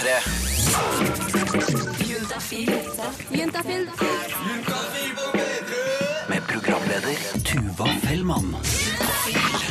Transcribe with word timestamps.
P3. 0.00 0.20
Juntafil. 3.30 3.90
Med 6.28 6.42
programleder 6.48 7.18
Tuva 7.44 7.88
Fellmann. 8.06 8.54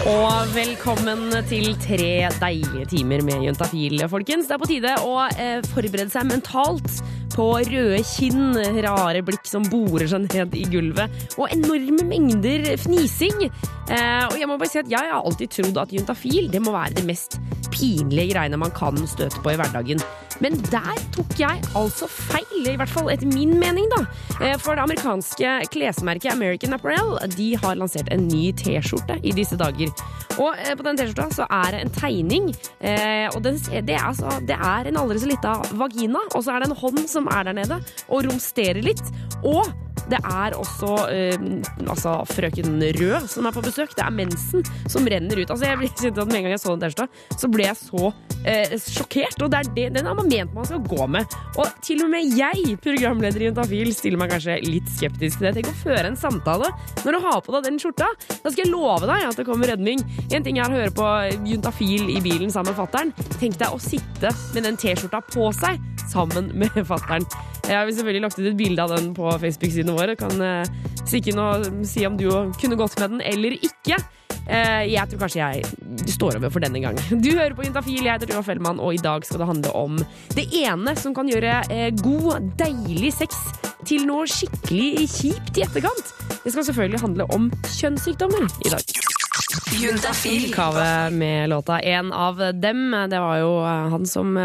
Og 0.06 0.54
velkommen 0.54 1.34
til 1.50 1.74
tre 1.82 2.30
deilige 2.44 2.86
timer 2.94 3.26
med 3.26 3.48
Juntafil, 3.48 4.06
folkens. 4.12 4.46
Det 4.46 4.54
er 4.54 4.62
på 4.62 4.70
tide 4.70 4.94
å 5.02 5.16
eh, 5.34 5.66
forberede 5.74 6.14
seg 6.14 6.30
mentalt 6.30 7.02
på 7.40 7.48
røde 7.56 8.00
kinn, 8.04 8.52
rare 8.84 9.22
blikk 9.24 9.46
som 9.48 9.64
borer 9.72 10.10
seg 10.12 10.26
ned 10.28 10.58
i 10.60 10.66
gulvet, 10.68 11.14
og 11.40 11.48
enorme 11.56 12.04
mengder 12.10 12.74
fnising. 12.82 13.46
Eh, 13.88 14.26
og 14.28 14.36
jeg 14.36 14.50
må 14.50 14.58
bare 14.60 14.74
si 14.74 14.82
at 14.82 14.92
jeg 14.92 15.08
har 15.08 15.24
alltid 15.24 15.56
trodd 15.56 15.80
at 15.80 15.94
juntafil 15.96 16.52
det 16.52 16.60
må 16.62 16.76
være 16.76 17.00
det 17.00 17.06
mest 17.08 17.40
pinlige 17.72 18.34
greiene 18.34 18.60
man 18.60 18.76
kan 18.76 18.98
støte 19.08 19.40
på 19.40 19.54
i 19.54 19.60
hverdagen. 19.60 20.04
Men 20.44 20.56
der 20.72 21.00
tok 21.16 21.34
jeg 21.40 21.64
altså 21.76 22.08
feil, 22.12 22.68
i 22.68 22.78
hvert 22.80 22.92
fall 22.92 23.10
etter 23.12 23.28
min 23.32 23.58
mening, 23.60 23.88
da. 23.92 24.04
Eh, 24.40 24.56
For 24.60 24.76
det 24.76 24.86
amerikanske 24.86 25.56
klesmerket 25.74 26.34
American 26.34 26.76
Apparel 26.76 27.18
de 27.36 27.54
har 27.60 27.80
lansert 27.80 28.12
en 28.14 28.28
ny 28.28 28.50
T-skjorte 28.60 29.20
i 29.24 29.36
disse 29.36 29.60
dager. 29.60 29.92
Og 30.40 30.56
eh, 30.56 30.76
på 30.80 30.86
den 30.88 31.00
T-skjorta 31.00 31.28
så 31.36 31.48
er 31.52 31.76
det 31.76 31.82
en 31.84 31.94
tegning, 31.96 32.50
eh, 32.80 33.28
og 33.34 33.44
det, 33.44 33.58
er 33.84 34.06
altså, 34.06 34.40
det 34.48 34.56
er 34.56 34.90
en 34.90 35.02
aldri 35.02 35.20
så 35.20 35.32
lita 35.32 35.56
vagina, 35.80 36.24
og 36.32 36.46
så 36.46 36.56
er 36.56 36.64
det 36.64 36.70
en 36.70 36.80
hånd 36.80 37.04
som 37.12 37.29
er 37.34 37.50
der 37.50 37.58
nede 37.58 37.80
og 38.08 38.26
romsterer 38.28 38.82
litt. 38.84 39.04
Og 39.44 39.68
det 40.10 40.20
er 40.26 40.56
også 40.58 40.94
eh, 41.14 41.38
altså, 41.90 42.16
frøken 42.30 42.80
Rød 43.00 43.28
som 43.30 43.46
er 43.50 43.54
på 43.56 43.64
besøk. 43.66 43.92
Det 43.98 44.04
er 44.06 44.14
mensen 44.16 44.64
som 44.90 45.06
renner 45.10 45.38
ut. 45.44 45.50
Altså, 45.54 45.68
jeg 45.68 45.78
ble- 45.82 45.92
kjente 46.00 46.24
at 46.24 46.30
Med 46.30 46.40
en 46.40 46.46
gang 46.48 46.54
jeg 46.56 46.62
så 46.64 46.74
den 46.76 46.84
T-skjorta, 46.90 47.38
så 47.40 47.50
ble 47.52 47.66
jeg 47.68 47.78
så 47.80 48.10
eh, 48.46 48.74
sjokkert. 48.80 49.38
Og 49.46 49.52
det 49.54 49.60
er 49.60 49.70
det, 49.76 49.88
den 49.98 50.10
har 50.10 50.18
man 50.18 50.30
ment 50.32 50.54
man 50.56 50.66
skal 50.70 50.82
gå 50.86 51.08
med. 51.12 51.38
Og 51.60 51.70
til 51.86 52.04
og 52.06 52.10
med 52.14 52.26
jeg, 52.38 52.76
programleder 52.84 53.42
i 53.46 53.50
Juntafil, 53.50 53.92
stiller 53.98 54.22
meg 54.22 54.34
kanskje 54.34 54.58
litt 54.66 54.90
skeptisk 54.96 55.40
til 55.42 55.50
det. 55.50 55.54
Tenk 55.60 55.72
å 55.74 55.78
føre 55.84 56.06
en 56.12 56.18
samtale 56.20 56.72
når 57.04 57.18
du 57.18 57.20
har 57.28 57.42
på 57.46 57.56
deg 57.58 57.68
den 57.70 57.80
skjorta. 57.82 58.10
Da 58.30 58.50
skal 58.54 58.64
jeg 58.66 58.72
love 58.74 59.06
deg 59.10 59.28
at 59.30 59.38
det 59.40 59.46
kommer 59.50 59.70
redning. 59.72 60.02
En 60.34 60.46
ting 60.46 60.60
er 60.62 60.70
å 60.70 60.80
høre 60.80 60.96
på 60.96 61.10
Juntafil 61.50 62.10
i 62.16 62.22
bilen 62.26 62.50
sammen 62.54 62.74
med 62.74 62.80
fattern. 62.82 63.14
Tenk 63.40 63.60
deg 63.62 63.74
å 63.76 63.80
sitte 63.82 64.34
med 64.56 64.66
den 64.68 64.78
T-skjorta 64.80 65.22
på 65.34 65.52
seg 65.60 65.80
sammen 66.10 66.50
med 66.58 66.74
fattern. 66.90 67.26
Jeg 67.70 67.78
har 67.78 67.90
selvfølgelig 67.94 68.24
lagt 68.24 68.40
ut 68.40 68.48
et 68.50 68.56
bilde 68.58 68.82
av 68.82 68.96
den 68.96 69.12
på 69.14 69.30
Facebook-sidene 69.44 69.94
våre. 70.00 70.16
Kan 70.20 70.42
eh, 70.44 70.72
stikke 71.06 71.34
inn 71.34 71.44
og 71.44 71.68
si 71.88 72.06
om 72.08 72.18
du 72.20 72.30
kunne 72.60 72.80
gått 72.80 72.98
med 73.00 73.18
den 73.18 73.28
eller 73.28 73.58
ikke. 73.60 74.00
Eh, 74.50 74.86
jeg 74.90 75.06
tror 75.12 75.22
kanskje 75.26 75.42
jeg 75.44 76.10
står 76.16 76.40
over 76.40 76.54
for 76.54 76.64
denne 76.64 76.82
gang. 76.82 76.98
Du 77.22 77.30
hører 77.36 77.54
på 77.58 77.68
Juntafil, 77.68 78.02
jeg 78.02 78.16
heter 78.16 78.32
Tuva 78.32 78.42
Fellmann, 78.46 78.82
og 78.82 78.96
i 78.96 79.02
dag 79.04 79.26
skal 79.28 79.44
det 79.44 79.50
handle 79.52 79.74
om 79.78 80.00
det 80.38 80.48
ene 80.64 80.96
som 80.98 81.14
kan 81.18 81.30
gjøre 81.30 81.60
eh, 81.70 81.90
god, 82.02 82.50
deilig 82.60 83.14
sex 83.20 83.38
til 83.88 84.08
noe 84.10 84.26
skikkelig 84.30 85.06
kjipt 85.14 85.60
i 85.60 85.66
etterkant. 85.68 86.14
Det 86.44 86.54
skal 86.54 86.66
selvfølgelig 86.72 87.04
handle 87.04 87.30
om 87.36 87.48
kjønnssykdommer 87.78 88.50
i 88.66 88.74
dag. 88.74 88.98
Juntafil. 89.80 90.50
Kave 90.54 91.10
med 91.14 91.50
låta 91.52 91.80
En 91.80 92.12
av 92.14 92.42
dem. 92.58 92.90
Det 93.10 93.22
var 93.22 93.38
jo 93.42 93.52
han 93.64 94.06
som 94.10 94.38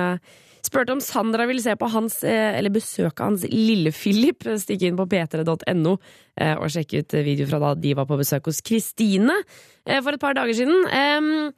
spurte 0.69 0.95
om 0.95 1.03
Sandra 1.03 1.47
ville 1.49 1.63
se 1.63 1.75
på 1.79 1.89
hans, 1.93 2.23
eh, 2.25 2.59
eller 2.59 2.73
besøke 2.75 3.25
hans 3.25 3.47
Lille-Philip. 3.51 4.47
Stikk 4.61 4.87
inn 4.89 4.99
på 4.99 5.09
p3.no 5.11 5.95
eh, 6.41 6.55
og 6.55 6.69
sjekk 6.73 6.99
ut 7.01 7.17
video 7.27 7.49
fra 7.51 7.63
da 7.63 7.73
de 7.79 7.95
var 7.99 8.09
på 8.11 8.21
besøk 8.21 8.51
hos 8.51 8.63
Kristine 8.65 9.37
eh, 9.87 10.01
for 10.01 10.15
et 10.15 10.23
par 10.23 10.37
dager 10.37 10.57
siden. 10.57 11.51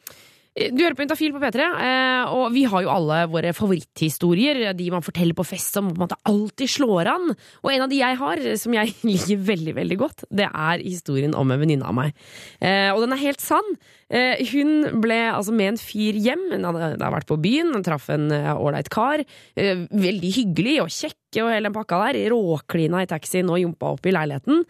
Du 0.57 0.81
hører 0.81 0.95
på 0.97 1.05
Intafil 1.05 1.35
på 1.35 1.41
P3, 1.43 1.65
eh, 1.85 2.31
og 2.33 2.47
vi 2.55 2.63
har 2.65 2.81
jo 2.81 2.89
alle 2.89 3.19
våre 3.29 3.51
favoritthistorier. 3.53 4.71
De 4.73 4.87
man 4.95 5.05
forteller 5.05 5.37
på 5.37 5.45
fest 5.45 5.77
som 5.77 5.91
på 5.91 5.99
en 5.99 6.07
måte 6.07 6.17
alltid 6.25 6.73
slår 6.79 7.11
an. 7.13 7.35
Og 7.61 7.73
en 7.75 7.85
av 7.85 7.93
de 7.93 7.99
jeg 8.01 8.17
har, 8.23 8.41
som 8.57 8.77
jeg 8.79 8.95
liker 9.11 9.43
veldig 9.51 9.77
veldig 9.77 9.99
godt, 10.01 10.25
det 10.33 10.49
er 10.49 10.81
historien 10.81 11.37
om 11.37 11.53
en 11.53 11.61
venninne 11.61 11.85
av 11.85 11.99
meg. 11.99 12.17
Og 12.65 13.05
den 13.05 13.13
er 13.13 13.25
helt 13.27 13.45
sann. 13.45 13.77
Eh, 14.09 14.43
Hun 14.53 15.01
ble 15.03 15.19
altså 15.33 15.55
med 15.55 15.73
en 15.75 15.81
fyr 15.81 16.15
hjem. 16.23 16.47
Hun 16.53 16.67
hadde, 16.69 16.83
hadde 16.95 17.13
vært 17.17 17.29
på 17.31 17.39
byen, 17.43 17.73
hun 17.75 17.87
traff 17.87 18.09
en 18.15 18.31
eh, 18.35 18.53
ålreit 18.55 18.91
kar. 18.93 19.25
Eh, 19.57 19.87
Veldig 19.91 20.33
hyggelig 20.41 20.77
og 20.85 20.93
kjekk 20.95 21.15
og 21.43 21.51
hele 21.53 21.69
den 21.69 21.75
pakka 21.75 21.99
der. 22.01 22.19
Råklina 22.33 23.03
i 23.05 23.09
taxien 23.11 23.51
og 23.53 23.59
jumpa 23.61 23.91
opp 23.97 24.07
i 24.09 24.13
leiligheten. 24.15 24.63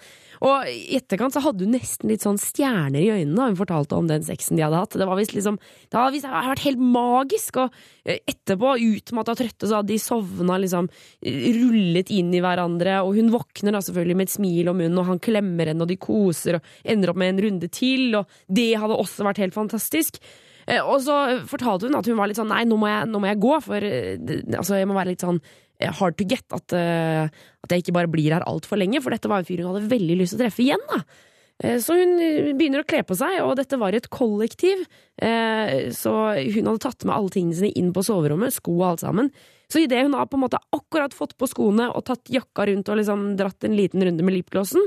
Og 0.47 0.67
i 0.69 0.97
etterkant 0.99 1.37
så 1.37 1.43
hadde 1.45 1.63
hun 1.65 1.77
nesten 1.77 2.11
litt 2.11 2.25
sånn 2.25 2.41
stjerner 2.41 2.99
i 2.99 3.13
øynene 3.13 3.37
da 3.39 3.47
hun 3.51 3.59
fortalte 3.61 3.97
om 3.97 4.09
den 4.11 4.25
sexen 4.27 4.59
de 4.59 4.65
hadde 4.65 4.81
hatt. 4.81 4.97
Det 4.99 5.07
var 5.07 5.21
visst 5.21 5.37
liksom 5.37 5.61
Det 5.61 5.95
hadde 5.95 6.17
visst 6.17 6.27
vært 6.29 6.65
helt 6.65 6.83
magisk. 6.83 7.61
Og 7.63 7.77
etterpå, 8.07 8.73
utmatta 8.83 9.37
og 9.37 9.39
trøtte, 9.39 9.69
så 9.69 9.79
hadde 9.79 9.93
de 9.93 10.01
sovna 10.03 10.59
liksom 10.63 10.89
rullet 11.23 12.11
inn 12.15 12.35
i 12.35 12.43
hverandre. 12.43 12.99
Og 13.07 13.15
hun 13.21 13.31
våkner 13.35 13.77
da 13.77 13.85
selvfølgelig 13.85 14.19
med 14.19 14.29
et 14.29 14.35
smil 14.35 14.73
om 14.73 14.81
munnen, 14.81 15.01
og 15.03 15.09
han 15.13 15.23
klemmer 15.23 15.71
henne, 15.71 15.87
og 15.87 15.93
de 15.93 15.99
koser 16.01 16.59
og 16.59 16.75
ender 16.85 17.13
opp 17.13 17.21
med 17.23 17.35
en 17.35 17.43
runde 17.47 17.71
til. 17.75 18.09
Og 18.19 18.37
det 18.51 18.69
hadde 18.81 18.99
også 18.99 19.26
vært 19.29 19.43
helt 19.45 19.57
fantastisk. 19.57 20.19
Eh, 20.67 20.83
Og 20.83 21.01
så 21.05 21.15
fortalte 21.47 21.87
hun 21.87 21.99
at 21.99 22.09
hun 22.11 22.19
var 22.19 22.31
litt 22.31 22.41
sånn 22.41 22.51
Nei, 22.51 22.65
nå 22.67 22.79
må 22.81 22.91
jeg, 22.91 23.07
nå 23.11 23.23
må 23.23 23.31
jeg 23.31 23.43
gå, 23.43 23.55
for 23.63 23.87
eh, 23.87 24.19
altså, 24.59 24.81
jeg 24.81 24.89
må 24.91 24.99
være 24.99 25.15
litt 25.15 25.25
sånn 25.27 25.41
eh, 25.79 25.93
hard 26.01 26.19
to 26.19 26.27
get. 26.29 26.47
At, 26.51 26.75
at 26.75 27.73
jeg 27.73 27.85
ikke 27.85 27.97
bare 28.01 28.11
blir 28.11 28.35
her 28.35 28.47
altfor 28.47 28.81
lenge. 28.81 29.03
For 29.05 29.15
dette 29.15 29.31
var 29.31 29.43
en 29.43 29.49
fyr 29.49 29.63
hun 29.63 29.73
hadde 29.75 29.91
veldig 29.93 30.21
lyst 30.21 30.35
til 30.35 30.41
å 30.41 30.45
treffe 30.47 30.65
igjen. 30.67 30.87
da 30.91 31.79
Så 31.81 31.97
hun 31.97 32.17
begynner 32.59 32.83
å 32.83 32.89
kle 32.89 33.03
på 33.07 33.17
seg, 33.17 33.39
og 33.45 33.57
dette 33.61 33.79
var 33.81 33.95
et 33.97 34.11
kollektiv. 34.13 34.83
Så 35.17 36.13
hun 36.13 36.69
hadde 36.69 36.83
tatt 36.85 37.07
med 37.09 37.15
alle 37.17 37.33
tingene 37.33 37.57
sine 37.57 37.73
inn 37.81 37.95
på 37.97 38.05
soverommet, 38.05 38.53
sko 38.59 38.75
og 38.81 38.89
alt 38.91 39.05
sammen. 39.07 39.31
Så 39.73 39.81
idet 39.83 40.05
hun 40.05 40.15
har 40.15 40.29
på 40.31 40.37
en 40.39 40.45
måte 40.45 40.61
akkurat 40.77 41.15
fått 41.17 41.35
på 41.41 41.49
skoene 41.51 41.89
og 41.91 42.05
tatt 42.07 42.29
jakka 42.31 42.69
rundt 42.69 42.91
og 42.93 43.01
liksom 43.01 43.25
dratt 43.39 43.65
en 43.67 43.75
liten 43.79 44.05
runde 44.05 44.23
med 44.27 44.37
lipglossen, 44.37 44.85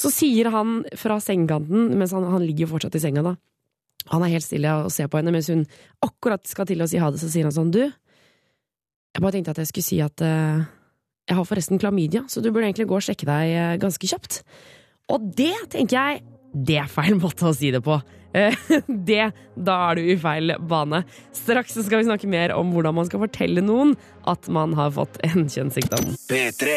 så 0.00 0.10
sier 0.10 0.48
han 0.50 0.80
fra 0.98 1.20
sengekanten, 1.22 1.92
mens 2.00 2.14
han, 2.16 2.24
han 2.32 2.42
ligger 2.42 2.64
jo 2.64 2.72
fortsatt 2.72 2.96
i 2.96 3.02
senga 3.02 3.22
da 3.26 3.36
Han 4.08 4.24
er 4.24 4.32
helt 4.32 4.46
stille 4.46 4.72
og 4.80 4.92
ser 4.94 5.10
på 5.10 5.20
henne 5.20 5.32
mens 5.34 5.50
hun 5.52 5.66
akkurat 6.04 6.46
skal 6.48 6.68
til 6.68 6.82
å 6.82 6.88
si 6.90 7.00
ha 7.02 7.10
det, 7.12 7.20
så 7.22 7.28
sier 7.30 7.46
han 7.48 7.54
sånn 7.54 7.72
Du, 7.74 7.82
jeg 7.84 9.22
bare 9.22 9.34
tenkte 9.36 9.54
at 9.54 9.60
jeg 9.62 9.70
skulle 9.70 9.88
si 9.88 10.00
at 10.04 10.24
uh, 10.24 10.62
jeg 11.28 11.38
har 11.38 11.46
forresten 11.46 11.80
klamydia, 11.82 12.24
så 12.30 12.42
du 12.42 12.50
burde 12.50 12.68
egentlig 12.68 12.88
gå 12.90 12.96
og 12.98 13.04
sjekke 13.04 13.28
deg 13.28 13.54
uh, 13.54 13.74
ganske 13.82 14.10
kjapt. 14.10 14.40
Og 15.10 15.30
det 15.36 15.54
tenker 15.74 15.98
jeg 15.98 16.22
det 16.50 16.80
er 16.82 16.90
feil 16.90 17.14
måte 17.20 17.46
å 17.46 17.54
si 17.54 17.70
det 17.74 17.82
på. 17.84 17.98
Eh, 18.32 18.54
Det, 19.10 19.30
da 19.56 19.76
er 19.90 19.98
du 19.98 20.06
i 20.12 20.16
feil 20.20 20.54
bane. 20.70 21.02
Straks 21.34 21.74
skal 21.82 22.00
vi 22.02 22.06
snakke 22.08 22.28
mer 22.30 22.54
om 22.56 22.70
hvordan 22.74 22.94
man 23.00 23.08
skal 23.08 23.22
fortelle 23.24 23.62
noen 23.64 23.96
at 24.30 24.46
man 24.52 24.74
har 24.78 24.92
fått 24.94 25.16
en 25.26 25.48
kjønnssykdom. 25.50 26.12
P3. 26.30 26.76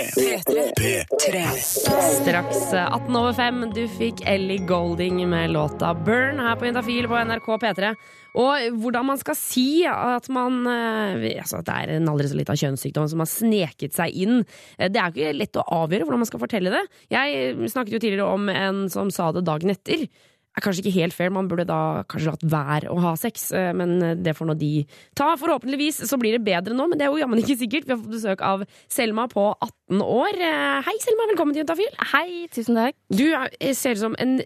P3. 0.80 1.44
Straks 1.62 2.74
eh, 2.74 2.88
18 2.88 3.20
over 3.20 3.38
5. 3.38 3.64
Du 3.76 3.84
fikk 4.00 4.24
Ellie 4.30 4.64
Golding 4.70 5.22
med 5.30 5.54
låta 5.54 5.94
Burn 5.94 6.42
her 6.42 6.58
på 6.60 6.70
Intafil 6.72 7.08
på 7.12 7.20
NRK 7.30 7.50
P3. 7.66 7.94
Og 8.34 8.80
hvordan 8.82 9.06
man 9.12 9.20
skal 9.22 9.36
si 9.38 9.84
at 9.86 10.26
man 10.34 10.64
eh, 10.66 11.28
altså 11.44 11.60
at 11.62 11.68
det 11.70 11.76
er 11.84 11.96
en 12.00 12.10
aldri 12.10 12.32
så 12.32 12.40
lita 12.40 12.56
kjønnssykdom 12.58 13.06
som 13.12 13.22
har 13.22 13.30
sneket 13.30 13.94
seg 13.94 14.16
inn. 14.26 14.40
Eh, 14.80 14.90
Det 14.90 15.00
er 15.04 15.14
ikke 15.14 15.36
lett 15.38 15.62
å 15.62 15.68
avgjøre 15.84 16.08
hvordan 16.08 16.24
man 16.24 16.32
skal 16.32 16.42
fortelle 16.42 16.74
det. 16.74 16.84
Jeg 17.14 17.40
eh, 17.44 17.66
snakket 17.70 18.00
jo 18.00 18.02
tidligere 18.02 18.32
om 18.34 18.50
en 18.50 18.86
som 18.94 19.14
sa 19.14 19.30
det 19.36 19.46
dagen 19.46 19.70
etter. 19.76 20.08
Er 20.54 20.62
kanskje 20.62 20.84
ikke 20.84 20.94
helt 21.00 21.16
fair, 21.18 21.32
man 21.34 21.48
burde 21.50 21.66
da 21.66 22.04
kanskje 22.06 22.30
latt 22.30 22.44
være 22.46 22.92
å 22.94 23.00
ha 23.02 23.14
sex, 23.18 23.48
eh, 23.58 23.72
men 23.74 23.96
det 24.22 24.36
får 24.38 24.52
nå 24.52 24.56
de 24.60 24.86
ta. 25.18 25.32
Forhåpentligvis 25.42 26.04
så 26.06 26.20
blir 26.22 26.38
det 26.38 26.44
bedre 26.46 26.78
nå, 26.78 26.86
men 26.92 27.00
det 27.00 27.08
er 27.08 27.14
jo 27.14 27.22
jammen 27.24 27.42
ikke 27.42 27.58
sikkert. 27.58 27.88
Vi 27.90 27.96
har 27.96 28.02
fått 28.04 28.14
besøk 28.14 28.42
av 28.46 28.66
Selma 28.88 29.26
på 29.32 29.48
18 29.58 30.02
år. 30.06 30.38
Eh, 30.38 30.82
Hei, 30.86 30.98
Selma, 31.02 31.26
velkommen 31.32 31.54
til 31.58 31.64
Juntafil. 31.66 31.90
Hei, 32.14 32.28
tusen 32.54 32.78
takk. 32.78 32.96
Du 33.10 33.26
er- 33.34 33.74
ser 33.74 33.92
ut 33.98 34.04
som 34.06 34.16
en 34.20 34.42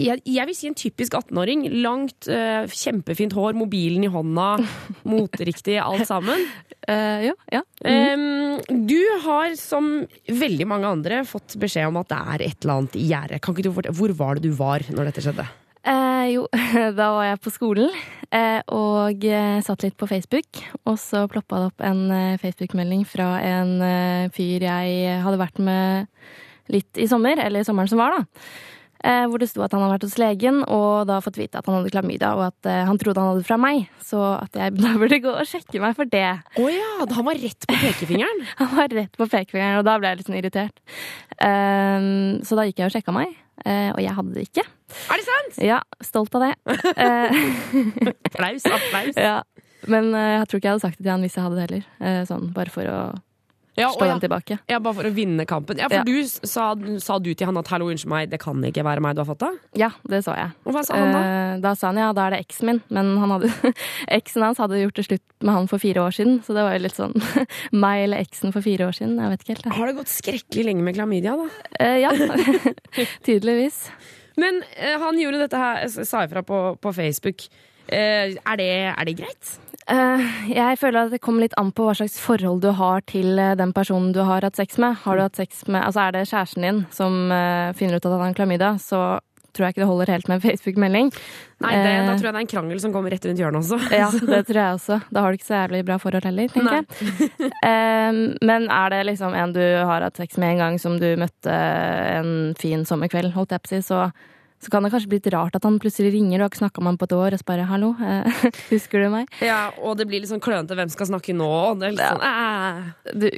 jeg, 0.00 0.22
jeg 0.24 0.48
vil 0.48 0.56
si 0.56 0.68
en 0.70 0.76
typisk 0.78 1.14
18-åring. 1.18 1.66
Langt, 1.84 2.28
uh, 2.30 2.64
kjempefint 2.70 3.34
hår, 3.36 3.56
mobilen 3.58 4.04
i 4.06 4.10
hånda, 4.12 4.48
moteriktig, 5.12 5.76
alt 5.82 6.06
sammen. 6.08 6.42
Uh, 6.88 7.28
ja, 7.28 7.34
ja. 7.52 7.62
Em, 7.86 8.58
du 8.88 8.98
har, 9.24 9.54
som 9.60 9.90
veldig 10.26 10.66
mange 10.70 10.88
andre, 10.90 11.22
fått 11.28 11.58
beskjed 11.60 11.90
om 11.90 12.00
at 12.00 12.10
det 12.12 12.20
er 12.34 12.46
et 12.48 12.64
eller 12.64 12.76
annet 12.80 12.98
i 13.00 13.06
gjerdet. 13.10 13.40
Kan 13.44 13.56
ikke 13.56 13.66
du 13.68 13.74
fortelle- 13.76 13.96
Hvor 14.00 14.14
var 14.18 14.38
det 14.40 14.48
du 14.48 14.56
var 14.58 14.84
når 14.90 15.10
dette 15.10 15.24
skjedde? 15.24 15.46
Eh, 15.80 16.26
jo, 16.34 16.46
da 16.98 17.06
var 17.16 17.28
jeg 17.30 17.40
på 17.44 17.52
skolen 17.54 17.94
eh, 18.36 18.60
og 18.68 19.24
satt 19.64 19.86
litt 19.86 19.96
på 20.00 20.08
Facebook. 20.10 20.60
Og 20.84 20.98
så 21.00 21.24
ploppa 21.30 21.62
det 21.62 21.70
opp 21.70 21.86
en 21.88 22.02
Facebook-melding 22.42 23.06
fra 23.08 23.32
en 23.44 24.28
fyr 24.34 24.66
jeg 24.68 25.16
hadde 25.24 25.40
vært 25.40 25.62
med 25.64 26.10
litt 26.70 27.00
i 27.00 27.08
sommer, 27.10 27.40
eller 27.42 27.64
sommeren 27.66 27.90
som 27.90 27.98
var, 27.98 28.18
da. 28.20 28.44
Eh, 29.00 29.22
hvor 29.32 29.40
det 29.40 29.48
sto 29.48 29.62
at 29.64 29.72
han 29.72 29.80
hadde 29.80 29.94
vært 29.94 30.04
hos 30.04 30.18
legen 30.20 30.58
og 30.68 31.06
da 31.08 31.22
fått 31.24 31.38
vite 31.40 31.56
at 31.56 31.68
han 31.68 31.78
hadde 31.78 31.92
klamydia, 31.94 32.34
og 32.36 32.50
at 32.50 32.68
eh, 32.68 32.82
han 32.84 32.98
trodde 33.00 33.22
han 33.22 33.30
hadde 33.30 33.40
det 33.40 33.48
fra 33.48 33.56
meg. 33.60 33.86
Så 34.04 34.20
at 34.36 34.58
jeg 34.60 34.74
da 34.80 34.92
burde 35.00 35.20
gå 35.24 35.32
og 35.32 35.48
sjekke 35.48 35.80
meg 35.80 35.96
for 35.96 36.10
det. 36.10 36.26
Å 36.60 36.66
ja, 36.68 36.90
han 37.16 37.28
var 37.28 37.40
rett 37.40 37.64
på 37.68 37.78
pekefingeren. 37.80 38.42
Han 38.60 38.74
var 38.76 38.92
rett 38.92 39.14
på 39.16 39.24
pekefingeren, 39.24 39.78
og 39.80 39.86
da 39.86 39.94
ble 40.00 40.10
jeg 40.10 40.18
litt 40.20 40.28
sånn 40.28 40.36
irritert. 40.36 40.82
Um, 41.40 42.40
så 42.44 42.58
da 42.58 42.66
gikk 42.68 42.82
jeg 42.82 42.90
og 42.90 42.94
sjekka 42.94 43.14
meg, 43.14 43.32
eh, 43.64 43.88
og 43.94 44.00
jeg 44.04 44.16
hadde 44.18 44.34
det 44.36 44.44
ikke. 44.50 44.64
Er 45.08 45.20
det 45.22 45.26
sant? 45.28 45.58
Ja, 45.64 45.78
stolt 46.04 46.36
av 46.36 46.44
det. 46.44 46.52
Applaus, 48.28 48.66
applaus. 48.68 49.16
ja. 49.16 49.40
Men 49.88 50.10
jeg 50.12 50.48
tror 50.50 50.60
ikke 50.60 50.68
jeg 50.68 50.74
hadde 50.76 50.84
sagt 50.84 50.98
det 50.98 51.06
til 51.06 51.12
han 51.14 51.24
hvis 51.24 51.38
jeg 51.38 51.46
hadde 51.46 51.56
det 51.56 51.66
heller. 51.68 52.24
Sånn, 52.28 52.50
bare 52.56 52.72
for 52.74 52.90
å 52.90 52.98
Ja, 53.78 53.88
slå 53.94 54.06
ja. 54.06 54.12
den 54.16 54.20
tilbake. 54.20 54.58
ja, 54.68 54.78
bare 54.82 54.94
for 54.94 55.04
å 55.06 55.12
vinne 55.14 55.46
kampen. 55.46 55.78
Ja, 55.78 55.86
for 55.88 56.00
Ja. 56.00 56.02
du 56.04 56.24
sa, 56.26 56.74
sa 56.98 57.18
du 57.18 57.32
til 57.34 57.46
han 57.46 57.56
at 57.56 57.68
'hallo, 57.68 57.86
unnskyld 57.90 58.08
meg, 58.10 58.30
det 58.30 58.40
kan 58.40 58.60
ikke 58.64 58.82
være 58.84 59.00
meg 59.00 59.14
du 59.16 59.22
har 59.22 59.28
fått 59.34 59.38
det'? 59.44 59.58
Ja, 59.78 59.90
det 60.08 60.24
sa 60.24 60.34
jeg. 60.34 60.50
Og 60.66 60.74
hva 60.74 60.82
sa 60.84 60.94
han 60.94 61.12
da? 61.12 61.20
Eh, 61.20 61.60
Da 61.60 61.74
sa 61.74 61.86
han 61.88 61.96
ja, 61.96 62.12
da 62.12 62.26
er 62.26 62.30
det 62.30 62.40
eksen 62.46 62.66
min. 62.66 62.82
Men 62.90 63.16
han 63.18 63.30
hadde, 63.30 63.48
eksen 64.08 64.42
hans 64.42 64.58
hadde 64.58 64.80
gjort 64.82 64.94
det 64.94 65.06
slutt 65.06 65.22
med 65.40 65.54
han 65.54 65.66
for 65.68 65.78
fire 65.78 66.00
år 66.02 66.10
siden. 66.12 66.40
Så 66.42 66.52
det 66.54 66.62
var 66.66 66.72
jo 66.72 66.82
litt 66.82 66.96
sånn 66.96 67.14
meg 67.72 68.04
eller 68.04 68.18
eksen 68.18 68.52
for 68.52 68.60
fire 68.60 68.86
år 68.88 68.92
siden. 68.92 69.16
Jeg 69.18 69.30
vet 69.30 69.40
ikke 69.44 69.54
helt. 69.54 69.64
jeg. 69.64 69.72
Har 69.78 69.86
det 69.86 69.96
gått 69.96 70.08
skrekkelig 70.12 70.64
lenge 70.64 70.82
med 70.82 70.94
klamydia, 70.94 71.36
da? 71.36 71.48
Eh, 71.78 71.98
ja, 72.00 72.10
tydeligvis. 73.26 73.90
Men 74.36 74.62
eh, 74.76 74.98
han 75.00 75.18
gjorde 75.18 75.38
dette 75.44 75.56
her, 75.58 75.88
sa 76.04 76.24
ifra 76.24 76.42
på, 76.46 76.76
på 76.80 76.92
Facebook. 76.94 77.46
Eh, 77.90 78.36
er, 78.38 78.56
det, 78.56 78.68
er 78.94 79.04
det 79.08 79.16
greit? 79.18 79.56
Eh, 79.90 80.26
jeg 80.54 80.78
føler 80.78 81.06
at 81.06 81.14
det 81.14 81.22
kommer 81.22 81.44
litt 81.44 81.56
an 81.58 81.72
på 81.74 81.88
hva 81.88 81.96
slags 81.98 82.18
forhold 82.22 82.62
du 82.62 82.70
har 82.78 83.02
til 83.10 83.40
eh, 83.40 83.56
den 83.58 83.72
personen 83.74 84.12
du 84.14 84.22
har 84.26 84.44
hatt 84.46 84.60
sex 84.60 84.78
med. 84.82 85.00
Har 85.04 85.18
du 85.18 85.24
hatt 85.24 85.40
sex 85.40 85.64
med, 85.66 85.82
altså 85.82 86.04
Er 86.04 86.14
det 86.14 86.28
kjæresten 86.30 86.66
din 86.66 86.84
som 86.94 87.32
eh, 87.34 87.72
finner 87.78 87.98
ut 87.98 88.06
at 88.06 88.14
han 88.14 88.28
har 88.28 88.38
klamydia, 88.38 88.76
så 88.78 89.18
tror 89.50 89.66
jeg 89.66 89.74
ikke 89.74 89.82
det 89.82 89.88
holder 89.90 90.12
helt 90.14 90.28
med 90.30 90.38
en 90.38 90.44
Facebook-melding. 90.46 91.10
Nei, 91.64 91.72
det. 91.74 91.94
Da 92.06 92.14
tror 92.14 92.28
jeg 92.28 92.34
det 92.36 92.38
er 92.38 92.44
en 92.44 92.52
krangel 92.54 92.82
som 92.84 92.94
kommer 92.94 93.10
rett 93.10 93.26
rundt 93.26 93.42
hjørnet 93.42 93.64
også. 93.64 93.80
Ja, 93.90 94.10
det 94.34 94.44
tror 94.46 94.60
jeg 94.62 94.78
også. 94.78 95.00
Da 95.10 95.24
har 95.24 95.30
du 95.30 95.40
ikke 95.40 95.48
så 95.48 95.58
jævlig 95.58 95.84
bra 95.90 95.98
forhold 96.02 96.28
heller, 96.28 96.54
tenker 96.54 96.78
jeg. 96.78 98.36
Men 98.46 98.70
er 98.70 98.94
det 98.94 99.04
liksom 99.10 99.34
en 99.34 99.56
du 99.56 99.64
har 99.90 100.06
hatt 100.06 100.22
sex 100.22 100.38
med 100.38 100.54
en 100.54 100.62
gang 100.62 100.78
som 100.78 101.00
du 101.02 101.08
møtte 101.18 101.50
en 101.50 102.54
fin 102.62 102.86
sommerkveld, 102.86 103.34
holdt 103.34 103.56
jeg 103.56 103.64
på 103.64 103.72
å 103.72 103.74
si, 103.74 103.82
så, 103.90 104.04
så 104.60 104.70
kan 104.70 104.84
det 104.84 104.90
kanskje 104.92 105.08
bli 105.08 105.18
litt 105.20 105.30
rart 105.32 105.54
at 105.56 105.64
han 105.64 105.78
plutselig 105.80 106.12
ringer, 106.12 106.38
du 106.38 106.44
har 106.44 106.50
ikke 106.52 106.60
snakka 106.62 106.82
med 106.84 106.92
ham 106.92 106.98
på 107.00 107.08
et 107.08 107.14
år, 107.16 107.32
og 107.32 107.40
så 107.40 107.46
bare 107.48 107.64
'hallo, 107.66 107.94
eh, 108.00 108.42
husker 108.74 109.02
du 109.04 109.08
meg?' 109.10 109.28
Ja, 109.40 109.70
Og 109.80 109.96
det 109.96 110.06
blir 110.08 110.20
litt 110.20 110.28
sånn 110.30 110.40
klønete 110.44 110.76
hvem 110.76 110.90
skal 110.92 111.06
snakke 111.06 111.32
nå. 111.34 111.78
Det 111.80 111.86
er 111.88 111.92
litt 111.92 112.04
sånn, 112.04 112.20
æ. 112.20 112.92
Du 113.16 113.30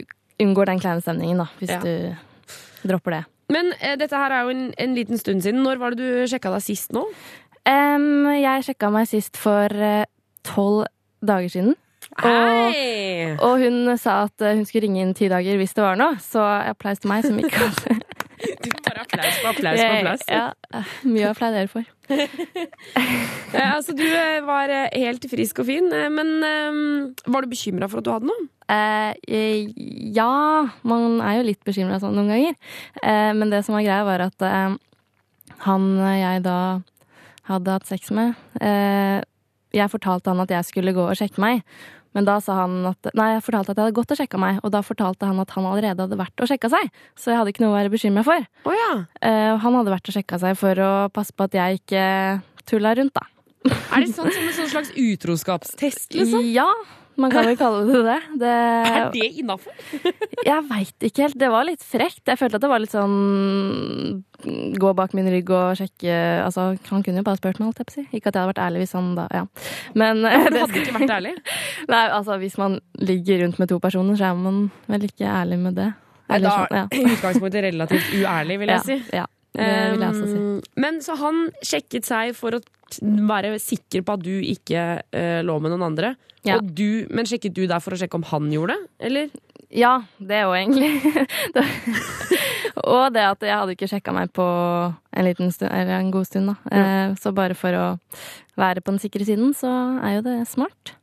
unngår 0.43 0.67
den 0.67 0.81
kleine 0.81 1.01
stemningen, 1.03 1.39
da, 1.39 1.47
hvis 1.61 1.71
Ja. 1.71 1.79
du 1.81 2.17
dropper 2.89 3.11
det. 3.11 3.25
Men 3.53 3.73
eh, 3.81 3.97
dette 3.97 4.17
her 4.17 4.31
er 4.33 4.43
jo 4.45 4.51
en, 4.51 4.75
en 4.79 4.95
liten 4.95 5.19
stund 5.19 5.43
siden. 5.45 5.63
Når 5.63 5.79
var 5.79 5.91
det 5.95 5.99
du 5.99 6.27
sjekka 6.27 6.51
deg 6.51 6.63
sist 6.63 6.91
nå? 6.93 7.05
Um, 7.69 8.27
jeg 8.35 8.65
sjekka 8.65 8.91
meg 8.91 9.07
sist 9.07 9.37
for 9.37 9.71
eh, 9.71 10.05
tolv 10.43 10.87
dager 11.23 11.49
siden. 11.53 11.77
Og, 12.27 12.75
og 13.41 13.61
hun 13.63 13.97
sa 13.97 14.25
at 14.27 14.43
eh, 14.43 14.57
hun 14.59 14.65
skulle 14.67 14.83
ringe 14.89 15.01
inn 15.05 15.15
ti 15.15 15.29
dager 15.33 15.57
hvis 15.61 15.73
det 15.77 15.85
var 15.85 15.97
noe, 15.97 16.19
så 16.21 16.43
applaus 16.69 16.99
til 17.01 17.09
meg 17.13 17.25
som 17.25 17.39
ikke 17.39 17.61
hadde 17.63 18.01
Du 18.43 18.69
bare 18.83 19.05
applaus 19.05 19.39
på 19.43 19.51
applaus 19.53 19.81
på 19.81 19.91
applaus. 19.99 20.25
Ja, 20.29 20.85
mye 21.07 21.29
å 21.29 21.35
applaudere 21.35 21.71
for. 21.73 21.89
Eh, 23.53 23.69
altså, 23.69 23.93
du 23.93 24.01
eh, 24.07 24.39
var 24.47 24.71
eh, 24.73 24.95
helt 25.03 25.27
frisk 25.29 25.59
og 25.61 25.67
fin, 25.69 25.91
men 26.15 26.31
var 27.29 27.45
du 27.45 27.51
bekymra 27.51 27.85
for 27.93 28.01
at 28.01 28.07
du 28.07 28.09
hadde 28.15 28.31
noe? 28.31 28.47
Eh, 28.73 29.69
ja, 30.17 30.69
man 30.89 31.21
er 31.21 31.39
jo 31.39 31.49
litt 31.51 31.61
bekymra 31.67 31.99
sånn 32.01 32.17
noen 32.17 32.33
ganger. 32.33 32.57
Eh, 33.03 33.33
men 33.37 33.53
det 33.53 33.61
som 33.67 33.77
var 33.77 33.85
greia, 33.85 34.07
var 34.09 34.25
at 34.29 34.47
eh, 34.49 34.79
han 35.67 35.89
jeg 36.17 36.45
da 36.47 36.59
hadde 37.51 37.75
hatt 37.75 37.89
sex 37.91 38.13
med 38.15 38.37
eh, 38.63 39.19
Jeg 39.75 39.91
fortalte 39.91 40.31
han 40.31 40.43
at 40.45 40.53
jeg 40.55 40.69
skulle 40.69 40.95
gå 40.97 41.05
og 41.11 41.19
sjekke 41.19 41.43
meg. 41.43 41.67
Men 42.17 42.29
da 42.29 42.39
sa 42.45 42.59
han 42.63 42.79
at 42.91 43.11
Nei, 43.17 43.33
jeg 43.35 43.45
fortalte 43.47 43.73
at 43.73 43.79
jeg 43.79 43.87
hadde 43.87 43.97
gått 43.97 44.15
og 44.15 44.21
sjekka 44.21 44.41
meg, 44.41 44.61
og 44.63 44.73
da 44.75 44.83
fortalte 44.85 45.29
han 45.29 45.41
at 45.43 45.53
han 45.57 45.69
allerede 45.69 46.07
hadde 46.07 46.19
vært 46.21 46.45
og 46.45 46.51
sjekka 46.51 46.71
seg. 46.73 46.91
Så 47.19 47.33
jeg 47.33 47.41
hadde 47.41 47.55
ikke 47.55 47.65
noe 47.65 47.73
å 47.73 47.79
være 47.79 47.93
bekymra 47.93 48.25
for. 48.27 48.49
Oh, 48.69 48.75
ja. 48.77 48.91
Eh, 49.25 49.53
han 49.65 49.79
hadde 49.79 49.95
vært 49.95 50.11
og 50.13 50.17
sjekka 50.17 50.41
seg 50.43 50.59
for 50.61 50.83
å 50.85 50.93
passe 51.15 51.35
på 51.37 51.49
at 51.49 51.57
jeg 51.57 51.83
ikke 51.83 52.07
tulla 52.69 52.95
rundt, 52.99 53.17
da. 53.17 53.29
Er 53.65 54.03
det 54.03 54.11
sånn 54.11 54.27
som 54.27 54.43
en 54.49 54.57
sånn 54.57 54.73
slags 54.73 54.91
utroskapstest, 54.99 56.11
liksom? 56.19 56.49
Ja, 56.51 56.67
man 57.21 57.33
kan 57.33 57.45
vel 57.45 57.57
kalle 57.61 57.83
det 57.89 58.01
det. 58.07 58.19
det 58.41 58.53
Er 58.89 59.11
det 59.13 59.27
innafor? 59.43 59.73
Jeg 60.51 60.65
veit 60.69 61.07
ikke 61.09 61.27
helt. 61.27 61.39
Det 61.39 61.51
var 61.53 61.67
litt 61.69 61.85
frekt. 61.85 62.23
Jeg 62.27 62.41
følte 62.41 62.59
at 62.59 62.65
det 62.65 62.71
var 62.73 62.83
litt 62.83 62.95
sånn 62.95 64.23
gå 64.83 64.93
bak 64.99 65.13
min 65.15 65.29
rygg 65.31 65.51
og 65.55 65.77
sjekke 65.79 66.15
Altså, 66.43 66.73
han 66.89 67.05
kunne 67.05 67.21
jo 67.21 67.27
bare 67.27 67.39
spurt 67.39 67.61
meg, 67.61 67.69
holdt 67.69 67.83
jeg 67.83 67.89
på 67.89 67.95
å 67.95 67.99
si. 67.99 68.05
Ikke 68.11 68.33
at 68.33 68.37
jeg 68.37 68.43
hadde 68.43 68.53
vært 68.53 68.63
ærlig 68.65 68.85
hvis 68.85 68.95
han 68.99 69.13
da 69.19 69.27
Ja. 69.35 69.45
Men 69.99 70.25
eh, 70.29 70.49
Du 70.49 70.59
hadde 70.59 70.83
ikke 70.83 70.97
vært 70.99 71.17
ærlig? 71.19 71.35
Nei, 71.93 72.05
altså, 72.09 72.39
hvis 72.43 72.59
man 72.61 72.81
ligger 72.99 73.45
rundt 73.45 73.61
med 73.63 73.73
to 73.73 73.79
personer, 73.83 74.19
så 74.19 74.31
er 74.33 74.41
man 74.41 74.65
vel 74.91 75.07
ikke 75.09 75.29
ærlig 75.29 75.61
med 75.63 75.79
det. 75.79 75.93
Eller 76.33 76.49
da 76.49 76.57
sånn, 76.57 76.77
ja. 76.81 76.85
er 76.89 77.17
utgangspunktet 77.17 77.67
relativt 77.69 78.13
uærlig, 78.17 78.59
vil 78.63 78.73
jeg 78.73 78.81
ja, 78.81 78.85
si. 78.89 78.99
Ja, 79.13 79.27
det 79.59 79.73
vil 79.93 80.07
jeg 80.07 80.15
også 80.15 80.29
si. 80.31 80.39
Um, 80.41 80.61
Men 80.81 81.03
så 81.05 81.19
han 81.21 81.43
sjekket 81.61 82.09
seg 82.09 82.37
for 82.39 82.57
å 82.57 82.63
være 83.01 83.55
sikker 83.63 84.03
på 84.05 84.13
at 84.19 84.23
du 84.27 84.35
ikke 84.43 84.83
uh, 85.15 85.41
lå 85.47 85.57
med 85.63 85.73
noen 85.75 85.87
andre. 85.93 86.15
Ja. 86.45 86.57
Og 86.59 86.73
du, 86.75 87.07
men 87.15 87.25
sjekket 87.29 87.55
du 87.55 87.65
der 87.71 87.81
for 87.81 87.95
å 87.95 87.99
sjekke 88.01 88.19
om 88.19 88.27
han 88.33 88.51
gjorde 88.53 88.75
det? 88.75 88.89
Eller? 89.09 89.29
Ja, 89.73 90.03
det 90.21 90.43
òg, 90.45 90.57
egentlig. 90.59 90.91
Det- 91.55 92.41
og 92.89 93.13
det 93.13 93.21
at 93.25 93.43
jeg 93.45 93.53
hadde 93.53 93.75
ikke 93.77 93.89
sjekka 93.91 94.13
meg 94.17 94.31
på 94.35 94.45
en 94.45 95.27
liten 95.27 95.51
stund, 95.53 95.71
eller 95.77 95.99
en 96.01 96.11
god 96.13 96.25
stund, 96.29 96.49
da. 96.51 96.55
Eh, 96.73 97.13
Så 97.21 97.33
bare 97.37 97.55
for 97.55 97.77
å 97.77 97.85
være 98.59 98.81
på 98.81 98.95
den 98.95 99.01
sikre 99.03 99.27
siden, 99.29 99.53
så 99.57 99.69
er 100.03 100.17
jo 100.17 100.23
det 100.25 100.37
smart. 100.49 100.95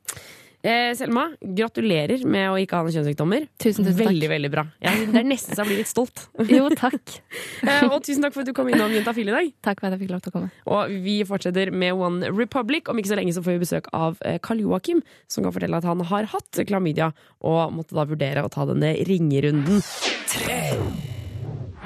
Eh, 0.60 0.90
Selma, 0.92 1.30
gratulerer 1.40 2.20
med 2.28 2.50
å 2.52 2.56
ikke 2.60 2.76
ha 2.76 2.84
noen 2.84 2.92
kjønnssykdommer. 2.92 3.46
Tusen, 3.56 3.86
tusen 3.86 3.96
takk. 3.96 4.10
Veldig, 4.10 4.28
veldig 4.28 4.50
bra. 4.52 4.64
Ja, 4.84 4.92
det 4.92 5.22
er 5.22 5.28
nesten 5.28 5.56
så 5.56 5.64
jeg 5.64 5.70
blir 5.70 5.80
litt 5.80 5.90
stolt. 5.90 6.26
Jo, 6.50 6.68
takk. 6.76 7.00
Eh, 7.60 7.84
og 7.90 8.00
tusen 8.04 8.24
takk 8.24 8.32
for 8.32 8.42
at 8.42 8.48
du 8.48 8.54
kom 8.56 8.70
innom 8.72 8.92
Juntafil 8.94 9.28
i 9.28 9.34
dag. 9.34 9.50
Takk 9.64 9.82
for 9.82 9.90
at 9.90 9.94
jeg 9.96 10.06
fikk 10.06 10.12
lov 10.14 10.22
til 10.24 10.32
å 10.32 10.34
komme. 10.38 10.48
Og 10.72 10.94
vi 11.04 11.18
fortsetter 11.28 11.72
med 11.76 11.92
One 12.00 12.30
Republic. 12.32 12.88
Om 12.88 13.00
ikke 13.00 13.12
så 13.12 13.18
lenge 13.20 13.34
så 13.36 13.44
får 13.44 13.56
vi 13.56 13.62
besøk 13.66 13.90
av 13.96 14.16
eh, 14.24 14.40
Karl 14.42 14.64
Joakim, 14.64 15.04
som 15.28 15.44
kan 15.44 15.54
fortelle 15.54 15.80
at 15.80 15.88
han 15.88 16.00
har 16.08 16.28
hatt 16.32 16.64
klamydia, 16.68 17.12
og 17.44 17.76
måtte 17.76 17.96
da 17.96 18.08
vurdere 18.08 18.44
å 18.44 18.52
ta 18.52 18.64
denne 18.72 18.94
ringerunden. 19.08 19.84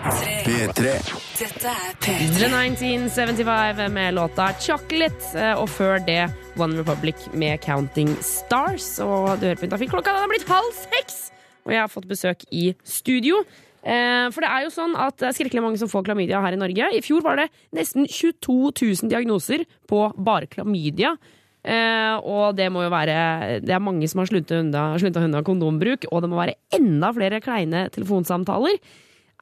P3. 0.04 0.90
Dette 1.38 1.70
er 1.70 1.94
P3. 1.96 2.14
1975 2.36 3.86
med 3.94 4.14
låta 4.14 4.50
Chocolate, 4.60 5.30
eh, 5.32 5.54
og 5.56 5.70
før 5.72 6.02
det 6.04 6.26
One 6.60 6.76
Republic 6.76 7.22
med 7.32 7.62
Counting 7.64 8.10
Stars. 8.20 8.98
Og 9.00 9.38
du 9.40 9.46
hører 9.46 9.56
på 9.56 9.64
Juntafil. 9.64 9.88
Klokka 9.88 10.12
den 10.12 10.26
er 10.26 10.32
blitt 10.34 10.50
halv 10.50 10.74
seks, 10.76 11.30
og 11.64 11.72
jeg 11.72 11.80
har 11.80 11.88
fått 11.88 12.08
besøk 12.10 12.44
i 12.52 12.74
studio. 12.84 13.38
Eh, 13.80 14.28
For 14.28 14.44
det 14.44 14.50
er 14.50 14.66
jo 14.66 14.74
sånn 14.74 14.92
at 14.92 15.16
det 15.22 15.30
er 15.30 15.38
skrekkelig 15.38 15.62
mange 15.64 15.80
som 15.80 15.88
får 15.88 16.04
klamydia 16.04 16.42
her 16.44 16.52
i 16.52 16.60
Norge. 16.60 16.90
I 16.92 17.00
fjor 17.00 17.24
var 17.24 17.40
det 17.40 17.48
nesten 17.72 18.04
22 18.04 18.74
000 18.76 19.08
diagnoser 19.08 19.64
på 19.88 20.04
bare 20.20 20.50
klamydia. 20.52 21.16
Uh, 21.64 22.20
og 22.28 22.58
det 22.58 22.66
må 22.68 22.82
jo 22.84 22.90
være 22.92 23.62
Det 23.64 23.72
er 23.72 23.80
mange 23.80 24.04
som 24.04 24.20
har 24.20 24.28
slunta 24.28 24.58
unna, 24.60 24.82
unna 25.00 25.40
kondombruk, 25.40 26.04
og 26.12 26.20
det 26.20 26.28
må 26.28 26.36
være 26.36 26.58
enda 26.76 27.08
flere 27.16 27.40
kleine 27.40 27.86
telefonsamtaler. 27.88 28.76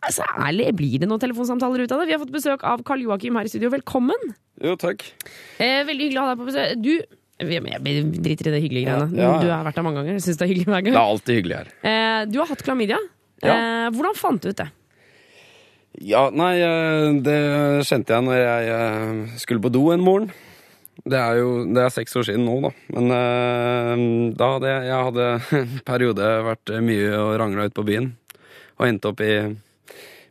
Altså, 0.03 0.27
ærlig, 0.43 0.69
Blir 0.79 0.99
det 1.03 1.09
noen 1.11 1.23
telefonsamtaler 1.23 1.85
ut 1.85 1.93
av 1.95 2.03
det? 2.03 2.09
Vi 2.11 2.15
har 2.17 2.23
fått 2.23 2.35
besøk 2.35 2.65
av 2.67 2.83
Karl 2.87 3.05
Joakim 3.05 3.37
her 3.39 3.47
i 3.47 3.53
studio. 3.53 3.71
Velkommen! 3.71 4.33
Jo, 4.63 4.75
takk. 4.81 5.05
Eh, 5.63 5.83
veldig 5.87 6.09
hyggelig 6.09 6.21
å 6.21 6.25
ha 6.27 6.33
deg 6.33 6.41
på 6.43 6.49
besøk. 6.51 6.81
Du 6.83 6.95
jeg 7.43 8.03
driter 8.23 8.49
i 8.49 8.53
det 8.55 8.61
hyggelige 8.63 8.87
greiene. 8.87 9.09
Ja, 9.19 9.33
ja. 9.33 9.41
Du 9.43 9.49
har 9.51 9.65
vært 9.67 9.79
her 9.81 9.87
mange 9.87 10.03
ganger. 10.03 10.21
Syns 10.23 10.39
det 10.39 10.47
er 10.47 10.53
hyggelig 10.53 10.69
hver 10.69 10.85
gang. 10.85 10.95
Det 10.95 11.01
er 11.01 11.15
alltid 11.15 11.39
hyggelig 11.41 11.57
her. 11.59 11.73
Eh, 11.91 12.21
du 12.31 12.39
har 12.39 12.51
hatt 12.53 12.63
klamydia. 12.63 12.99
Ja. 13.43 13.57
Eh, 13.57 13.89
hvordan 13.97 14.19
fant 14.19 14.45
du 14.45 14.51
ut 14.53 14.61
det? 14.61 14.69
Ja, 16.03 16.23
nei, 16.31 16.53
eh, 16.63 17.09
det 17.25 17.39
kjente 17.89 18.15
jeg 18.15 18.27
når 18.29 18.39
jeg 18.39 18.71
eh, 18.77 19.37
skulle 19.43 19.65
på 19.65 19.73
do 19.75 19.89
en 19.93 20.05
morgen. 20.05 20.31
Det 21.03 21.19
er 21.19 21.41
jo 21.41 21.65
det 21.73 21.83
er 21.83 21.91
seks 21.95 22.15
år 22.21 22.29
siden 22.29 22.47
nå, 22.47 22.61
da. 22.63 22.71
Men 22.95 23.11
eh, 23.17 24.07
da 24.39 24.53
hadde 24.55 24.71
jeg, 24.71 24.87
jeg 24.93 25.09
hadde 25.09 25.29
en 25.63 25.77
periode 25.89 26.31
vært 26.53 26.75
mye 26.85 27.11
og 27.19 27.35
rangla 27.43 27.69
ut 27.69 27.77
på 27.77 27.87
byen. 27.91 28.13
Og 28.79 28.87
endte 28.89 29.11
opp 29.11 29.21
i 29.25 29.35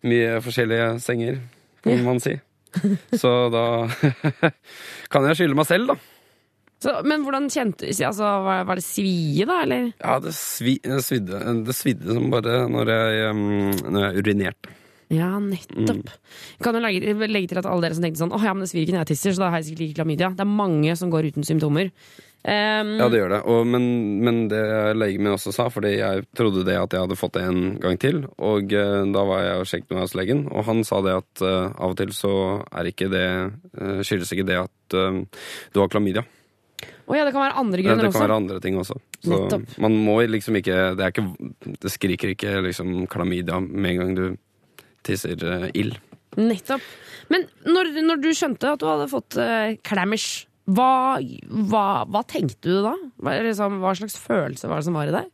mye 0.08 0.40
forskjellige 0.44 0.88
senger, 1.04 1.42
kan 1.86 2.02
man 2.06 2.22
si. 2.24 2.38
Så 3.20 3.32
da 3.52 3.66
kan 5.12 5.28
jeg 5.30 5.40
skylde 5.42 5.58
meg 5.60 5.70
selv, 5.70 5.94
da. 5.94 6.00
Så, 6.82 6.96
men 7.06 7.22
hvordan 7.22 7.46
kjente 7.54 7.86
du 7.86 8.06
altså, 8.08 8.26
var, 8.42 8.64
var 8.66 8.80
det 8.80 8.86
svie, 8.86 9.46
da, 9.46 9.60
eller? 9.68 9.92
Ja, 10.02 10.16
det, 10.24 10.32
svi, 10.34 10.80
det, 10.82 11.04
svidde, 11.06 11.42
det 11.68 11.76
svidde 11.78 12.16
som 12.18 12.32
bare 12.34 12.64
når 12.74 12.90
jeg, 12.90 13.34
når 13.86 14.08
jeg 14.08 14.24
urinerte. 14.24 14.78
Ja, 15.12 15.36
nettopp. 15.44 16.08
Mm. 16.08 16.58
kan 16.64 16.78
jo 16.78 16.82
legge, 16.86 17.14
legge 17.28 17.52
til 17.52 17.60
at 17.60 17.68
alle 17.68 17.84
dere 17.84 17.98
som 17.98 18.06
tenkte 18.06 18.22
sånn 18.22 18.32
Åh, 18.32 18.46
ja, 18.48 18.54
men 18.56 18.64
det 18.64 18.70
svir 18.72 18.86
ikke 18.86 18.96
når 18.96 19.04
jeg 19.04 19.12
tisser, 19.12 19.36
så 19.36 19.44
da 19.44 19.50
har 19.52 19.60
jeg 19.60 19.68
sikkert 19.68 19.86
ikke 19.90 19.98
klamydia. 20.00 20.30
Det 20.38 20.46
er 20.46 20.54
mange 20.64 20.96
som 20.98 21.12
går 21.12 21.28
uten 21.34 21.46
symptomer. 21.46 21.92
Um, 22.42 22.96
Ja, 22.98 23.08
det 23.14 23.20
gjør 23.20 23.34
det. 23.36 23.40
Og, 23.54 23.68
men, 23.70 23.84
men 24.26 24.42
det 24.50 24.62
legen 24.98 25.22
min 25.22 25.36
også 25.36 25.54
sa, 25.54 25.68
fordi 25.70 25.94
jeg 26.00 26.26
trodde 26.38 26.66
det 26.66 26.78
at 26.80 26.94
jeg 26.96 27.04
hadde 27.04 27.18
fått 27.20 27.36
det 27.38 27.46
en 27.46 27.78
gang 27.82 28.00
til. 28.02 28.24
Og 28.42 28.74
uh, 28.74 29.02
da 29.14 29.26
var 29.30 29.46
jeg 29.46 29.62
og 29.62 29.70
sjekket 29.70 29.94
med 29.94 30.02
hos 30.02 30.16
legen, 30.18 30.44
og 30.50 30.66
han 30.66 30.82
sa 30.88 31.04
det 31.06 31.16
at 31.20 31.44
uh, 31.46 31.70
av 31.78 31.94
og 31.94 31.98
til 32.02 32.14
så 32.18 32.34
er 32.66 32.90
ikke 32.90 33.12
det 33.14 33.26
uh, 33.78 34.02
skyldes 34.02 34.34
ikke 34.34 34.48
det 34.50 34.62
at 34.66 34.78
du 34.92 35.78
har 35.80 35.88
klamydia. 35.88 36.26
Å 37.08 37.16
ja, 37.16 37.24
det 37.24 37.32
kan 37.32 37.46
være 37.46 37.60
andre 37.62 37.84
grunner 37.86 38.08
også? 38.08 38.08
det 38.08 38.12
kan 38.12 38.18
også. 38.18 38.24
være 38.26 38.40
andre 38.42 38.58
ting 38.64 38.80
også. 38.80 38.98
Så 39.22 39.38
Nettopp. 39.38 39.78
man 39.86 39.96
må 40.04 40.18
liksom 40.28 40.58
ikke 40.60 40.78
Det, 40.98 41.10
ikke, 41.14 41.52
det 41.86 41.92
skriker 41.94 42.34
ikke 42.34 42.54
liksom 42.66 43.06
klamydia 43.12 43.62
med 43.62 43.92
en 43.94 44.02
gang 44.02 44.14
du 44.18 44.26
tisser 45.06 45.70
ild. 45.78 45.96
Nettopp. 46.40 46.84
Men 47.32 47.48
når, 47.64 47.94
når 48.04 48.22
du 48.24 48.30
skjønte 48.36 48.74
at 48.76 48.82
du 48.82 48.88
hadde 48.90 49.08
fått 49.12 49.38
uh, 49.40 49.72
klammers, 49.88 50.46
Hva, 50.70 51.20
hva, 51.72 51.86
hva 52.06 52.22
tenkte 52.30 52.70
du 52.70 52.82
da? 52.86 52.94
Hva, 53.22 53.38
liksom, 53.48 53.80
hva 53.82 53.96
slags 53.98 54.18
følelse 54.22 54.70
var 54.70 54.82
det 54.82 54.88
som 54.88 54.98
var 55.00 55.10
i 55.10 55.16
deg? 55.16 55.32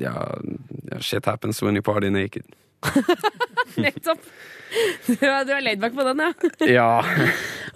Ja, 0.00 0.14
shit 1.02 1.26
happens 1.26 1.62
when 1.62 1.78
you 1.78 1.82
party 1.82 2.10
naked. 2.10 2.46
Nettopp! 3.80 4.22
Du 5.06 5.24
er 5.26 5.44
du 5.46 5.52
er 5.52 5.64
laidback 5.64 5.94
på 5.96 6.04
den, 6.06 6.22
ja. 6.22 6.32
Ja. 6.78 6.90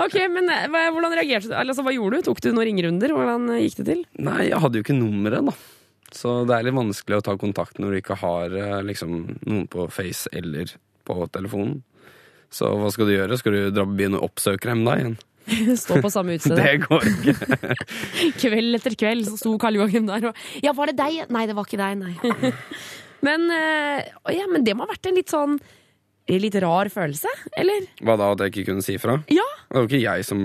Ok, 0.00 0.14
men 0.30 0.48
eh, 0.50 0.66
Hvordan 0.70 1.14
reagerte 1.14 1.50
du? 1.50 1.54
Altså, 1.58 1.82
hva 1.86 1.94
gjorde 1.94 2.20
du? 2.20 2.28
Tok 2.28 2.42
du 2.42 2.50
noen 2.52 2.68
ringerunder? 2.70 3.14
Hvordan 3.14 3.48
eh, 3.54 3.64
gikk 3.66 3.80
det 3.82 3.88
til? 3.90 4.04
Nei, 4.22 4.50
jeg 4.50 4.62
hadde 4.62 4.78
jo 4.78 4.86
ikke 4.86 4.96
nummeret, 4.96 5.50
da. 5.50 5.56
Så 6.14 6.36
det 6.46 6.54
er 6.54 6.68
litt 6.68 6.76
vanskelig 6.76 7.18
å 7.18 7.24
ta 7.26 7.34
kontakt 7.38 7.80
når 7.82 7.94
du 7.94 8.00
ikke 8.00 8.18
har 8.22 8.54
eh, 8.54 8.78
liksom, 8.86 9.16
noen 9.42 9.66
på 9.70 9.88
Face 9.92 10.30
eller 10.34 10.70
på 11.06 11.26
telefonen. 11.34 11.80
Så 12.54 12.70
hva 12.78 12.90
skal 12.94 13.10
du 13.10 13.16
gjøre? 13.16 13.38
Skal 13.40 13.56
du 13.56 13.62
dra 13.74 13.86
på 13.88 13.96
byen 13.98 14.14
og 14.18 14.28
oppsøke 14.28 14.70
dem 14.70 14.84
da 14.86 14.94
igjen? 15.00 15.16
Stå 15.82 16.00
på 16.02 16.10
samme 16.12 16.36
utested. 16.38 16.56
Det 16.56 16.86
går 16.86 17.08
ikke. 17.10 17.78
Kveld 18.42 18.78
etter 18.80 18.96
kveld 18.98 19.28
så 19.28 19.38
sto 19.40 19.54
Karl 19.60 19.80
Joakim 19.80 20.08
der 20.08 20.30
og 20.30 20.44
Ja, 20.64 20.74
var 20.76 20.90
det 20.90 20.98
deg? 21.00 21.24
Nei, 21.34 21.46
det 21.50 21.56
var 21.56 21.68
ikke 21.68 21.80
deg, 21.80 22.00
nei. 22.00 22.52
men, 23.26 23.48
eh, 23.52 24.12
ja, 24.36 24.48
men 24.50 24.66
det 24.66 24.76
må 24.76 24.86
ha 24.86 24.94
vært 24.94 25.10
en 25.10 25.18
litt 25.20 25.32
sånn 25.32 25.58
Litt 26.24 26.54
rar 26.62 26.88
følelse, 26.88 27.28
eller? 27.60 27.84
Hva 28.00 28.14
da, 28.16 28.30
at 28.32 28.40
jeg 28.46 28.52
ikke 28.54 28.70
kunne 28.70 28.84
si 28.86 28.94
fra? 28.96 29.18
Ja. 29.28 29.44
Det 29.68 29.76
var 29.76 29.88
ikke 29.90 29.98
jeg 30.00 30.24
som 30.24 30.40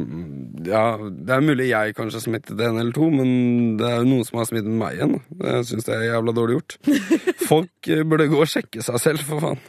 Ja, 0.68 0.82
det 1.00 1.32
er 1.32 1.46
mulig 1.46 1.70
jeg 1.70 1.94
kanskje 1.96 2.20
smittet 2.26 2.60
en 2.66 2.80
eller 2.82 2.92
to, 2.96 3.08
men 3.14 3.78
det 3.80 3.88
er 3.88 4.02
jo 4.02 4.10
noen 4.10 4.26
som 4.28 4.42
har 4.42 4.50
smittet 4.50 4.76
meg 4.76 4.98
igjen. 4.98 5.14
Det 5.40 5.54
Jeg 5.56 5.68
syns 5.70 5.88
jeg 5.88 5.96
er 6.02 6.10
jævla 6.10 6.34
dårlig 6.36 6.58
gjort. 6.58 6.76
Folk 7.52 7.90
eh, 7.96 8.04
burde 8.04 8.28
gå 8.28 8.42
og 8.44 8.52
sjekke 8.52 8.84
seg 8.84 9.00
selv, 9.06 9.24
for 9.30 9.40
faen. 9.46 9.62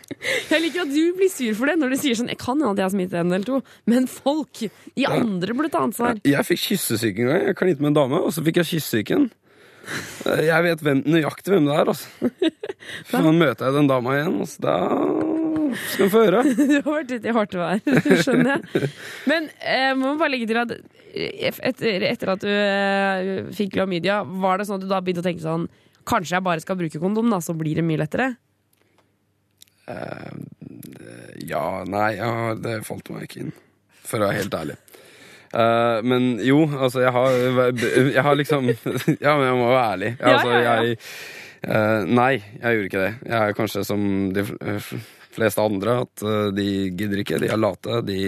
Jeg 0.51 0.65
liker 0.67 0.83
at 0.83 0.91
du 0.97 1.03
blir 1.21 1.31
sur 1.31 1.55
for 1.61 1.71
det 1.71 1.79
når 1.79 1.95
du 1.95 2.01
sier 2.03 2.19
sånn 2.19 2.33
Jeg 2.35 2.41
kan 2.43 2.59
hende 2.59 2.73
at 2.75 2.83
jeg 2.83 2.89
har 2.89 2.95
smittet 2.97 3.21
en 3.23 3.31
eller 3.31 3.47
to, 3.47 3.61
men 3.95 4.11
folk, 4.11 4.65
de 4.99 5.07
andre 5.07 5.55
burde 5.55 5.71
ta 5.77 5.85
ansvar. 5.87 6.19
Jeg 6.27 6.49
fikk 6.51 6.65
kyssesyke 6.73 7.23
en 7.23 7.31
gang. 7.31 7.47
Jeg 7.53 7.61
klinte 7.63 7.85
med 7.87 7.93
en 7.95 8.01
dame, 8.03 8.25
og 8.27 8.35
så 8.35 8.43
fikk 8.43 8.59
jeg 8.65 8.73
kyssesyken. 8.75 9.31
Eh, 10.27 10.43
Jeg 10.51 10.67
vet 10.67 10.83
hvem, 10.85 11.05
nøyaktig 11.07 11.55
hvem 11.55 11.71
det 11.71 11.79
er, 11.79 11.95
altså. 11.95 12.31
Så 13.11 13.23
møter 13.33 13.69
jeg 13.71 13.77
den 13.79 13.89
dama 13.91 14.19
igjen, 14.19 14.41
og 14.43 14.49
så 14.51 14.63
da 14.65 14.75
skal 15.77 16.07
vi 16.07 16.11
få 16.13 16.25
høre. 16.27 16.43
Du 16.71 16.75
har 16.77 16.97
vært 17.01 17.15
ute 17.15 17.31
i 17.31 17.37
hardt 17.37 17.57
vær, 17.59 17.81
skjønner 18.25 18.53
jeg. 18.55 18.91
Men 19.31 19.49
jeg 19.59 19.97
må 20.01 20.15
bare 20.21 20.35
legge 20.35 20.51
til 20.51 20.61
at 20.63 20.75
eh, 20.77 21.49
etter, 21.71 22.07
etter 22.11 22.35
at 22.35 22.45
du 22.45 22.51
eh, 22.51 23.33
fikk 23.57 23.75
klamydia, 23.79 24.21
var 24.43 24.61
det 24.61 24.69
sånn 24.69 24.81
at 24.81 24.87
du 24.87 24.91
da 24.91 25.01
begynte 25.05 25.25
å 25.25 25.29
tenke 25.31 25.45
sånn 25.45 25.69
Kanskje 26.11 26.39
jeg 26.39 26.43
bare 26.47 26.63
skal 26.63 26.79
bruke 26.81 26.99
kondom, 26.99 27.29
da, 27.31 27.39
så 27.45 27.53
blir 27.55 27.77
det 27.77 27.85
mye 27.87 28.01
lettere? 28.01 28.31
Ja, 31.45 31.65
nei, 31.87 32.15
ja, 32.17 32.55
det 32.57 32.81
falt 32.87 33.11
meg 33.13 33.27
ikke 33.27 33.43
inn. 33.45 33.53
For 34.07 34.19
å 34.19 34.31
være 34.31 34.41
helt 34.41 34.57
ærlig. 34.57 34.79
Uh, 35.51 35.99
men 36.07 36.37
jo, 36.47 36.63
altså, 36.79 37.01
jeg 37.03 37.11
har, 37.11 37.33
jeg 38.15 38.23
har 38.23 38.37
liksom 38.39 38.69
Ja, 39.25 39.33
men 39.35 39.49
jeg 39.49 39.57
må 39.59 39.71
være 39.73 39.87
ærlig. 39.93 40.11
Altså, 40.21 40.51
ja, 40.53 40.61
ja. 40.61 40.75
jeg 40.83 40.99
uh, 41.67 42.05
Nei, 42.07 42.35
jeg 42.61 42.77
gjorde 42.77 42.91
ikke 42.91 43.03
det. 43.03 43.15
Jeg 43.27 43.41
er 43.41 43.57
kanskje 43.59 43.83
som 43.89 44.05
de 44.37 44.45
fleste 45.35 45.63
andre, 45.63 46.01
at 46.07 46.25
eh, 46.27 46.49
de 46.57 46.71
gidder 46.95 47.25
ikke. 47.25 47.43
De 47.43 47.51
er 47.51 47.61
late. 47.61 48.01
De 48.07 48.19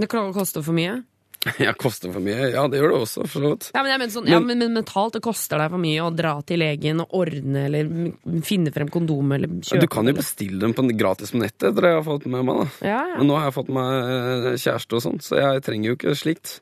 Det 0.00 0.08
kan 0.10 0.32
koste 0.36 0.62
for 0.64 0.76
mye? 0.76 1.00
ja, 1.58 1.72
koster 1.72 2.12
for 2.12 2.20
mye. 2.20 2.50
Ja, 2.52 2.66
det 2.68 2.80
gjør 2.80 2.92
det 2.92 2.98
også, 3.00 3.24
for 3.24 3.40
så 3.40 3.52
vidt. 3.54 3.68
Ja, 3.72 3.80
men, 3.80 3.90
jeg 3.94 4.00
mener 4.02 4.12
sånn, 4.12 4.26
ja, 4.28 4.40
men, 4.44 4.60
men 4.60 4.74
mentalt 4.76 5.16
det 5.16 5.22
koster 5.24 5.62
deg 5.62 5.72
for 5.72 5.80
mye 5.80 6.04
å 6.04 6.10
dra 6.12 6.34
til 6.44 6.60
legen 6.60 7.00
og 7.00 7.14
ordne 7.16 7.62
eller 7.70 7.92
finne 8.44 8.72
frem 8.74 8.90
kondom 8.92 9.32
eller 9.36 9.54
kjøpe 9.64 9.86
Du 9.86 9.92
kan 9.92 10.10
jo 10.10 10.16
bestille 10.18 10.60
dem 10.60 10.76
på 10.76 10.84
gratis 11.00 11.32
på 11.32 11.40
nettet, 11.40 11.70
etter 11.70 11.86
det 11.86 11.94
jeg 11.94 12.00
har 12.02 12.08
fått 12.10 12.26
med 12.28 12.44
meg. 12.44 12.60
da 12.60 12.90
ja, 12.90 12.98
ja. 13.14 13.20
Men 13.20 13.30
nå 13.30 13.38
har 13.38 13.48
jeg 13.48 13.56
fått 13.56 13.72
meg 13.72 14.10
eh, 14.16 14.50
kjæreste 14.66 14.98
og 14.98 15.06
sånn, 15.06 15.22
så 15.24 15.40
jeg 15.40 15.64
trenger 15.64 15.92
jo 15.92 15.96
ikke 16.00 16.18
slikt. 16.20 16.58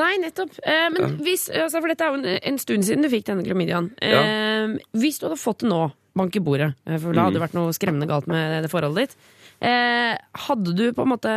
Nei, 0.00 0.14
nettopp. 0.20 0.56
Eh, 0.64 0.86
men 0.92 1.18
hvis, 1.24 1.46
altså, 1.52 1.80
for 1.80 1.92
dette 1.92 2.04
er 2.06 2.12
jo 2.12 2.20
en, 2.22 2.40
en 2.52 2.60
stund 2.60 2.88
siden 2.88 3.04
du 3.04 3.12
fikk 3.12 3.28
denne 3.28 3.44
klamydiaen. 3.46 3.92
Eh, 4.04 4.78
Hvis 4.96 5.20
du 5.20 5.28
hadde 5.28 5.40
fått 5.40 5.64
det 5.64 5.70
nå, 5.72 5.86
bank 6.18 6.36
i 6.36 6.42
bordet, 6.44 6.72
eh, 6.86 6.98
for 6.98 7.16
da 7.16 7.26
hadde 7.26 7.38
det 7.38 7.44
vært 7.44 7.58
noe 7.58 7.74
skremmende 7.76 8.08
galt 8.10 8.28
med 8.30 8.64
det 8.64 8.70
forholdet 8.72 9.10
ditt, 9.10 9.28
eh, 9.64 10.14
hadde 10.46 10.74
du 10.78 10.86
på 10.92 11.06
en 11.06 11.12
måte 11.12 11.34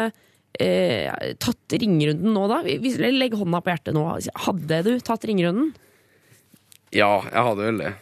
eh, 0.60 1.34
tatt 1.42 1.76
ringerunden 1.76 2.36
nå, 2.36 2.48
da? 2.52 2.62
Legg 2.64 3.36
hånda 3.36 3.62
på 3.62 3.74
hjertet 3.74 3.96
nå. 3.96 4.06
Hadde 4.48 4.82
du 4.88 4.94
tatt 5.04 5.28
ringerunden? 5.28 5.74
Ja, 6.96 7.20
jeg 7.28 7.48
hadde 7.50 7.70
vel 7.70 7.82
det. 7.84 7.94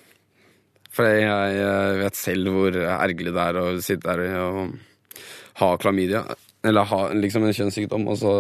For 0.94 1.10
jeg 1.10 1.56
jeg 1.58 2.02
vet 2.04 2.18
selv 2.20 2.54
hvor 2.54 2.76
ergerlig 2.78 3.34
det 3.34 3.46
er 3.48 3.58
å 3.58 3.66
sitte 3.82 4.14
der 4.14 4.38
og 4.44 4.76
ha 5.62 5.72
klamydia. 5.82 6.24
Eller 6.64 6.88
ha 6.88 7.00
liksom 7.18 7.44
en 7.48 7.56
kjønnssykdom, 7.56 8.06
og 8.08 8.20
så, 8.22 8.34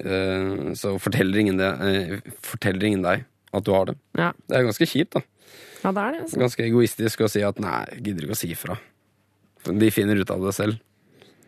eh, 0.00 0.72
så 0.78 0.94
forteller, 1.02 1.42
ingen 1.42 1.58
det, 1.58 1.72
eh, 1.82 2.32
forteller 2.40 2.86
ingen 2.88 3.02
deg 3.02 3.26
at 3.52 3.64
du 3.64 3.72
har 3.74 3.90
det. 3.90 3.96
Ja, 4.16 4.32
Det 4.48 4.56
er 4.56 4.64
ganske 4.64 4.88
kjipt, 4.88 5.18
da. 5.18 5.20
Ja 5.82 5.92
det 5.92 6.06
er 6.06 6.16
det. 6.16 6.22
Altså. 6.26 6.40
Ganske 6.44 6.64
egoistisk 6.66 7.26
å 7.26 7.30
si 7.30 7.42
at 7.46 7.60
nei, 7.62 7.82
gidder 7.98 8.28
ikke 8.28 8.38
å 8.38 8.42
si 8.42 8.54
fra. 8.58 8.78
De 9.66 9.90
finner 9.94 10.18
ut 10.18 10.30
av 10.34 10.42
det 10.46 10.54
selv. 10.56 10.80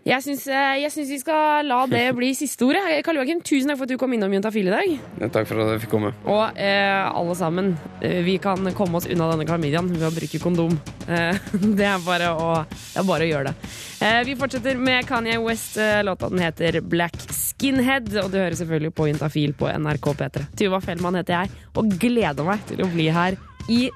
Jeg 0.04 0.20
syns, 0.20 0.42
eh, 0.52 1.06
vi 1.08 1.16
skal 1.16 1.64
la 1.64 1.86
det 1.88 2.02
bli 2.18 2.34
siste 2.36 2.66
ordet. 2.66 2.82
Karl 3.06 3.22
Joakim, 3.22 3.40
tusen 3.40 3.70
takk 3.70 3.78
for 3.80 3.88
at 3.88 3.94
du 3.94 4.00
kom 4.00 4.12
innom 4.12 4.34
Juntafil 4.36 4.68
i 4.68 4.74
dag. 4.74 4.90
Ja, 5.22 5.28
Takk 5.32 5.48
for 5.48 5.62
at 5.64 5.70
jeg 5.72 5.84
fikk 5.86 5.94
komme. 5.94 6.10
Og 6.28 6.58
eh, 6.60 7.06
alle 7.08 7.36
sammen, 7.38 7.72
eh, 8.04 8.20
vi 8.26 8.36
kan 8.42 8.68
komme 8.76 9.00
oss 9.00 9.08
unna 9.08 9.30
denne 9.32 9.46
klamydiaen 9.48 9.88
ved 9.94 10.04
å 10.04 10.12
bruke 10.12 10.40
kondom. 10.42 10.76
Eh, 11.08 11.40
det, 11.78 11.88
er 11.88 12.04
bare 12.04 12.34
å, 12.36 12.50
det 12.68 13.00
er 13.00 13.08
bare 13.08 13.24
å 13.24 13.30
gjøre 13.30 13.54
det. 13.54 13.72
Eh, 14.04 14.20
vi 14.28 14.36
fortsetter 14.36 14.76
med 14.76 15.08
Kanye 15.08 15.38
West. 15.40 15.78
Eh, 15.80 16.02
låta 16.04 16.28
den 16.28 16.44
heter 16.44 16.82
Black 16.84 17.16
Skinhead, 17.32 18.12
og 18.20 18.28
du 18.34 18.42
hører 18.42 18.58
selvfølgelig 18.60 18.92
på 18.98 19.08
Juntafil 19.08 19.56
på 19.56 19.72
NRK 19.72 20.10
P3. 20.20 20.44
Tuva 20.60 20.84
Fellmann 20.84 21.16
heter 21.22 21.38
jeg, 21.46 21.64
og 21.80 21.96
gleder 21.96 22.52
meg 22.52 22.68
til 22.68 22.84
å 22.84 22.92
bli 22.92 23.08
her 23.14 23.40
i 23.72 23.86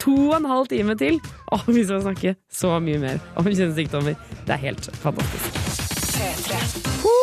to 0.00 0.14
og 0.30 0.38
en 0.40 0.50
halv 0.50 0.70
time 0.70 0.96
til. 0.98 1.20
Og 1.54 1.66
vi 1.66 1.84
skal 1.84 2.02
snakke 2.06 2.36
så 2.52 2.78
mye 2.82 3.00
mer 3.02 3.22
om 3.36 3.48
kjønnssykdommer. 3.48 4.18
Det 4.46 4.56
er 4.56 4.66
helt 4.68 4.90
fantastisk. 5.02 7.17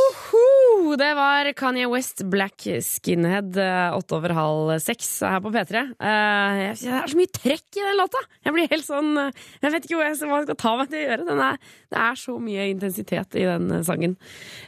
Det 0.95 1.07
var 1.17 1.47
Kanye 1.57 1.87
West, 1.89 2.21
Black 2.29 2.61
Skinhead, 2.85 3.57
eh, 3.57 3.95
åtte 3.97 4.13
over 4.15 4.29
halv 4.37 4.75
seks 4.79 5.07
her 5.25 5.41
på 5.41 5.49
P3. 5.51 5.81
Uh, 5.97 6.53
jeg- 6.61 6.77
Det 6.85 6.93
er 6.93 7.07
så 7.09 7.17
mye 7.17 7.31
trekk 7.33 7.79
i 7.79 7.81
den 7.81 7.97
låta! 7.97 8.21
Jeg 8.45 8.53
blir 8.53 8.69
helt 8.69 8.85
sånn 8.85 9.17
eh, 9.17 9.31
Jeg 9.63 9.71
vet 9.73 9.85
ikke 9.87 9.97
hva 9.97 10.05
jeg 10.11 10.17
skal 10.19 10.55
ta 10.55 10.75
meg 10.77 10.89
til 10.91 10.99
å 11.01 11.07
gjøre. 11.09 11.37
Er, 11.49 11.57
det 11.89 11.97
er 12.05 12.15
så 12.21 12.35
mye 12.39 12.69
intensitet 12.69 13.35
i 13.41 13.45
den 13.49 13.71
eh, 13.71 13.81
sangen. 13.81 14.15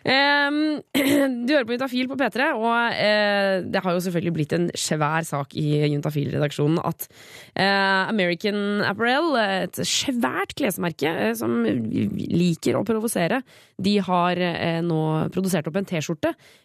Eh, 0.04 0.50
Du 1.48 1.54
hører 1.54 1.68
på 1.70 1.76
Juntafil 1.78 2.10
på 2.10 2.18
P3, 2.18 2.50
og 2.58 2.66
uh, 2.98 3.62
det 3.70 3.84
har 3.84 3.94
jo 3.94 4.02
selvfølgelig 4.08 4.34
blitt 4.34 4.54
en 4.58 4.68
svær 4.74 5.24
sak 5.24 5.54
i 5.56 5.84
Juntafil-redaksjonen 5.94 6.80
at 6.84 7.08
eh, 7.56 8.10
American 8.10 8.82
Apparel, 8.82 9.36
et 9.38 9.80
svært 9.86 10.56
klesmerke 10.58 11.08
eh, 11.12 11.34
som 11.38 11.62
liker 11.64 12.76
å 12.80 12.84
provosere, 12.88 13.44
de 13.78 13.98
har 14.02 14.40
eh, 14.42 14.80
nå 14.82 15.30
produsert 15.32 15.68
opp 15.70 15.76
en 15.78 15.86
T-skjorte 15.86 16.07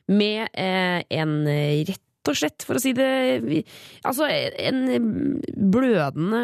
med 0.06 0.48
eh, 0.52 1.02
en 1.08 1.46
eh, 1.46 1.84
rett 1.84 2.11
og 2.30 2.38
slett, 2.38 2.64
for 2.66 2.78
å 2.78 2.82
si 2.82 2.92
det 2.96 3.08
Altså 4.06 4.26
en 4.30 5.40
blødende 5.72 6.42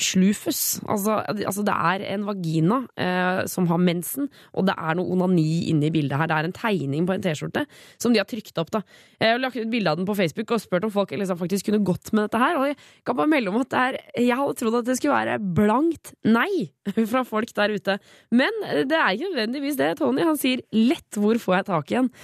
slufus. 0.00 0.80
Altså, 0.88 1.20
altså 1.28 1.64
det 1.66 1.74
er 1.74 2.04
en 2.14 2.26
vagina 2.28 2.80
eh, 3.00 3.42
som 3.50 3.68
har 3.70 3.80
mensen, 3.80 4.28
og 4.56 4.66
det 4.68 4.76
er 4.76 4.98
noe 4.98 5.12
onani 5.14 5.70
inne 5.72 5.88
i 5.88 5.92
bildet 5.94 6.18
her. 6.20 6.30
Det 6.30 6.38
er 6.38 6.48
en 6.48 6.56
tegning 6.56 7.08
på 7.08 7.16
en 7.16 7.24
T-skjorte 7.24 7.64
som 8.00 8.14
de 8.14 8.20
har 8.22 8.28
trykt 8.28 8.58
opp. 8.60 8.72
da. 8.74 8.82
Jeg 9.20 9.34
har 9.34 9.42
lagt 9.42 9.60
ut 9.60 9.70
bilde 9.72 9.92
av 9.92 10.00
den 10.00 10.08
på 10.08 10.16
Facebook 10.18 10.54
og 10.56 10.62
spurt 10.62 10.86
om 10.88 10.94
folk 10.94 11.14
liksom 11.14 11.40
faktisk 11.40 11.68
kunne 11.68 11.84
gått 11.84 12.12
med 12.12 12.28
dette 12.28 12.42
her. 12.42 12.58
Og 12.60 12.70
jeg 12.70 12.78
kan 13.06 13.18
bare 13.20 13.32
melde 13.32 13.52
om 13.52 13.60
at 13.62 13.72
det 13.72 13.80
er, 13.86 13.98
jeg 14.26 14.40
hadde 14.40 14.58
trodd 14.60 14.80
at 14.80 14.90
det 14.90 14.98
skulle 15.00 15.16
være 15.16 15.40
blankt 15.60 16.14
nei 16.24 16.70
fra 17.12 17.24
folk 17.28 17.54
der 17.56 17.76
ute. 17.76 17.98
Men 18.32 18.62
det 18.88 18.96
er 18.96 19.16
ikke 19.16 19.32
nødvendigvis 19.32 19.80
det. 19.80 19.96
Tony 20.00 20.24
han 20.26 20.38
sier 20.40 20.64
lett 20.72 21.10
'hvor 21.16 21.38
får 21.40 21.60
jeg 21.60 21.68
tak 21.70 21.92
i 21.92 22.00
en'? 22.00 22.14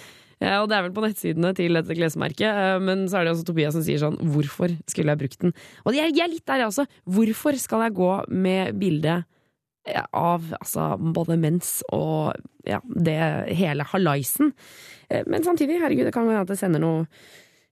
Ja, 0.43 0.59
og 0.61 0.69
det 0.69 0.77
er 0.77 0.85
vel 0.85 0.93
på 0.97 1.05
nettsidene 1.05 1.55
til 1.57 1.79
dette 1.79 1.95
klesmerket, 1.97 2.45
eh, 2.51 2.81
men 2.85 3.07
så 3.09 3.21
er 3.21 3.25
det 3.25 3.33
også 3.33 3.47
Tobias 3.49 3.73
som 3.73 3.85
sier 3.87 4.03
sånn 4.03 4.19
'hvorfor 4.21 4.75
skulle 4.85 5.15
jeg 5.15 5.21
brukt 5.23 5.41
den'? 5.41 5.55
Og 5.87 5.95
jeg, 5.95 6.13
er 6.13 6.29
litt 6.29 6.45
der, 6.45 6.61
jeg 6.61 6.69
også. 6.69 6.87
Hvorfor 7.09 7.57
skal 7.57 7.81
jeg 7.87 7.95
gå 7.95 8.29
med 8.29 8.79
bilde 8.79 9.25
eh, 9.87 10.05
av 10.13 10.43
altså, 10.61 10.99
både 11.01 11.39
mens 11.41 11.83
og 11.91 12.35
ja, 12.67 12.81
det 12.85 13.17
hele 13.57 13.83
hallaisen? 13.85 14.53
Eh, 15.09 15.23
Men 15.27 15.43
samtidig, 15.43 15.81
herregud, 15.81 16.05
det 16.05 16.13
kan 16.13 16.29
hende 16.29 16.43
at 16.43 16.49
det 16.49 16.59
sender 16.59 16.81
noe 16.81 17.07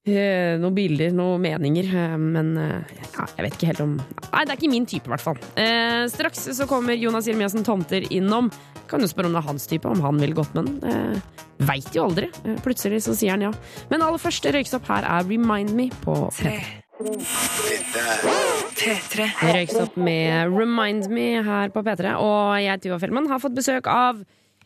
noen 0.04 0.74
bilder, 0.76 1.14
noen 1.16 1.40
meninger, 1.40 1.86
eh, 1.88 2.16
men 2.20 2.50
eh, 2.60 2.94
ja, 3.14 3.24
jeg 3.38 3.46
vet 3.46 3.54
ikke 3.56 3.70
helt 3.70 3.82
om 3.84 3.94
Nei, 3.96 4.42
det 4.44 4.52
er 4.52 4.58
ikke 4.58 4.72
min 4.72 4.86
type, 4.90 5.08
i 5.08 5.12
hvert 5.14 5.24
fall. 5.24 5.38
Eh, 5.56 6.04
straks 6.12 6.44
så 6.58 6.66
kommer 6.68 6.98
Jonas 6.98 7.28
Jeremiassen 7.30 7.64
Tomter 7.64 8.04
innom. 8.12 8.50
Kan 8.90 9.00
jo 9.00 9.08
spørre 9.08 9.30
om 9.30 9.36
det 9.36 9.40
er 9.40 9.48
hans 9.48 9.66
type, 9.70 9.88
om 9.88 10.02
han 10.04 10.20
ville 10.20 10.36
gått 10.36 10.52
med 10.56 10.68
den. 10.68 10.92
Eh, 10.92 11.42
Veit 11.64 11.88
jo 11.94 12.04
aldri. 12.08 12.28
Eh, 12.44 12.58
plutselig 12.64 13.04
så 13.06 13.14
sier 13.16 13.36
han 13.36 13.46
ja. 13.46 13.52
Men 13.92 14.04
aller 14.04 14.20
først, 14.20 14.44
røyksopp 14.52 14.88
her 14.90 15.06
er 15.08 15.28
Remind 15.30 15.72
Me 15.78 15.88
på 16.02 16.16
P3. 16.36 16.58
P3. 18.74 19.28
Røyksopp 19.54 19.96
med 19.96 20.52
Remind 20.52 21.08
Me 21.14 21.30
her 21.46 21.72
på 21.72 21.84
P3. 21.86 22.16
Og 22.20 22.58
jeg, 22.60 22.82
Tuva 22.84 23.00
Fellmann, 23.00 23.30
har 23.30 23.40
fått 23.42 23.56
besøk 23.56 23.88
av 23.90 24.20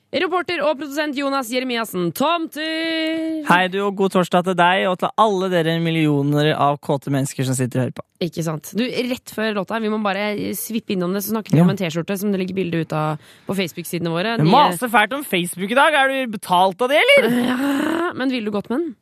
Reporter 0.09 0.63
og 0.65 0.79
produsent 0.81 1.19
Jonas 1.21 1.51
Jeremiassen, 1.53 2.07
tomter! 2.17 3.43
Hei 3.45 3.67
du, 3.69 3.77
og 3.85 3.99
god 3.99 4.15
torsdag 4.15 4.47
til 4.47 4.55
deg 4.57 4.87
og 4.89 4.95
til 5.03 5.11
alle 5.21 5.51
dere 5.53 5.75
millioner 5.85 6.49
av 6.55 6.79
kåte 6.81 7.13
mennesker 7.13 7.45
som 7.45 7.53
sitter 7.59 7.83
og 7.83 7.85
hører 7.85 7.97
på. 7.99 8.05
Ikke 8.25 8.45
sant. 8.47 8.71
Du, 8.73 8.87
Rett 8.89 9.35
før 9.37 9.53
låta, 9.59 9.77
vi 9.85 9.91
må 9.93 9.99
bare 10.01 10.55
svippe 10.57 10.95
innom 10.97 11.13
det, 11.13 11.21
så 11.27 11.35
snakker 11.35 11.53
vi 11.53 11.61
Ja. 11.61 11.67
om 11.67 11.75
en 11.75 11.77
T-skjorte 11.77 12.17
som 12.17 12.33
det 12.33 12.41
ligger 12.41 12.57
bilde 12.57 12.81
ut 12.87 12.95
av 12.97 13.21
på 13.47 13.59
Facebook-sidene 13.61 14.09
våre. 14.17 14.39
Du 14.41 14.49
maser 14.49 14.89
fælt 14.89 15.13
om 15.13 15.25
Facebook 15.29 15.77
i 15.77 15.81
dag, 15.83 15.93
er 15.93 16.09
du 16.25 16.33
betalt 16.39 16.81
av 16.81 16.89
det, 16.89 17.03
eller? 17.05 17.29
Ja, 17.53 18.13
men 18.17 18.31
ville 18.33 18.49
du 18.49 18.57
gått 18.57 18.71
med 18.73 18.79
den? 18.81 18.95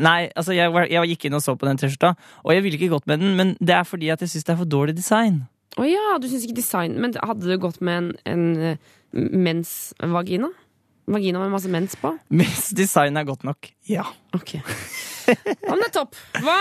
Nei, 0.00 0.30
altså 0.34 0.56
jeg, 0.56 0.72
jeg 0.90 1.08
gikk 1.12 1.26
inn 1.28 1.36
og 1.36 1.44
så 1.44 1.58
på 1.60 1.68
den 1.68 1.76
T-skjorta, 1.76 2.16
og 2.40 2.56
jeg 2.56 2.64
ville 2.64 2.80
ikke 2.80 2.94
gått 2.96 3.06
med 3.06 3.20
den, 3.20 3.36
men 3.36 3.52
det 3.60 3.76
er 3.76 3.84
fordi 3.84 4.08
at 4.08 4.24
jeg 4.24 4.32
syns 4.32 4.48
det 4.48 4.56
er 4.56 4.62
for 4.64 4.72
dårlig 4.80 4.96
design. 4.96 5.42
Å 5.76 5.84
ja, 5.84 6.16
du 6.22 6.28
syns 6.30 6.44
ikke 6.46 6.54
design 6.54 6.92
Men 7.02 7.16
hadde 7.18 7.48
du 7.50 7.56
gått 7.58 7.80
med 7.82 7.96
en, 7.98 8.12
en 8.30 8.78
mensvagina? 9.14 10.50
Vagina 11.04 11.40
med 11.42 11.52
masse 11.52 11.68
mens 11.68 11.96
på? 12.00 12.14
Hvis 12.32 12.70
design 12.76 13.18
er 13.20 13.26
godt 13.28 13.42
nok. 13.44 13.68
Ja. 13.90 14.06
Ok. 14.36 14.54
Ja, 15.24 15.34
men 15.72 15.80
det 15.80 15.86
er 15.88 15.92
topp. 15.94 16.16
Hva, 16.44 16.54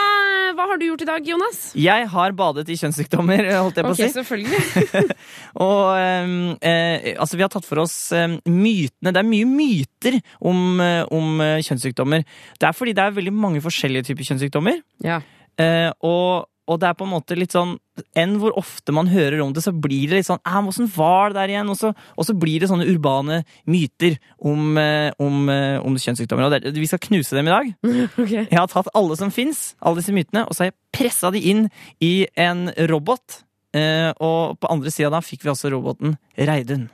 hva 0.56 0.66
har 0.70 0.80
du 0.80 0.86
gjort 0.86 1.02
i 1.04 1.08
dag, 1.08 1.26
Jonas? 1.28 1.58
Jeg 1.80 2.08
har 2.12 2.36
badet 2.36 2.70
i 2.72 2.78
kjønnssykdommer, 2.80 3.42
holdt 3.60 3.80
jeg 3.80 3.88
på 3.88 3.92
Ok, 3.92 3.98
å 3.98 4.08
si. 4.08 4.14
selvfølgelig. 4.16 5.16
Og 5.66 5.82
ehm, 6.00 6.36
eh, 6.64 7.10
altså, 7.20 7.40
vi 7.40 7.44
har 7.44 7.52
tatt 7.52 7.68
for 7.68 7.84
oss 7.84 7.96
ehm, 8.16 8.38
mytene. 8.48 9.12
Det 9.16 9.20
er 9.20 9.28
mye 9.28 9.50
myter 9.50 10.20
om, 10.40 10.80
eh, 10.84 11.02
om 11.12 11.44
eh, 11.44 11.60
kjønnssykdommer. 11.68 12.24
Det 12.60 12.70
er 12.70 12.78
fordi 12.78 12.96
det 12.96 13.04
er 13.04 13.18
veldig 13.20 13.36
mange 13.36 13.64
forskjellige 13.64 14.10
typer 14.12 14.32
kjønnssykdommer. 14.32 14.80
Ja. 15.08 15.20
Eh, 15.60 15.90
og, 16.04 16.48
og 16.70 16.79
det 16.79 16.88
er 16.88 16.96
på 16.96 17.03
en 17.03 17.12
måte 17.12 17.36
litt 17.38 17.55
sånn 17.55 17.75
Enn 18.17 18.38
hvor 18.41 18.55
ofte 18.58 18.93
man 18.96 19.10
hører 19.12 19.41
om 19.43 19.51
det, 19.53 19.62
så 19.65 19.74
blir 19.75 20.08
det 20.10 20.22
litt 20.22 20.27
sånn 20.29 20.41
Æh, 20.48 20.62
Åssen 20.70 20.88
var 20.96 21.29
det 21.29 21.38
der 21.38 21.51
igjen? 21.53 21.70
Og 21.70 21.77
så, 21.77 21.91
og 21.93 22.25
så 22.25 22.34
blir 22.38 22.63
det 22.63 22.70
sånne 22.72 22.88
urbane 22.89 23.43
myter 23.70 24.15
om, 24.39 24.77
eh, 24.82 25.12
om, 25.22 25.43
eh, 25.53 25.77
om 25.77 25.93
kjønnssykdommer. 25.93 26.48
Og 26.48 26.55
det, 26.55 26.74
vi 26.74 26.89
skal 26.89 27.01
knuse 27.03 27.38
dem 27.38 27.50
i 27.50 27.53
dag. 27.53 27.72
Okay. 28.24 28.46
Jeg 28.48 28.58
har 28.58 28.70
tatt 28.72 28.89
alle 28.96 29.15
som 29.20 29.32
fins, 29.34 29.74
alle 29.84 30.00
disse 30.00 30.13
mytene, 30.15 30.46
og 30.48 30.55
så 30.55 30.63
har 30.63 30.70
jeg 30.72 30.77
pressa 30.96 31.32
de 31.34 31.41
inn 31.51 31.65
i 32.03 32.25
en 32.39 32.67
robot. 32.89 33.41
Eh, 33.75 34.10
og 34.22 34.60
på 34.62 34.70
andre 34.74 34.93
sida 34.93 35.12
da 35.13 35.22
fikk 35.25 35.46
vi 35.46 35.53
også 35.53 35.74
roboten 35.74 36.17
Reidun. 36.38 36.88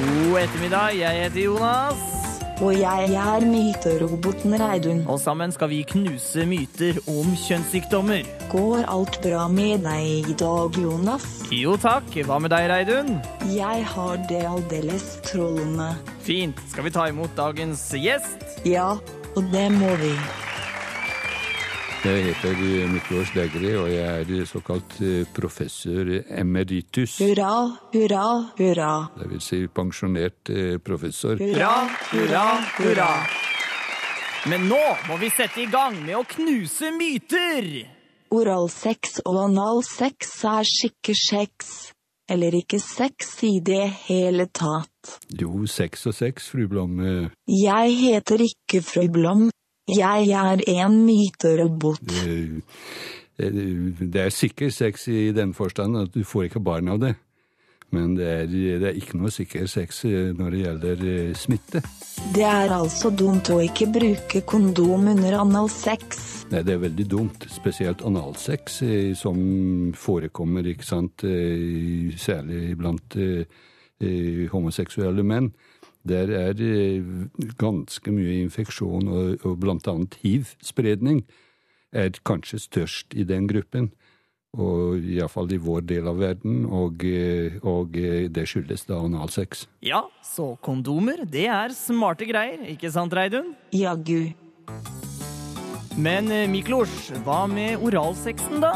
God 0.00 0.40
ettermiddag, 0.44 0.96
jeg 1.00 1.22
heter 1.24 1.44
Jonas. 1.44 2.19
Og 2.60 2.74
jeg 2.76 3.14
er 3.16 3.44
myteroboten 3.48 4.52
Reidun. 4.60 4.98
Og 5.08 5.16
sammen 5.22 5.48
skal 5.54 5.70
vi 5.72 5.78
knuse 5.88 6.44
myter 6.44 6.98
om 7.08 7.30
kjønnssykdommer. 7.46 8.26
Går 8.52 8.84
alt 8.84 9.16
bra 9.24 9.46
med 9.48 9.86
deg 9.86 10.28
i 10.28 10.36
dag, 10.42 10.76
Jonas? 10.76 11.24
Jo 11.56 11.78
takk, 11.80 12.12
hva 12.28 12.36
med 12.44 12.52
deg, 12.52 12.68
Reidun? 12.68 13.16
Jeg 13.48 13.86
har 13.94 14.20
det 14.28 14.42
aldeles 14.44 15.08
trollende. 15.30 15.94
Fint. 16.26 16.60
Skal 16.68 16.84
vi 16.84 16.92
ta 16.98 17.08
imot 17.08 17.32
dagens 17.38 17.86
gjest? 17.96 18.60
Ja, 18.68 18.92
og 19.32 19.52
det 19.56 19.66
må 19.80 19.96
vi. 20.04 20.12
Jeg 22.00 22.22
heter 22.30 22.54
eh, 22.64 22.86
Miklos 22.88 23.28
Degri, 23.36 23.74
og 23.76 23.90
jeg 23.92 24.24
er 24.24 24.46
såkalt 24.48 24.94
eh, 25.04 25.26
professor 25.36 26.08
emeritus. 26.32 27.18
Hurra, 27.20 27.50
hurra, 27.92 28.22
hurra. 28.56 28.92
Det 29.18 29.28
vil 29.34 29.42
si 29.44 29.58
pensjonert 29.68 30.48
eh, 30.54 30.78
professor. 30.80 31.36
Hurra, 31.42 31.74
hurra, 32.14 32.44
hurra. 32.78 33.10
Men 34.48 34.64
nå 34.70 34.80
må 35.10 35.18
vi 35.20 35.28
sette 35.36 35.60
i 35.60 35.68
gang 35.68 35.98
med 36.06 36.16
å 36.16 36.24
knuse 36.32 36.88
myter! 36.96 37.68
Oralsex 38.32 39.18
og 39.26 39.36
analsex 39.44 40.32
er 40.48 40.64
skikke 40.70 41.16
kjeks. 41.18 41.70
Eller 42.30 42.54
ikke 42.54 42.78
sex 42.80 43.40
i 43.44 43.56
det 43.66 43.82
hele 44.06 44.46
tatt. 44.54 45.18
Jo, 45.34 45.66
seks 45.68 46.06
og 46.06 46.14
seks, 46.14 46.46
fru 46.54 46.64
Blom. 46.70 46.96
eh, 47.02 47.28
Jeg 47.50 47.96
heter 48.06 48.46
ikke 48.48 48.80
fru 48.86 49.08
Blom. 49.12 49.48
Jeg 49.88 50.30
er 50.30 50.62
en 50.76 51.00
myterobot. 51.06 52.04
Det 53.40 54.20
er 54.20 54.30
sikker 54.34 54.70
sex 54.70 55.08
i 55.08 55.30
den 55.32 55.54
forstand 55.54 55.96
at 55.96 56.14
du 56.14 56.24
får 56.24 56.50
ikke 56.50 56.60
barn 56.64 56.88
av 56.88 57.00
det. 57.00 57.14
Men 57.90 58.12
det 58.14 58.26
er, 58.26 58.44
det 58.50 58.86
er 58.86 58.98
ikke 58.98 59.18
noe 59.18 59.32
sikker 59.34 59.66
sex 59.70 60.04
eh, 60.06 60.30
når 60.36 60.54
det 60.54 60.60
gjelder 60.60 61.00
eh, 61.10 61.32
smitte. 61.38 61.82
Det 62.36 62.44
er 62.46 62.70
altså 62.70 63.10
dumt 63.10 63.50
å 63.50 63.58
ikke 63.64 63.88
bruke 63.90 64.42
kondom 64.46 65.08
under 65.10 65.40
analsex. 65.40 66.20
Nei, 66.52 66.62
det 66.66 66.76
er 66.76 66.84
veldig 66.84 67.06
dumt. 67.10 67.48
Spesielt 67.50 68.04
analsex, 68.06 68.78
eh, 68.86 69.10
som 69.18 69.40
forekommer, 69.98 70.70
ikke 70.70 70.86
sant, 70.86 71.26
særlig 72.20 72.76
blant 72.78 73.18
homoseksuelle 74.54 75.26
menn. 75.26 75.50
Der 76.08 76.30
er 76.32 76.54
det 76.56 77.04
ganske 77.60 78.12
mye 78.14 78.40
infeksjon, 78.46 79.08
og, 79.08 79.44
og 79.44 79.58
blant 79.60 79.88
annet 79.90 80.16
hiv-spredning 80.22 81.24
er 81.92 82.14
kanskje 82.24 82.60
størst 82.62 83.16
i 83.18 83.26
den 83.28 83.48
gruppen. 83.50 83.90
Og 84.58 84.98
iallfall 85.06 85.52
i 85.54 85.60
vår 85.62 85.84
del 85.86 86.08
av 86.10 86.18
verden, 86.18 86.64
og, 86.66 87.04
eh, 87.06 87.60
og 87.62 87.94
eh, 87.94 88.26
det 88.26 88.48
skyldes 88.50 88.82
da 88.88 88.98
analsex. 88.98 89.68
Ja, 89.86 90.02
så 90.26 90.56
kondomer, 90.64 91.22
det 91.22 91.46
er 91.46 91.70
smarte 91.76 92.26
greier, 92.26 92.64
ikke 92.72 92.90
sant, 92.90 93.14
Reidun? 93.14 93.54
Jaggu. 93.70 94.32
Men 95.94 96.32
eh, 96.34 96.48
Miklos, 96.50 97.12
hva 97.22 97.44
med 97.46 97.78
oralsexen, 97.78 98.58
da? 98.64 98.74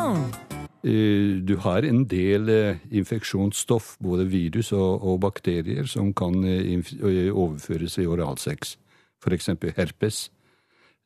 Eh, 0.85 1.41
Du 1.41 1.57
har 1.57 1.83
en 1.83 2.05
del 2.05 2.49
eh, 2.49 2.77
infeksjonsstoff, 2.93 3.97
både 4.05 4.27
virus 4.29 4.73
og, 4.73 5.03
og 5.03 5.21
bakterier, 5.21 5.87
som 5.89 6.13
kan 6.13 6.45
eh, 6.45 7.33
overføres 7.33 7.99
i 7.99 8.07
oralsex. 8.07 8.77
Eksempel 9.25 9.73
herpes, 9.73 10.27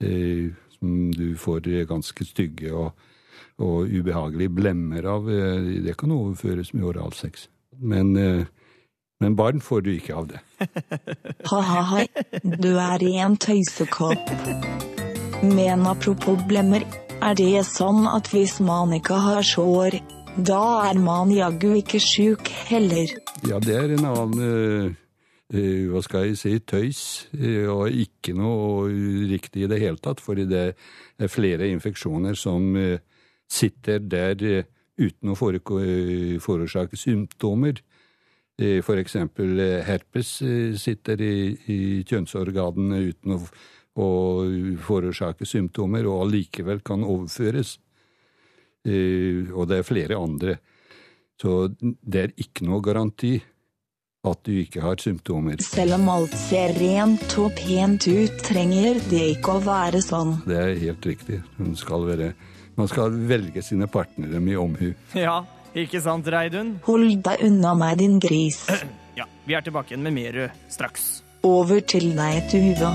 som 0.02 0.94
du 1.14 1.36
får 1.38 1.68
ganske 1.86 2.24
stygge 2.26 2.72
og, 2.74 2.96
og 3.62 3.86
ubehagelige 3.86 4.50
blemmer 4.50 5.06
av. 5.06 5.28
Det 5.86 5.94
kan 5.94 6.10
overføres 6.10 6.72
med 6.74 6.82
oralsex. 6.90 7.46
Men, 7.78 8.10
men 9.22 9.36
barn 9.38 9.62
får 9.62 9.84
du 9.86 9.92
ikke 9.92 10.16
av 10.18 10.26
det. 10.32 10.40
Ha-ha-ha, 11.52 12.02
du 12.42 12.72
er 12.74 13.06
en 13.06 13.38
tøysekopp. 13.38 14.34
Men 15.46 15.86
apropos 15.86 16.42
blemmer, 16.50 16.82
er 17.22 17.34
det 17.38 17.64
sånn 17.66 18.06
at 18.08 18.30
hvis 18.32 18.58
man 18.64 18.92
ikke 18.96 19.18
har 19.22 19.44
sår, 19.46 19.98
da 20.38 20.62
er 20.86 20.98
man 21.02 21.32
jaggu 21.34 21.72
ikke 21.80 22.00
sjuk 22.02 22.50
heller. 22.68 23.10
Ja, 23.48 23.58
det 23.62 23.74
er 23.74 23.94
en 23.96 24.06
annen 24.06 24.94
eh, 25.50 25.86
hva 25.90 26.02
skal 26.04 26.28
jeg 26.28 26.38
si, 26.40 26.54
tøys, 26.60 27.02
Uh, 27.38 27.68
og 27.72 27.94
ikke 27.94 28.34
noe 28.36 28.88
riktig 29.30 29.64
i 29.64 29.70
det 29.70 29.80
hele 29.80 30.00
tatt, 30.02 30.20
fordi 30.20 30.46
det 30.48 30.64
er 31.18 31.30
flere 31.32 31.68
infeksjoner 31.72 32.36
som 32.38 32.74
uh, 32.76 32.98
sitter 33.48 33.98
der 33.98 34.64
uten 34.98 35.32
å 35.32 35.38
forårsake 35.38 36.98
symptomer. 36.98 37.78
F.eks. 38.58 39.14
Herpes 39.86 40.30
sitter 40.82 41.20
i, 41.22 41.34
i 41.70 41.78
kjønnsorganene 42.02 42.98
uten 43.12 43.36
å, 43.36 43.38
å 43.98 44.08
forårsake 44.84 45.46
symptomer, 45.48 46.06
og 46.06 46.26
allikevel 46.28 46.80
kan 46.86 47.02
overføres. 47.02 47.76
Eh, 48.86 49.50
Og 49.54 49.66
det 49.68 49.78
er 49.80 49.86
flere 49.86 50.16
andre. 50.18 50.58
Så 51.40 51.68
det 51.80 52.20
er 52.22 52.32
ikke 52.38 52.66
noe 52.66 52.80
garanti 52.82 53.36
at 54.26 54.40
du 54.44 54.52
ikke 54.60 54.82
har 54.82 54.98
symptomer. 54.98 55.60
Selv 55.62 55.94
om 55.94 56.08
alt 56.10 56.34
ser 56.36 56.72
rent 56.78 57.36
og 57.38 57.52
pent 57.58 58.06
ut, 58.10 58.38
trenger 58.42 58.98
det 59.10 59.22
ikke 59.36 59.54
å 59.58 59.62
være 59.62 60.00
sånn. 60.02 60.36
Det 60.46 60.56
er 60.58 60.72
helt 60.82 61.06
riktig. 61.06 61.38
Man 61.58 61.76
skal, 61.78 62.06
være, 62.08 62.32
man 62.76 62.90
skal 62.90 63.14
velge 63.30 63.62
sine 63.62 63.86
partnere 63.86 64.40
med 64.42 64.58
omhu. 64.58 64.90
Ja, 65.14 65.40
ikke 65.78 66.02
sant, 66.02 66.26
Reidun? 66.26 66.76
Hold 66.88 67.22
deg 67.22 67.46
unna 67.46 67.74
meg, 67.78 67.98
din 68.02 68.18
gris. 68.22 68.64
Ja, 69.18 69.24
vi 69.48 69.54
er 69.58 69.64
tilbake 69.66 69.90
igjen 69.96 70.04
med 70.06 70.14
mer 70.14 70.36
straks. 70.70 71.24
Over 71.42 71.80
til 71.90 72.12
deg, 72.14 72.36
Tuva. 72.52 72.92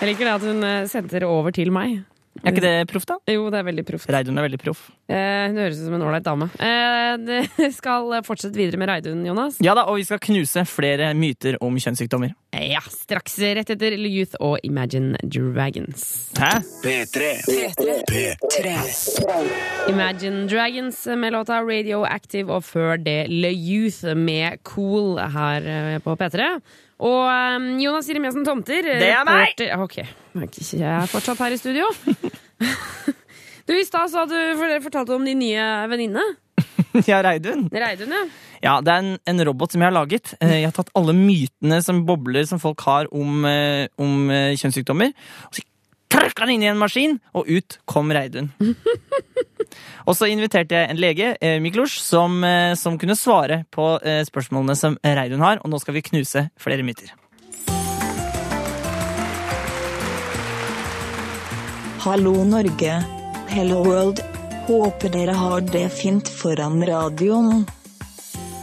Jeg 0.00 0.10
liker 0.10 0.26
det 0.28 0.34
at 0.34 0.44
hun 0.44 0.66
eh, 0.66 0.84
sendte 0.90 1.22
det 1.22 1.28
over 1.28 1.54
til 1.54 1.72
meg. 1.74 2.02
Er 2.42 2.50
ikke 2.50 2.64
det 2.64 2.88
proff, 2.90 3.04
da? 3.06 3.14
Jo, 3.30 3.44
det 3.52 3.60
er 3.60 3.66
veldig 3.68 3.84
proff. 3.86 4.04
Reidun 4.10 4.38
er 4.40 4.44
veldig 4.48 4.58
proff. 4.58 4.80
Eh, 5.06 5.44
hun 5.52 5.58
høres 5.60 5.78
ut 5.78 5.86
som 5.86 5.94
en 5.94 6.02
ålreit 6.02 6.24
dame. 6.26 6.48
Eh, 6.58 7.12
det 7.22 7.68
skal 7.78 8.10
fortsette 8.26 8.58
videre 8.58 8.80
med 8.80 8.90
Reidun, 8.90 9.22
Jonas. 9.24 9.60
Ja 9.62 9.76
da, 9.78 9.86
og 9.88 10.00
vi 10.00 10.06
skal 10.08 10.18
knuse 10.22 10.64
flere 10.66 11.12
myter 11.16 11.56
om 11.64 11.78
kjønnssykdommer. 11.78 12.34
Ja, 12.58 12.82
straks 12.90 13.38
rett 13.38 13.70
etter 13.70 13.94
Youth 13.98 14.34
og 14.42 14.58
Imagine 14.66 15.18
Dragons. 15.22 16.04
Hæ? 16.38 16.58
P3. 16.82 17.30
P3. 18.10 18.74
Imagine 19.94 20.48
Dragons 20.50 21.04
med 21.14 21.36
låta 21.38 21.62
Radioactive, 21.62 22.50
og 22.50 22.66
før 22.66 22.98
det 22.98 23.20
Le 23.30 23.54
Youth 23.54 24.10
med 24.18 24.58
Cool 24.66 25.22
her 25.22 25.70
eh, 25.70 26.00
på 26.02 26.18
P3. 26.18 26.56
Og 27.02 27.24
eh, 27.26 27.66
Jonas 27.82 28.06
Jeremiassen 28.08 28.44
Tomter 28.46 28.86
Det 28.86 29.10
er 29.10 29.24
meg! 29.26 29.58
Ok, 29.82 29.96
jeg 30.04 30.84
er 30.86 31.10
fortsatt 31.10 31.40
her 31.42 31.56
i 31.56 31.60
studio. 31.60 31.90
Du, 33.64 33.72
I 33.72 33.84
stad 33.88 34.10
sa 34.12 34.26
du 34.28 34.34
for- 34.60 34.80
fortalt 34.84 35.08
om 35.14 35.22
din 35.24 35.38
nye 35.40 35.62
venninne. 35.88 36.20
Ja, 37.08 37.22
Reidun. 37.24 37.62
Reidun, 37.72 38.12
ja. 38.12 38.18
Ja, 38.62 38.74
det 38.84 38.92
er 38.92 39.00
en, 39.02 39.14
en 39.28 39.40
robot 39.48 39.72
som 39.72 39.80
jeg 39.82 39.88
har 39.88 39.94
laget. 39.96 40.34
Eh, 40.38 40.52
Jeg 40.60 40.66
har 40.68 40.74
tatt 40.76 40.92
alle 40.94 41.14
mytene 41.16 41.78
som 41.82 42.02
bobler 42.06 42.44
som 42.46 42.60
folk 42.60 42.84
har 42.84 43.08
om, 43.12 43.40
eh, 43.48 43.88
om 44.00 44.28
eh, 44.30 44.52
kjønnssykdommer, 44.60 45.10
og 45.48 45.56
så 45.56 45.64
trykka 46.12 46.44
den 46.44 46.54
inn 46.58 46.66
i 46.66 46.70
en 46.74 46.78
maskin, 46.78 47.16
og 47.34 47.48
ut 47.50 47.78
kom 47.90 48.12
Reidun. 48.14 48.52
og 50.04 50.16
så 50.18 50.28
inviterte 50.30 50.76
jeg 50.76 50.90
en 50.90 51.00
lege, 51.00 51.34
eh, 51.40 51.60
Miklos, 51.60 51.96
som, 52.02 52.42
eh, 52.44 52.74
som 52.74 52.98
kunne 52.98 53.16
svare 53.16 53.64
på 53.70 53.94
eh, 54.02 54.22
spørsmålene 54.24 54.76
som 54.76 54.98
Reidun 55.04 55.44
har, 55.44 55.60
og 55.64 55.70
nå 55.70 55.80
skal 55.80 55.94
vi 55.94 56.04
knuse 56.10 56.48
flere 56.60 56.84
myter. 56.86 57.12
Hallo 62.04 62.34
Norge. 62.44 62.98
Hello 63.48 63.80
world. 63.84 64.20
Håper 64.66 65.08
dere 65.12 65.32
har 65.36 65.64
det 65.72 65.86
fint 65.92 66.28
foran 66.28 66.82
radioen. 66.84 67.64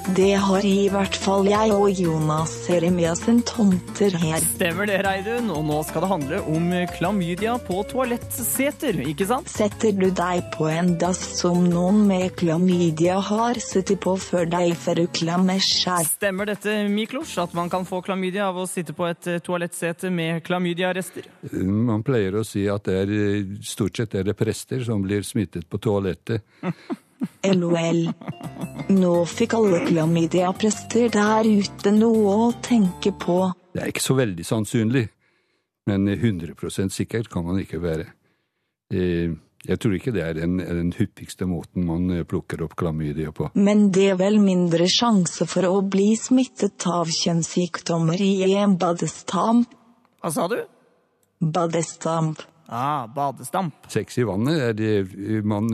Det 0.02 0.34
har 0.34 0.66
i 0.66 0.88
hvert 0.90 1.14
fall 1.22 1.46
jeg 1.46 1.74
og 1.76 1.92
Jonas 1.94 2.50
Seremiassen 2.66 3.44
tomter 3.46 4.16
her. 4.18 4.42
Stemmer 4.42 4.88
det, 4.90 4.96
Reidun, 5.06 5.52
og 5.54 5.62
nå 5.68 5.78
skal 5.86 6.02
det 6.02 6.10
handle 6.10 6.40
om 6.50 6.72
klamydia 6.96 7.54
på 7.68 7.84
toalettseter, 7.92 8.98
ikke 9.06 9.28
sant? 9.30 9.52
Setter 9.54 9.94
du 9.94 10.08
deg 10.18 10.48
på 10.56 10.66
en 10.72 10.96
dass 11.02 11.22
som 11.38 11.68
noen 11.70 12.02
med 12.10 12.34
klamydia 12.40 13.20
har 13.28 13.62
sittet 13.62 14.02
på 14.02 14.16
før 14.18 14.50
deg 14.50 14.74
for 14.82 14.98
å 14.98 15.06
klamme 15.14 15.60
seg? 15.62 16.10
Stemmer 16.10 16.50
dette, 16.50 16.80
Miklos, 16.90 17.36
at 17.44 17.54
man 17.58 17.70
kan 17.70 17.86
få 17.86 18.02
klamydia 18.02 18.50
av 18.50 18.58
å 18.64 18.66
sitte 18.70 18.98
på 18.98 19.06
et 19.12 19.30
eh, 19.30 19.40
toalettsete 19.46 20.10
med 20.10 20.42
klamydia-rester? 20.50 21.30
Man 21.62 22.02
pleier 22.08 22.42
å 22.42 22.44
si 22.48 22.66
at 22.74 22.90
det 22.90 22.98
er 23.04 23.56
stort 23.62 24.02
sett 24.02 24.18
er 24.18 24.26
det 24.32 24.38
prester 24.40 24.82
som 24.88 25.06
blir 25.06 25.22
smittet 25.28 25.70
på 25.70 25.78
toalettet. 25.86 26.42
LOL. 27.46 28.02
Nå 28.92 29.12
fikk 29.30 29.54
alle 29.58 29.84
klamydia-prester 29.88 31.12
der 31.14 31.48
ute 31.48 31.94
noe 31.96 32.34
å 32.48 32.50
tenke 32.66 33.14
på. 33.22 33.38
Det 33.74 33.84
er 33.86 33.92
ikke 33.94 34.04
så 34.04 34.18
veldig 34.18 34.46
sannsynlig, 34.46 35.06
men 35.88 36.10
100% 36.16 36.92
sikker 36.94 37.30
kan 37.32 37.46
man 37.48 37.62
ikke 37.64 37.80
være. 37.84 38.10
Eh, 38.94 39.32
Jeg 39.62 39.78
tror 39.78 39.94
ikke 39.94 40.12
det 40.16 40.22
er 40.26 40.34
den, 40.40 40.56
den 40.58 40.88
hyppigste 40.98 41.46
måten 41.46 41.86
man 41.86 42.10
eh, 42.10 42.24
plukker 42.26 42.64
opp 42.66 42.74
klamydia 42.82 43.30
på. 43.32 43.52
Men 43.54 43.92
det 43.94 44.08
er 44.10 44.18
vel 44.18 44.40
mindre 44.42 44.88
sjanse 44.90 45.46
for 45.46 45.68
å 45.70 45.84
bli 45.86 46.16
smittet 46.18 46.82
av 46.90 47.06
kjønnssykdommer 47.14 48.18
i 48.26 48.56
en 48.58 48.74
badestamp. 48.82 49.70
Hva 50.22 50.32
sa 50.34 50.48
du? 50.50 50.58
Badestamp. 51.42 52.42
Ah, 52.72 53.04
badestamp. 53.12 53.76
Sex 53.92 54.16
i 54.22 54.24
vannet 54.24 54.62
er 54.70 54.78
det 54.78 55.44
man 55.44 55.68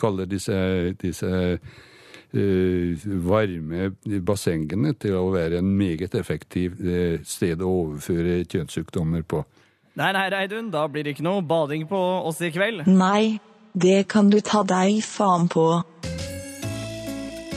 kaller 0.00 0.26
disse, 0.26 0.56
disse 0.98 1.30
uh, 1.30 3.04
varme 3.26 3.92
bassengene 4.26 4.96
til 4.98 5.14
å 5.18 5.28
være 5.30 5.60
en 5.62 5.70
meget 5.78 6.14
effektiv 6.18 6.78
eh, 6.82 7.20
sted 7.26 7.62
å 7.62 7.70
overføre 7.84 8.42
kjønnssykdommer 8.50 9.22
på. 9.30 9.44
Nei, 9.98 10.10
nei, 10.14 10.26
Reidun, 10.32 10.70
da 10.74 10.86
blir 10.90 11.06
det 11.06 11.16
ikke 11.16 11.26
noe 11.26 11.42
bading 11.46 11.86
på 11.90 11.98
oss 12.26 12.42
i 12.46 12.52
kveld. 12.54 12.86
Nei, 12.90 13.38
det 13.74 14.08
kan 14.10 14.30
du 14.30 14.38
ta 14.42 14.62
deg 14.66 15.02
faen 15.06 15.50
på. 15.50 15.66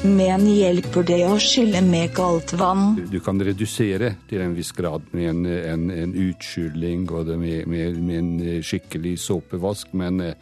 Men 0.04 0.44
hjelper 0.52 1.06
det 1.08 1.22
å 1.24 1.38
skylle 1.40 1.80
med 1.86 2.12
kaldt 2.18 2.52
vann? 2.60 2.98
Du 3.08 3.22
kan 3.24 3.40
redusere 3.40 4.10
til 4.28 4.42
en 4.44 4.56
viss 4.56 4.74
grad 4.76 5.06
med 5.16 5.30
en, 5.30 5.46
en, 5.48 5.86
en 5.96 6.16
utskylling 6.26 7.06
og 7.08 7.32
med, 7.40 7.70
med, 7.72 8.02
med 8.04 8.20
en 8.20 8.64
skikkelig 8.68 9.16
såpevask, 9.24 9.94
men, 9.96 10.20
eh, 10.20 10.36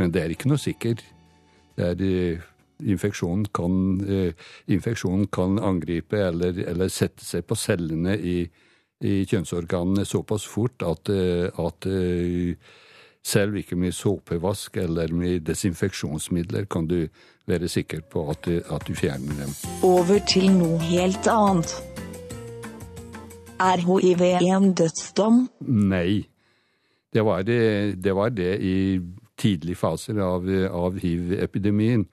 men 0.00 0.10
det 0.10 0.24
er 0.24 0.34
ikke 0.34 0.50
noe 0.50 0.58
sikker. 0.58 0.98
Det 1.78 1.86
er, 1.86 2.02
eh, 2.02 2.42
infeksjonen, 2.82 3.46
kan, 3.54 3.78
eh, 4.10 4.50
infeksjonen 4.74 5.30
kan 5.30 5.62
angripe 5.62 6.18
eller, 6.26 6.58
eller 6.66 6.90
sette 6.90 7.24
seg 7.24 7.46
på 7.46 7.54
cellene 7.54 8.18
i, 8.18 8.38
i 9.06 9.22
kjønnsorganene 9.22 10.02
såpass 10.08 10.50
fort 10.50 10.82
at, 10.82 11.14
eh, 11.14 11.46
at 11.62 11.86
eh, 11.86 12.56
selv 13.26 13.56
ikke 13.60 13.76
med 13.76 13.92
såpevask 13.92 14.76
eller 14.80 15.12
med 15.12 15.40
desinfeksjonsmidler 15.48 16.64
kan 16.72 16.86
du 16.88 17.06
være 17.50 17.68
sikker 17.68 18.00
på 18.10 18.22
at, 18.30 18.44
du- 18.46 18.62
at 18.70 18.86
du 18.88 18.94
fjerner 18.94 19.36
dem. 19.42 19.52
Over 19.84 20.18
til 20.28 20.48
noe 20.56 20.78
helt 20.88 21.26
annet. 21.28 21.74
Er 23.60 23.82
hiv 23.84 24.22
en 24.24 24.72
dødsdom? 24.74 25.48
Nei. 25.68 26.26
Det 27.12 27.24
var 27.26 27.42
det, 27.42 27.98
det, 28.04 28.14
var 28.14 28.30
det 28.30 28.54
i 28.62 29.00
tidlige 29.36 29.76
faser 29.76 30.20
av, 30.22 30.46
av 30.70 30.96
hiv-epidemien. 31.02 32.06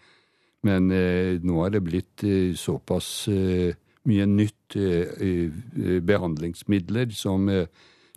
Men 0.68 0.92
eh, 0.92 1.38
nå 1.46 1.62
er 1.64 1.76
det 1.78 1.84
blitt 1.86 2.24
eh, 2.26 2.52
såpass 2.58 3.28
eh, 3.32 3.76
mye 4.10 4.26
nytt 4.28 4.76
eh, 4.76 5.22
eh, 5.22 6.02
behandlingsmidler 6.04 7.14
som, 7.16 7.48
eh, 7.54 7.68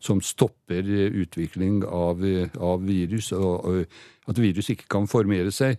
som 0.00 0.20
stopper 0.20 0.80
eh, 0.80 1.12
utvikling 1.22 1.84
av, 1.84 2.24
eh, 2.24 2.48
av 2.56 2.84
virus, 2.86 3.32
og, 3.32 3.86
at 4.26 4.38
virus 4.40 4.72
ikke 4.72 4.88
kan 4.90 5.08
formere 5.10 5.52
seg. 5.52 5.78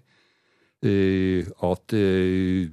Eh, 0.82 1.46
at 1.62 1.94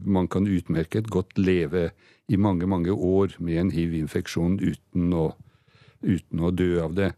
man 0.04 0.28
kan 0.32 0.48
utmerket 0.48 1.10
godt 1.12 1.36
leve 1.38 1.90
i 2.28 2.36
mange, 2.36 2.66
mange 2.66 2.92
år 2.92 3.36
med 3.38 3.60
en 3.60 3.72
hiv-infeksjon 3.72 4.60
uten 4.60 5.14
uten 5.98 6.40
å 6.40 6.50
dø 6.54 6.78
av 6.80 6.92
det. 6.94 7.08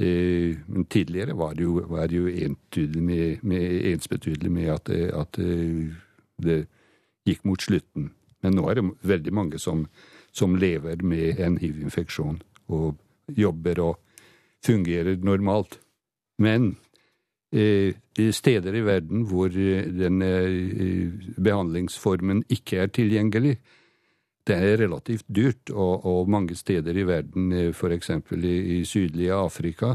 Men 0.00 0.86
tidligere 0.90 1.36
var 1.36 1.52
det 1.54 1.62
jo, 1.62 1.76
var 1.86 2.08
det 2.08 2.16
jo 2.16 3.00
med, 3.00 3.44
med, 3.44 3.84
ensbetydelig 3.92 4.50
med 4.50 4.70
at, 4.72 4.90
at 4.90 5.38
det 6.42 6.56
gikk 7.28 7.44
mot 7.44 7.62
slutten. 7.62 8.08
Men 8.42 8.56
nå 8.56 8.64
er 8.66 8.80
det 8.80 8.86
veldig 9.06 9.34
mange 9.36 9.60
som, 9.62 9.84
som 10.32 10.56
lever 10.56 11.04
med 11.06 11.38
en 11.38 11.60
hiv-infeksjon 11.60 12.40
og 12.72 12.96
jobber 13.36 13.82
og 13.84 13.98
fungerer 14.64 15.20
normalt. 15.24 15.78
Men 16.40 16.74
eh, 17.52 17.94
steder 18.32 18.76
i 18.76 18.84
verden 18.86 19.26
hvor 19.28 19.52
den 19.52 19.98
denne 19.98 20.30
eh, 20.46 21.34
behandlingsformen 21.36 22.44
ikke 22.48 22.84
er 22.84 22.94
tilgjengelig, 22.94 23.58
det 24.48 24.56
er 24.56 24.80
relativt 24.80 25.26
dyrt, 25.28 25.70
og, 25.70 26.06
og 26.06 26.30
mange 26.32 26.56
steder 26.56 26.96
i 26.96 27.04
verden, 27.06 27.52
f.eks. 27.74 28.10
I, 28.32 28.54
i 28.78 28.84
sydlige 28.88 29.36
Afrika, 29.36 29.94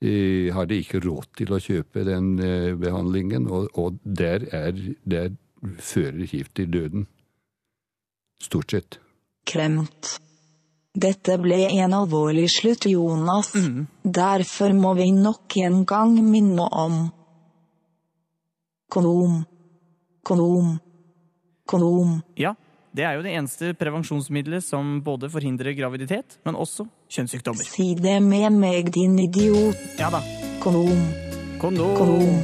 eh, 0.00 0.48
har 0.54 0.66
de 0.66 0.80
ikke 0.80 1.02
råd 1.04 1.28
til 1.38 1.52
å 1.54 1.60
kjøpe 1.60 2.04
den 2.08 2.32
eh, 2.40 2.72
behandlingen, 2.80 3.46
og, 3.52 3.68
og 3.78 4.00
der, 4.04 4.48
er, 4.56 4.80
der 5.04 5.36
fører 5.78 6.24
hiv 6.32 6.50
til 6.56 6.72
døden. 6.72 7.06
Stort 8.40 8.72
sett. 8.72 9.00
Kremt. 9.46 10.16
Dette 10.90 11.36
ble 11.38 11.68
en 11.70 11.94
alvorlig 11.94 12.48
slutt, 12.50 12.88
Jonas. 12.90 13.52
Derfor 14.02 14.74
må 14.74 14.94
vi 14.98 15.10
nok 15.14 15.56
en 15.62 15.84
gang 15.86 16.16
minne 16.26 16.66
om 16.66 17.04
Kondom. 18.90 19.44
Kondom. 20.26 20.72
Kondom. 21.64 22.16
Ja, 22.34 22.56
det 22.90 23.04
er 23.06 23.14
jo 23.14 23.22
det 23.22 23.36
eneste 23.38 23.70
prevensjonsmiddelet 23.78 24.66
som 24.66 24.96
både 25.06 25.30
forhindrer 25.30 25.76
graviditet, 25.78 26.40
men 26.42 26.58
også 26.58 26.88
kjønnssykdommer. 27.06 27.62
Si 27.62 27.92
det 27.94 28.16
med 28.24 28.50
meg, 28.58 28.90
din 28.90 29.14
idiot. 29.22 29.78
Ja 30.00 30.10
da. 30.10 30.24
Kondom. 30.58 31.04
Kondom. 31.62 31.94
Kondom. 32.00 32.40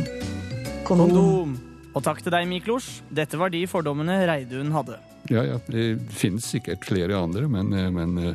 Kondom. 0.87 1.11
Kondom. 1.11 1.59
Og 1.97 2.05
takk 2.05 2.23
til 2.23 2.35
deg, 2.35 2.47
Miklos. 2.47 3.01
Dette 3.11 3.39
var 3.41 3.51
de 3.51 3.65
fordommene 3.67 4.21
Reidun 4.29 4.71
hadde. 4.77 5.01
Ja, 5.33 5.43
ja, 5.45 5.59
det 5.73 5.99
finnes 6.15 6.47
sikkert 6.47 6.85
flere 6.87 7.19
andre, 7.19 7.49
men, 7.51 7.73
eh, 7.73 7.91
men, 7.91 8.17
eh, 8.19 8.35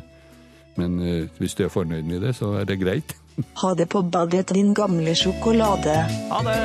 men 0.76 0.98
eh, 1.00 1.28
hvis 1.40 1.56
du 1.56 1.64
er 1.64 1.72
fornøyd 1.72 2.04
med 2.08 2.24
det, 2.26 2.34
så 2.38 2.54
er 2.60 2.68
det 2.68 2.80
greit. 2.82 3.16
Ha 3.62 3.72
det 3.74 3.88
på 3.88 4.02
badet, 4.04 4.50
din 4.52 4.74
gamle 4.76 5.14
sjokolade. 5.16 5.94
Ha 6.28 6.40
det! 6.44 6.58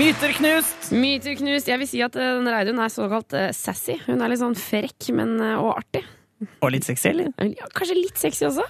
Myter 0.00 0.32
knust! 0.38 0.92
Myter 0.94 1.34
knust. 1.36 1.68
Jeg 1.68 1.82
vil 1.82 1.90
si 1.90 2.00
at 2.06 2.14
den 2.16 2.40
denne 2.40 2.54
Reidun 2.54 2.80
er 2.80 2.92
såkalt 2.94 3.34
sassy. 3.58 3.98
Hun 4.06 4.22
er 4.22 4.32
litt 4.32 4.40
sånn 4.40 4.56
frekk, 4.56 5.10
men 5.18 5.34
og 5.58 5.74
artig. 5.74 6.04
Og 6.62 6.70
litt 6.72 6.86
sexy, 6.88 7.10
eller? 7.10 7.34
Ja, 7.52 7.68
kanskje 7.76 7.98
litt 7.98 8.20
sexy 8.20 8.46
også. 8.48 8.64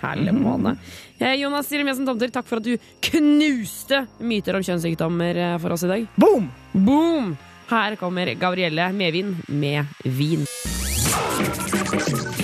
Herlig 0.00 0.32
måne. 0.38 0.76
Eh, 0.76 1.09
Jonas 1.20 1.68
Jeremiassen 1.68 2.08
Tomter, 2.08 2.32
takk 2.32 2.48
for 2.48 2.60
at 2.60 2.66
du 2.66 2.76
knuste 3.10 4.06
myter 4.24 4.56
om 4.56 4.64
kjønnssykdommer 4.64 5.36
eh, 5.36 5.56
for 5.60 5.76
oss 5.76 5.84
i 5.84 5.90
dag. 5.92 6.06
Boom! 6.16 6.48
Boom! 6.72 7.34
Her 7.70 7.94
kommer 8.00 8.32
Gabrielle 8.34 8.88
Medvin 8.92 9.36
med 9.46 9.84
vin. 10.02 10.46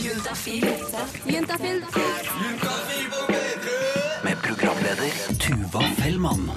Juntafil. 0.04 0.68
Juntafil. 1.26 1.82
Med 4.22 4.42
programleder 4.44 5.10
Tuva 5.40 5.82
Fellmann. 5.98 6.50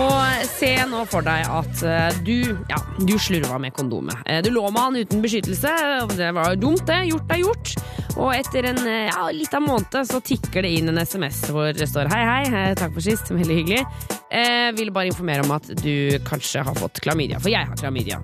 Og 0.00 0.44
se 0.48 0.70
nå 0.88 1.02
for 1.10 1.24
deg 1.26 1.44
at 1.50 1.82
eh, 1.84 2.20
du, 2.24 2.36
ja, 2.70 2.78
du 3.04 3.14
slurva 3.20 3.58
med 3.60 3.74
kondomet. 3.76 4.16
Eh, 4.26 4.40
Du 4.44 4.50
lå 4.54 4.62
med 4.72 4.80
han 4.80 4.96
uten 5.00 5.20
beskyttelse. 5.24 5.72
Det 6.16 6.30
var 6.36 6.56
dumt, 6.60 6.84
det. 6.88 7.02
Gjort 7.10 7.34
er 7.34 7.42
gjort. 7.42 7.74
Og 8.20 8.32
etter 8.34 8.70
en 8.72 8.80
eh, 8.86 9.10
ja, 9.10 9.26
liten 9.34 9.64
måned 9.66 10.00
så 10.08 10.20
tikker 10.24 10.64
det 10.66 10.72
inn 10.78 10.90
en 10.92 11.02
SMS 11.04 11.44
hvor 11.52 11.70
det 11.76 11.86
står 11.88 12.10
hei, 12.12 12.22
hei, 12.50 12.64
takk 12.78 12.96
for 12.96 13.04
sist, 13.04 13.30
veldig 13.32 13.58
hyggelig. 13.60 13.84
Eh, 14.30 14.70
vil 14.76 14.92
bare 14.94 15.10
informere 15.10 15.42
om 15.44 15.52
at 15.56 15.68
du 15.82 16.18
kanskje 16.26 16.62
har 16.66 16.76
fått 16.78 17.00
klamydia, 17.02 17.40
for 17.42 17.50
jeg 17.52 17.66
har 17.66 17.78
klamydia. 17.80 18.20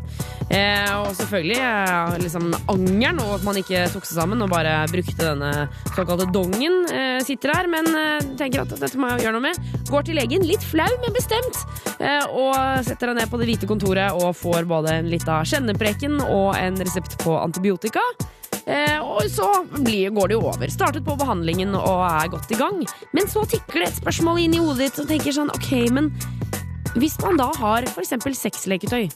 Eh, 0.46 0.90
og 1.00 1.10
selvfølgelig 1.18 1.58
eh, 1.58 2.16
liksom 2.22 2.50
angeren 2.72 3.22
og 3.24 3.32
at 3.38 3.46
man 3.46 3.58
ikke 3.62 3.86
tok 3.94 4.06
seg 4.06 4.20
sammen 4.20 4.44
og 4.44 4.52
bare 4.52 4.76
brukte 4.92 5.16
denne 5.18 5.66
såkalte 5.96 6.28
dongen, 6.34 6.84
eh, 6.94 7.18
sitter 7.26 7.54
her, 7.56 7.70
men 7.72 7.90
tenker 8.38 8.62
at 8.62 8.76
dette 8.78 9.00
må 9.00 9.10
jeg 9.14 9.26
gjøre 9.26 9.38
noe 9.38 9.48
med. 9.48 9.75
Går 9.90 10.06
til 10.08 10.18
legen, 10.18 10.46
litt 10.46 10.64
flau, 10.66 10.88
men 11.02 11.14
bestemt, 11.14 11.60
eh, 12.02 12.24
og 12.26 12.56
setter 12.86 13.12
deg 13.12 13.20
ned 13.20 13.30
på 13.30 13.38
det 13.40 13.46
hvite 13.50 13.68
kontoret 13.70 14.16
og 14.16 14.34
får 14.34 14.66
både 14.68 14.96
en 14.98 15.10
lita 15.10 15.42
kjennepreken 15.46 16.18
og 16.24 16.56
en 16.58 16.80
resept 16.82 17.18
på 17.22 17.36
antibiotika. 17.38 18.02
Eh, 18.66 18.98
og 18.98 19.22
så 19.30 19.46
blir, 19.78 20.10
går 20.10 20.32
det 20.32 20.34
jo 20.34 20.42
over. 20.50 20.70
Startet 20.74 21.06
på 21.06 21.14
behandlingen 21.18 21.76
og 21.78 22.02
er 22.08 22.32
godt 22.32 22.50
i 22.50 22.58
gang. 22.58 22.82
Men 23.14 23.30
så 23.30 23.44
tikker 23.46 23.78
det 23.78 23.92
et 23.92 24.00
spørsmål 24.00 24.42
inn 24.42 24.58
i 24.58 24.62
hodet 24.62 24.88
ditt 24.88 25.00
og 25.04 25.10
tenker 25.12 25.36
sånn 25.36 25.54
ok, 25.54 25.70
men 25.94 26.10
hvis 26.98 27.18
man 27.22 27.38
da 27.38 27.52
har 27.60 27.86
f.eks. 27.86 28.16
sexleketøy, 28.40 29.06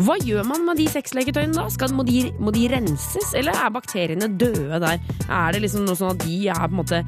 hva 0.00 0.16
gjør 0.20 0.46
man 0.48 0.64
med 0.68 0.80
de 0.80 0.86
sexleketøyene 0.90 1.56
da? 1.56 1.66
Skal, 1.72 1.92
må, 1.96 2.04
de, 2.08 2.28
må 2.40 2.52
de 2.54 2.68
renses, 2.72 3.32
eller 3.36 3.56
er 3.56 3.72
bakteriene 3.72 4.28
døde 4.40 4.80
der? 4.82 5.00
Er 5.26 5.54
det 5.54 5.64
liksom 5.64 5.84
noe 5.88 5.98
sånn 5.98 6.14
at 6.14 6.24
de 6.24 6.38
er 6.48 6.60
på 6.66 6.70
en 6.70 6.80
måte 6.80 7.02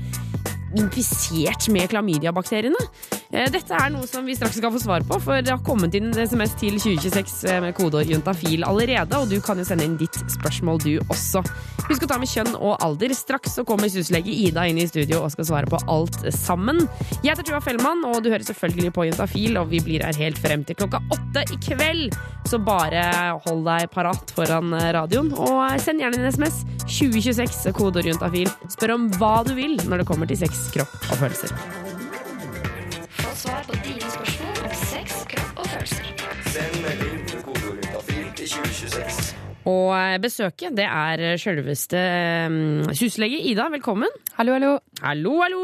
infisert 0.79 1.69
med 1.73 1.91
klamydiabakteriene? 1.93 2.89
Eh, 3.33 3.49
Dette 3.49 3.73
er 3.73 3.89
noe 3.95 4.05
som 4.09 4.27
vi 4.29 4.35
straks 4.37 4.59
skal 4.61 4.73
få 4.75 4.81
svar 4.83 5.05
på, 5.09 5.17
for 5.25 5.41
det 5.41 5.55
har 5.55 5.63
kommet 5.65 5.95
inn 5.97 6.11
SMS 6.13 6.53
til 6.61 6.77
2026 6.77 7.63
med 7.65 7.73
kodeord 7.79 8.11
juntafil 8.13 8.67
allerede, 8.69 9.17
og 9.17 9.31
du 9.31 9.39
kan 9.45 9.57
jo 9.57 9.65
sende 9.65 9.87
inn 9.89 9.95
ditt 10.01 10.19
spørsmål 10.35 10.83
du 10.85 10.91
også. 11.07 11.41
Husk 11.89 12.05
å 12.05 12.11
ta 12.11 12.19
med 12.21 12.29
kjønn 12.29 12.53
og 12.59 12.77
alder. 12.85 13.15
Straks 13.17 13.57
så 13.57 13.65
kommer 13.69 13.89
syslege 13.93 14.29
Ida 14.33 14.67
inn 14.69 14.81
i 14.83 14.87
studio 14.89 15.23
og 15.25 15.33
skal 15.33 15.49
svare 15.49 15.71
på 15.71 15.81
alt 15.91 16.19
sammen. 16.37 16.85
Jeg 17.23 17.33
heter 17.33 17.49
Tuva 17.49 17.63
Fellmann, 17.65 18.05
og 18.09 18.21
du 18.21 18.29
hører 18.31 18.45
selvfølgelig 18.47 18.93
på 18.99 19.09
Juntafil, 19.09 19.57
og 19.63 19.73
vi 19.73 19.81
blir 19.85 20.05
her 20.05 20.21
helt 20.21 20.41
frem 20.43 20.67
til 20.69 20.77
klokka 20.79 21.01
åtte 21.17 21.47
i 21.49 21.59
kveld. 21.65 22.13
Så 22.49 22.61
bare 22.61 23.03
hold 23.47 23.65
deg 23.65 23.89
parat 23.95 24.35
foran 24.37 24.77
radioen, 24.93 25.33
og 25.41 25.81
send 25.81 26.05
gjerne 26.05 26.21
en 26.21 26.29
SMS. 26.29 26.63
2026, 26.85 27.73
kodeord 27.79 28.13
juntafil. 28.13 28.53
Spør 28.77 28.97
om 28.99 29.09
hva 29.17 29.39
du 29.49 29.55
vil 29.57 29.79
når 29.89 30.03
det 30.03 30.09
kommer 30.13 30.29
til 30.29 30.43
sex, 30.45 30.69
kropp 30.77 30.93
og 31.09 31.25
følelser. 31.25 31.92
Få 33.33 33.37
svar 33.49 33.63
på 33.65 33.73
dine 33.81 34.09
spørsmål 34.13 34.59
om 34.67 34.73
sex, 34.77 35.23
kropp 35.31 35.61
og 35.63 35.69
følelser. 35.73 36.09
Og 39.65 39.87
eh, 39.97 40.19
besøket, 40.21 40.75
det 40.77 40.85
er 40.85 41.23
sjølveste 41.41 42.03
um, 42.53 42.83
syslege 42.93 43.39
Ida. 43.49 43.71
Velkommen. 43.73 44.13
Hallo, 44.37 44.59
hallo. 44.59 44.75
Hallo, 45.01 45.33
hallo! 45.47 45.63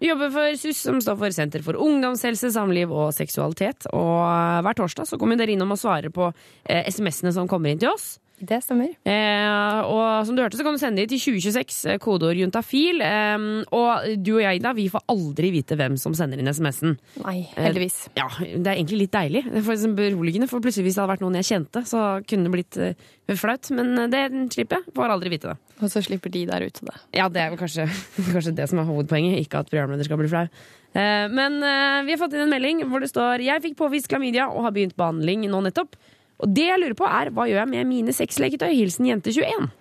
Du 0.00 0.08
jobber 0.08 0.34
for 0.34 0.58
SUS, 0.58 0.82
som 0.88 0.98
står 0.98 1.20
for 1.20 1.38
Senter 1.38 1.62
for 1.62 1.78
ungdomshelse, 1.78 2.50
samliv 2.50 2.90
og 2.90 3.14
seksualitet. 3.14 3.86
Og 3.94 4.18
eh, 4.26 4.58
hver 4.66 4.82
torsdag 4.82 5.06
så 5.06 5.20
kommer 5.20 5.38
dere 5.38 5.54
innom 5.54 5.70
og 5.76 5.78
svarer 5.78 6.10
på 6.10 6.32
eh, 6.32 6.82
SMS-ene 6.90 7.30
som 7.38 7.46
kommer 7.46 7.70
inn 7.70 7.84
til 7.84 7.94
oss. 7.94 8.16
Det 8.44 8.60
stemmer. 8.64 8.92
Eh, 9.08 9.78
og 9.88 10.26
som 10.28 10.36
du 10.36 10.42
hørte, 10.44 10.58
så 10.58 10.66
kan 10.66 10.76
du 10.76 10.82
sende 10.82 11.02
de 11.02 11.14
til 11.14 11.22
2026, 11.40 11.78
eh, 11.94 11.98
kodeord 12.02 12.38
juntafil. 12.38 13.02
Eh, 13.04 13.46
og 13.74 14.06
du 14.20 14.34
og 14.36 14.42
jeg, 14.44 14.60
Ida, 14.60 14.74
vi 14.76 14.88
får 14.92 15.06
aldri 15.14 15.50
vite 15.54 15.78
hvem 15.80 15.96
som 16.00 16.16
sender 16.16 16.40
inn 16.40 16.50
SMS-en. 16.52 16.96
Nei, 17.24 17.38
heldigvis. 17.56 17.98
Ja, 18.18 18.28
det 18.38 18.62
er 18.62 18.76
egentlig 18.76 19.04
litt 19.04 19.16
deilig. 19.16 19.44
Det 19.48 19.60
er 19.62 19.66
faktisk 19.66 19.98
beroligende, 19.98 20.48
for 20.50 20.64
plutselig 20.64 20.88
hvis 20.90 20.98
det 20.98 21.04
hadde 21.04 21.14
vært 21.14 21.24
noen 21.24 21.40
jeg 21.40 21.50
kjente, 21.50 21.84
så 21.88 22.04
kunne 22.28 22.48
det 22.48 22.54
blitt 22.54 22.80
uh, 22.80 23.36
flaut. 23.40 23.70
Men 23.74 23.92
eh, 23.98 24.10
det 24.12 24.22
slipper 24.54 24.80
jeg. 24.80 24.94
Får 24.96 25.14
aldri 25.14 25.32
vite 25.32 25.52
det. 25.52 25.74
Og 25.80 25.90
så 25.90 26.02
slipper 26.04 26.32
de 26.32 26.44
der 26.48 26.64
ute 26.68 26.86
det. 26.86 26.96
Ja, 27.16 27.28
det 27.32 27.42
er 27.42 27.52
vel 27.52 27.60
kanskje, 27.60 27.88
kanskje 28.34 28.56
det 28.56 28.68
som 28.70 28.80
er 28.82 28.88
hovedpoenget, 28.88 29.40
ikke 29.44 29.64
at 29.64 29.70
programleder 29.72 30.06
skal 30.06 30.20
bli 30.20 30.30
flau. 30.32 30.46
Eh, 30.94 31.26
Men 31.32 31.60
eh, 31.62 32.02
vi 32.06 32.14
har 32.14 32.20
fått 32.20 32.36
inn 32.36 32.44
en 32.46 32.52
melding 32.52 32.84
hvor 32.90 33.02
det 33.02 33.10
står 33.12 33.42
'Jeg 33.42 33.62
fikk 33.64 33.78
påvist 33.80 34.10
klamydia 34.10 34.48
og 34.50 34.68
har 34.68 34.74
begynt 34.76 34.96
behandling 34.96 35.48
nå 35.48 35.64
nettopp'. 35.68 35.98
Og 36.44 36.52
det 36.52 36.68
jeg 36.68 36.82
lurer 36.82 36.98
på 36.98 37.08
er, 37.08 37.32
hva 37.32 37.48
gjør 37.48 37.62
jeg 37.62 37.72
med 37.72 37.88
mine 37.88 38.14
sexleketøy? 38.14 38.68
Hilsen 38.76 39.08
jente21. 39.08 39.72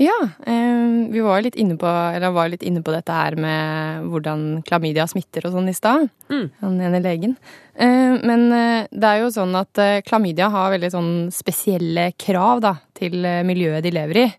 Ja, 0.00 0.14
eh, 0.46 1.08
vi 1.12 1.20
var 1.20 1.42
litt 1.44 1.56
inne 1.60 1.76
på, 1.78 1.86
eller 1.86 2.32
var 2.32 2.48
litt 2.48 2.62
inne 2.64 2.80
på 2.82 2.94
dette 2.94 3.12
her 3.12 3.36
med 3.36 4.06
hvordan 4.08 4.62
klamydia 4.66 5.04
smitter 5.10 5.46
og 5.46 5.56
sånn 5.56 5.68
i 5.68 5.74
stad. 5.76 6.06
Mm. 6.32 6.46
Han 6.62 6.78
ene 6.80 7.02
legen. 7.04 7.34
Eh, 7.74 8.14
men 8.24 8.46
eh, 8.56 8.86
det 8.88 9.10
er 9.10 9.22
jo 9.22 9.32
sånn 9.34 9.52
at 9.58 9.82
klamydia 10.08 10.48
har 10.52 10.72
veldig 10.72 10.92
sånn 10.94 11.12
spesielle 11.34 12.10
krav 12.16 12.62
da, 12.64 12.76
til 12.96 13.18
miljøet 13.46 13.84
de 13.84 13.94
lever 13.94 14.24
i. 14.24 14.30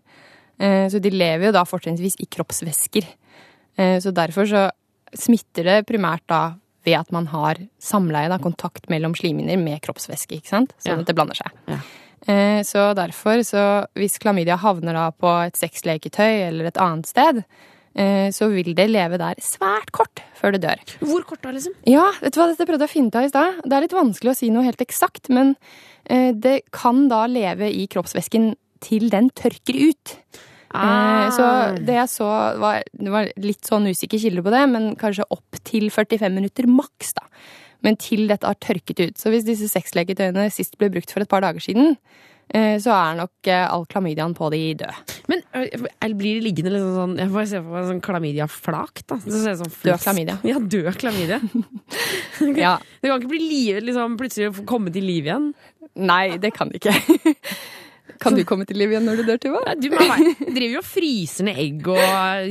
Så 0.54 1.00
de 1.02 1.10
lever 1.10 1.48
jo 1.48 1.54
da 1.56 1.64
fortrinnsvis 1.66 2.14
i 2.22 2.28
kroppsvæsker. 2.30 3.06
Så 3.74 4.12
derfor 4.14 4.46
så 4.46 4.60
smitter 5.18 5.66
det 5.66 5.88
primært 5.88 6.22
da 6.30 6.38
ved 6.84 6.98
at 6.98 7.12
man 7.12 7.26
har 7.32 7.56
samleie, 7.80 8.28
da, 8.28 8.38
kontakt 8.38 8.88
mellom 8.92 9.14
slimhinner 9.16 9.56
med 9.60 9.80
kroppsvæske, 9.84 10.38
ikke 10.40 10.48
sant? 10.52 10.74
Sånn 10.84 10.96
Ja. 10.96 11.00
at 11.00 11.06
det 11.06 11.14
blander 11.16 11.34
seg. 11.38 11.50
Ja. 11.68 11.78
Eh, 12.26 12.62
Så 12.62 12.94
derfor, 12.96 13.42
så 13.44 13.86
hvis 13.94 14.18
klamydia 14.18 14.56
havner 14.56 14.92
da 14.94 15.10
på 15.10 15.46
et 15.46 15.54
sexleketøy 15.56 16.48
eller 16.48 16.66
et 16.66 16.76
annet 16.80 17.06
sted, 17.06 17.44
eh, 17.96 18.28
så 18.30 18.48
vil 18.50 18.74
det 18.74 18.88
leve 18.90 19.18
der 19.18 19.34
svært 19.40 19.92
kort 19.92 20.22
før 20.34 20.52
det 20.52 20.62
dør. 20.62 20.80
Hvor 21.00 21.22
kort 21.24 21.42
da, 21.42 21.50
liksom? 21.50 21.72
Ja, 21.86 22.10
vet 22.20 22.32
du 22.34 22.40
hva, 22.40 22.48
dette 22.56 22.66
prøvde 22.66 22.80
jeg 22.80 22.90
å 22.90 22.94
finne 22.94 23.08
ut 23.08 23.16
av 23.16 23.24
i 23.24 23.28
stad. 23.28 23.62
Det 23.62 23.72
er 23.72 23.80
litt 23.84 23.92
vanskelig 23.92 24.30
å 24.32 24.36
si 24.36 24.50
noe 24.50 24.64
helt 24.64 24.80
eksakt, 24.80 25.28
men 25.28 25.56
eh, 26.06 26.32
det 26.32 26.62
kan 26.72 27.08
da 27.08 27.26
leve 27.26 27.68
i 27.72 27.86
kroppsvæsken 27.86 28.54
til 28.80 29.08
den 29.10 29.30
tørker 29.30 29.76
ut. 29.90 30.16
Ah. 30.74 31.26
Eh, 31.26 31.30
Så 31.36 31.46
det 31.86 31.94
jeg 32.00 32.10
så, 32.12 32.28
var, 32.60 32.82
det 32.92 33.12
var 33.14 33.30
litt 33.40 33.64
sånn 33.68 33.86
usikker 33.90 34.20
kilde 34.22 34.42
på 34.44 34.52
det, 34.54 34.64
men 34.72 34.92
kanskje 35.00 35.26
opp 35.30 35.60
til 35.64 35.88
45 35.94 36.34
minutter 36.34 36.68
maks, 36.70 37.14
da. 37.18 37.26
Men 37.84 37.98
til 38.00 38.26
dette 38.30 38.48
har 38.48 38.56
tørket 38.64 39.00
ut. 39.02 39.18
Så 39.20 39.30
hvis 39.32 39.44
disse 39.46 39.68
sexleketøyene 39.68 40.46
sist 40.52 40.78
ble 40.80 40.88
brukt 40.94 41.10
for 41.12 41.20
et 41.24 41.28
par 41.28 41.44
dager 41.44 41.60
siden, 41.60 41.98
eh, 42.48 42.78
så 42.80 42.94
er 42.96 43.18
nok 43.18 43.50
eh, 43.52 43.66
all 43.68 43.84
klamydiaen 43.90 44.32
på 44.36 44.48
de 44.54 44.62
død. 44.80 45.12
Men 45.28 45.42
blir 46.16 46.38
det 46.40 46.44
liggende 46.44 46.72
litt 46.74 46.84
sånn 46.96 47.14
Jeg 47.16 47.30
får 47.32 47.46
se 47.48 47.60
for 47.62 47.76
meg 47.76 47.86
sånn 47.88 48.00
klamydiaflak, 48.04 49.04
da 49.08 49.16
Så 49.24 49.30
ser 49.36 49.54
det 49.54 49.60
sånn 49.62 49.70
Død 49.84 50.02
klamydia. 50.02 50.34
Ja, 50.48 50.58
død 50.60 50.90
klamydia. 51.00 51.40
Ja. 52.64 52.74
Det 53.00 53.08
kan 53.10 53.20
ikke 53.20 53.30
bli 53.36 53.44
livet, 53.44 53.84
liksom, 53.86 54.16
plutselig 54.20 54.64
komme 54.68 54.92
til 54.92 55.04
liv 55.06 55.28
igjen. 55.28 55.52
Nei, 55.94 56.38
det 56.42 56.50
kan 56.56 56.72
det 56.72 56.80
ikke. 56.80 56.94
Kan 58.20 58.36
du 58.38 58.42
komme 58.48 58.66
til 58.68 58.78
liv 58.80 58.92
igjen 58.94 59.04
når 59.08 59.20
du 59.20 59.22
dør, 59.28 59.38
Tuva? 59.42 59.60
Du 59.80 59.88
driver 59.90 60.66
jo 60.68 60.80
og 60.80 60.86
fryser 60.86 61.46
ned 61.48 61.58
egg 61.60 61.88
og 61.92 61.98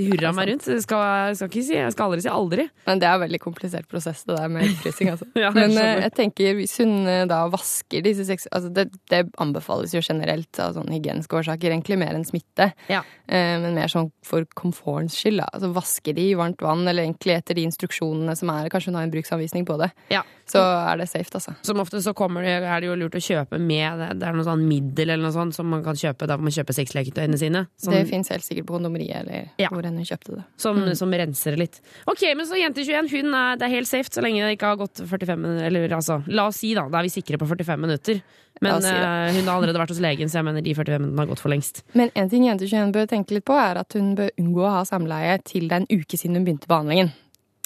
hurra 0.09 0.31
meg 0.35 0.49
rundt. 0.51 0.65
Så 0.65 0.75
jeg 0.77 0.83
skal, 0.85 1.35
skal 1.39 1.49
ikke 1.51 1.63
si, 1.67 1.75
jeg 1.77 1.93
skal 1.95 2.07
aldri 2.09 2.23
si 2.25 2.31
aldri. 2.31 2.65
Men 2.87 3.01
det 3.01 3.07
er 3.09 3.17
en 3.17 3.23
veldig 3.25 3.39
komplisert 3.43 3.87
prosess, 3.91 4.23
det 4.27 4.37
der 4.37 4.51
med 4.51 4.67
eggfrysing. 4.67 5.13
Altså. 5.13 5.27
Ja, 5.43 5.49
Men 5.55 5.73
eh, 5.79 6.03
jeg 6.05 6.13
tenker 6.15 6.53
hvis 6.57 6.75
hun 6.79 7.07
eh, 7.09 7.23
da 7.29 7.41
vasker 7.51 8.03
disse 8.05 8.23
seks 8.27 8.45
Altså 8.53 8.69
det, 8.71 8.85
det 9.11 9.23
anbefales 9.41 9.91
jo 9.95 10.01
generelt 10.03 10.59
av 10.63 10.75
sånne 10.77 10.93
hygieniske 10.95 11.35
årsaker, 11.39 11.73
egentlig 11.73 11.97
mer 11.99 12.15
enn 12.15 12.25
smitte. 12.27 12.69
Ja. 12.91 13.01
Eh, 13.27 13.55
Men 13.63 13.75
mer 13.75 13.91
sånn 13.91 14.11
for 14.25 14.45
komfortens 14.57 15.17
skyld. 15.19 15.41
Da. 15.41 15.49
Altså 15.57 15.71
vaske 15.75 16.13
de 16.15 16.29
i 16.31 16.37
varmt 16.39 16.61
vann, 16.63 16.85
eller 16.87 17.03
egentlig 17.07 17.35
etter 17.39 17.57
de 17.57 17.65
instruksjonene 17.67 18.35
som 18.39 18.51
er. 18.53 18.69
Kanskje 18.73 18.91
hun 18.93 18.99
har 19.01 19.07
en 19.07 19.13
bruksanvisning 19.13 19.65
på 19.67 19.77
det. 19.81 19.89
Ja. 20.13 20.23
Så 20.49 20.59
er 20.59 20.97
det 20.99 21.07
safe, 21.09 21.29
altså. 21.37 21.53
Som 21.63 21.79
ofte 21.79 22.01
så 22.03 22.11
kommer 22.13 22.43
det, 22.43 22.57
er 22.67 22.81
det 22.83 22.89
jo 22.89 22.95
lurt 22.99 23.15
å 23.15 23.21
kjøpe 23.23 23.59
med 23.63 24.01
det, 24.19 24.27
er 24.27 24.35
noe 24.35 24.43
sånn 24.43 24.65
middel 24.67 25.13
eller 25.13 25.23
noe 25.23 25.31
sånt 25.35 25.55
som 25.55 25.69
man 25.71 25.83
kan 25.85 25.95
kjøpe 25.95 26.27
da 26.27 26.35
man 26.37 26.51
kjøper 26.51 26.75
sexleketøyene 26.75 27.39
sine. 27.39 27.61
Som, 27.79 27.93
Det 27.95 28.03
fins 28.09 28.29
helt 28.33 28.43
sikkert 28.43 28.67
på 28.67 28.75
kondomeriet 28.75 29.23
eller 29.23 29.47
Ja. 29.61 29.69
hvor 29.71 29.85
enn 29.87 29.95
hun 29.97 30.05
kjøpte 30.05 30.35
det. 30.35 30.43
som, 30.57 30.83
som 30.99 31.09
renser 31.11 31.55
det 31.55 31.59
litt. 31.63 31.81
Ok, 32.05 32.21
men 32.35 32.45
så 32.45 32.59
Jente21, 32.59 33.09
hun 33.15 33.33
er, 33.33 33.55
det 33.57 33.69
er 33.69 33.75
helt 33.77 33.87
safe 33.87 34.11
så 34.11 34.21
lenge 34.21 34.43
det 34.43 34.57
ikke 34.59 34.73
har 34.73 34.81
gått 34.83 34.99
45 35.07 35.39
minutter. 35.39 35.65
Eller 35.71 35.87
altså, 35.95 36.19
la 36.27 36.47
oss 36.51 36.59
si 36.59 36.73
da, 36.75 36.89
da 36.91 36.99
er 36.99 37.07
vi 37.07 37.13
sikre 37.15 37.39
på 37.39 37.47
45 37.47 37.79
minutter. 37.79 38.21
Men 38.61 38.81
si 38.83 38.91
eh, 38.91 39.31
hun 39.39 39.47
har 39.49 39.55
allerede 39.57 39.79
vært 39.81 39.89
hos 39.95 39.99
legen, 40.03 40.29
så 40.29 40.37
jeg 40.39 40.45
mener 40.45 40.61
de 40.61 40.75
45 40.75 41.01
minuttene 41.01 41.23
har 41.23 41.31
gått 41.31 41.41
for 41.41 41.49
lengst. 41.49 41.81
Men 41.97 42.11
en 42.15 42.29
ting 42.29 42.45
Jente21 42.45 42.91
bør 42.93 43.07
tenke 43.09 43.33
litt 43.33 43.47
på, 43.47 43.55
er 43.57 43.79
at 43.81 43.95
hun 43.97 44.13
bør 44.19 44.29
unngå 44.39 44.61
å 44.67 44.75
ha 44.77 44.83
samleie 44.87 45.39
til 45.43 45.65
det 45.67 45.79
er 45.79 45.85
en 45.87 45.89
uke 46.03 46.19
siden 46.19 46.35
hun 46.37 46.45
begynte 46.45 46.69
behandlingen. 46.69 47.11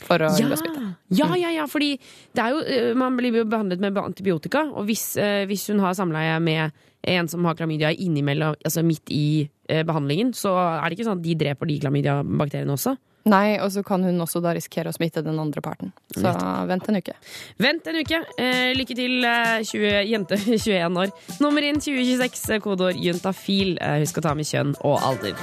For 0.06 0.20
å 0.22 0.28
Ja, 0.38 0.46
unngå 0.46 0.58
smitte. 0.60 0.96
ja, 1.10 1.36
ja, 1.36 1.50
ja, 1.50 1.66
fordi 1.66 1.98
det 2.36 2.44
er 2.44 2.50
jo, 2.54 2.60
eh, 2.62 2.94
man 2.94 3.18
blir 3.18 3.34
jo 3.34 3.46
behandlet 3.46 3.80
med 3.80 3.96
antibiotika, 3.98 4.62
og 4.76 4.86
hvis, 4.86 5.18
eh, 5.18 5.46
hvis 5.50 5.68
hun 5.72 5.80
har 5.80 5.94
samleie 5.94 6.40
med 6.42 6.72
en 7.04 7.28
som 7.28 7.44
har 7.46 7.56
klamydia 7.56 7.90
innimellom, 7.98 8.56
altså 8.64 8.84
midt 8.86 9.10
i 9.10 9.50
eh, 9.70 9.84
behandlingen, 9.84 10.34
så 10.34 10.54
er 10.84 10.90
det 10.90 10.98
ikke 11.00 11.06
sånn 11.10 11.18
at 11.20 11.24
de 11.24 11.36
dreper 11.36 11.66
de 11.68 11.80
klamydia-bakteriene 11.80 12.72
også. 12.76 12.96
Nei, 13.28 13.58
og 13.60 13.70
så 13.72 13.84
kan 13.84 14.02
hun 14.04 14.20
også 14.24 14.40
da 14.42 14.54
risikere 14.56 14.88
å 14.88 14.94
smitte 14.96 15.22
den 15.22 15.38
andre 15.38 15.60
parten. 15.62 15.92
Så 16.16 16.32
vent 16.68 16.88
en 16.88 16.96
uke. 16.96 17.12
Vent 17.60 17.86
en 17.88 17.96
uke. 18.00 18.22
Eh, 18.38 18.74
lykke 18.78 18.96
til, 18.96 19.26
eh, 19.26 19.60
20, 19.64 20.06
jente 20.08 20.38
21 20.46 20.96
år. 20.96 21.12
Nummer 21.42 21.62
inn 21.68 21.76
2026, 21.82 22.50
eh, 22.56 22.60
kodeord 22.60 22.96
juntafil. 22.96 23.78
Eh, 23.82 24.00
husk 24.06 24.20
å 24.20 24.22
ta 24.22 24.34
med 24.34 24.46
kjønn 24.46 24.76
og 24.86 25.02
alder. 25.02 25.34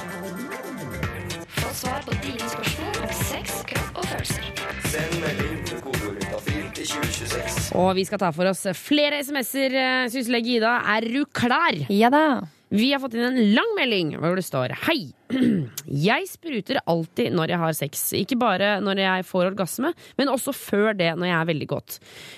Få 1.59 1.69
svar 1.73 2.01
på 2.07 2.17
dine 2.23 2.39
spørsmål 2.49 2.74
Og 7.75 7.91
vi 7.97 8.05
skal 8.07 8.21
ta 8.21 8.31
for 8.35 8.47
oss 8.49 8.63
flere 8.79 9.19
SMS-er. 9.23 9.75
eh, 9.75 10.09
Syslege 10.13 10.57
Ida, 10.57 10.77
er 10.95 11.01
du 11.11 11.25
klar? 11.25 11.75
Ja 11.91 12.09
da. 12.13 12.41
Vi 12.69 12.93
har 12.93 12.99
fått 12.99 13.13
inn 13.13 13.27
en 13.27 13.53
lang 13.53 13.75
melding 13.77 14.15
hvor 14.17 14.35
det 14.37 14.45
står 14.45 14.73
Hei! 14.87 15.11
Jeg 16.07 16.27
spruter 16.29 16.79
alltid 16.85 17.33
når 17.33 17.51
jeg 17.51 17.57
har 17.61 17.75
sex. 17.77 18.01
Ikke 18.17 18.37
bare 18.37 18.75
når 18.83 18.99
jeg 19.01 19.25
får 19.25 19.47
orgasme, 19.49 19.89
men 20.19 20.29
også 20.29 20.53
før 20.53 20.93
det 20.97 21.11
når 21.17 21.27
jeg 21.27 21.35
er 21.35 21.47
veldig 21.49 21.67
godt. 21.69 21.95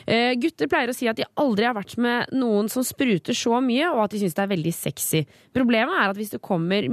Eh, 0.08 0.30
gutter 0.40 0.70
pleier 0.72 0.92
å 0.92 0.96
si 0.96 1.10
at 1.12 1.20
de 1.20 1.26
aldri 1.40 1.68
har 1.68 1.76
vært 1.76 1.98
med 2.00 2.32
noen 2.36 2.70
som 2.72 2.86
spruter 2.88 3.36
så 3.36 3.60
mye, 3.64 3.90
og 3.92 4.06
at 4.06 4.16
de 4.16 4.22
syns 4.22 4.38
det 4.38 4.46
er 4.46 4.52
veldig 4.54 4.74
sexy. 4.76 5.24
Problemet 5.56 6.00
er 6.00 6.14
at 6.14 6.20
hvis 6.20 6.32
det 6.36 6.42
kommer 6.44 6.88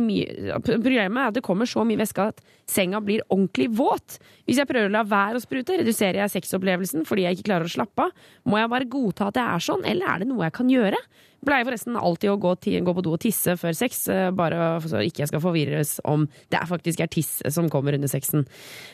Problemet 0.64 1.20
er 1.20 1.30
at 1.30 1.38
det 1.38 1.44
kommer 1.46 1.68
så 1.70 1.84
mye 1.86 2.00
væske 2.00 2.26
at 2.32 2.42
senga 2.70 2.98
blir 3.04 3.22
ordentlig 3.28 3.68
våt. 3.78 4.18
Hvis 4.48 4.58
jeg 4.60 4.70
prøver 4.70 4.90
å 4.90 4.96
la 4.96 5.04
være 5.06 5.38
å 5.38 5.44
sprute, 5.44 5.78
reduserer 5.78 6.24
jeg 6.24 6.34
sexopplevelsen 6.38 7.06
fordi 7.06 7.28
jeg 7.28 7.38
ikke 7.38 7.50
klarer 7.52 7.70
å 7.70 7.74
slappe 7.74 8.08
av. 8.08 8.26
Må 8.50 8.58
jeg 8.58 8.72
bare 8.74 8.90
godta 8.90 9.30
at 9.30 9.38
det 9.38 9.46
er 9.46 9.66
sånn, 9.68 9.86
eller 9.86 10.10
er 10.10 10.24
det 10.24 10.30
noe 10.32 10.46
jeg 10.48 10.58
kan 10.58 10.74
gjøre? 10.74 10.98
Pleier 11.44 11.66
forresten 11.68 11.98
alltid 12.00 12.32
å 12.32 12.38
gå, 12.40 12.54
gå 12.86 12.94
på 12.96 13.04
do 13.04 13.14
og 13.14 13.20
tisse 13.22 13.56
før 13.60 13.76
sex, 13.76 14.02
eh, 14.12 14.30
bare 14.34 14.80
så 14.84 15.02
ikke 15.04 15.24
jeg 15.24 15.32
skal 15.32 15.42
forvirres 15.44 15.96
om 16.08 16.26
det 16.52 16.60
er 16.60 16.70
faktisk 16.70 17.04
er 17.04 17.12
tiss 17.12 17.38
som 17.54 17.68
kommer 17.72 17.96
under 17.98 18.10
sexen. 18.10 18.46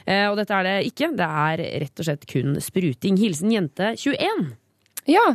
Eh, 0.07 0.27
Og 0.31 0.37
dette 0.41 0.55
er 0.57 0.67
det 0.67 0.77
ikke, 0.91 1.13
det 1.17 1.31
er 1.47 1.65
rett 1.87 2.03
og 2.03 2.09
slett 2.09 2.27
kun 2.31 2.59
spruting. 2.61 3.19
Hilsen 3.21 3.53
jente 3.55 3.95
21. 3.97 4.47
Ja. 5.11 5.27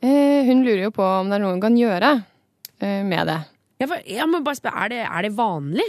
Eh, 0.00 0.46
hun 0.48 0.64
lurer 0.64 0.88
jo 0.88 0.94
på 0.94 1.04
om 1.04 1.30
det 1.30 1.38
er 1.38 1.44
noe 1.44 1.56
hun 1.56 1.64
kan 1.64 1.78
gjøre 1.78 2.16
med 2.78 3.26
det. 3.26 3.40
Ja, 3.82 3.86
for, 3.90 4.02
jeg 4.06 4.26
må 4.30 4.38
bare 4.46 4.58
spørre, 4.58 4.84
er 4.84 4.92
det, 4.92 5.00
er 5.06 5.24
det 5.26 5.32
vanlig? 5.34 5.86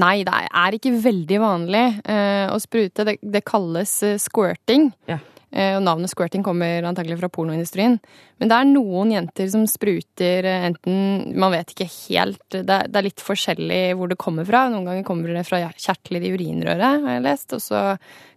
Nei, 0.00 0.22
det 0.24 0.32
er 0.32 0.76
ikke 0.76 0.94
veldig 1.04 1.38
vanlig 1.42 1.82
eh, 2.08 2.48
å 2.48 2.56
sprute. 2.62 3.04
Det, 3.04 3.18
det 3.20 3.42
kalles 3.44 3.92
eh, 4.06 4.18
squirting. 4.20 4.88
Ja. 5.10 5.18
Eh, 5.52 5.74
og 5.76 5.82
navnet 5.84 6.08
squirting 6.08 6.44
kommer 6.44 6.84
antagelig 6.88 7.18
fra 7.20 7.28
pornoindustrien. 7.32 7.98
Men 8.40 8.50
det 8.50 8.56
er 8.56 8.70
noen 8.70 9.12
jenter 9.12 9.50
som 9.52 9.66
spruter 9.68 10.48
eh, 10.48 10.64
enten 10.70 11.34
Man 11.36 11.52
vet 11.52 11.74
ikke 11.74 11.88
helt. 11.90 12.40
Det 12.54 12.64
er, 12.64 12.88
det 12.88 12.98
er 12.98 13.06
litt 13.10 13.22
forskjellig 13.22 13.82
hvor 13.98 14.08
det 14.08 14.20
kommer 14.20 14.48
fra. 14.48 14.64
Noen 14.72 14.88
ganger 14.88 15.06
kommer 15.06 15.34
det 15.36 15.44
fra 15.48 15.60
kjertler 15.68 16.24
i 16.24 16.32
urinrøret, 16.32 17.04
har 17.04 17.18
jeg 17.18 17.24
lest. 17.26 17.52
Og 17.58 17.64
så 17.64 17.84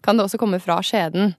kan 0.04 0.19
det 0.19 0.28
også 0.28 0.41
komme 0.41 0.60
fra 0.63 0.82
skjeden. 0.84 1.34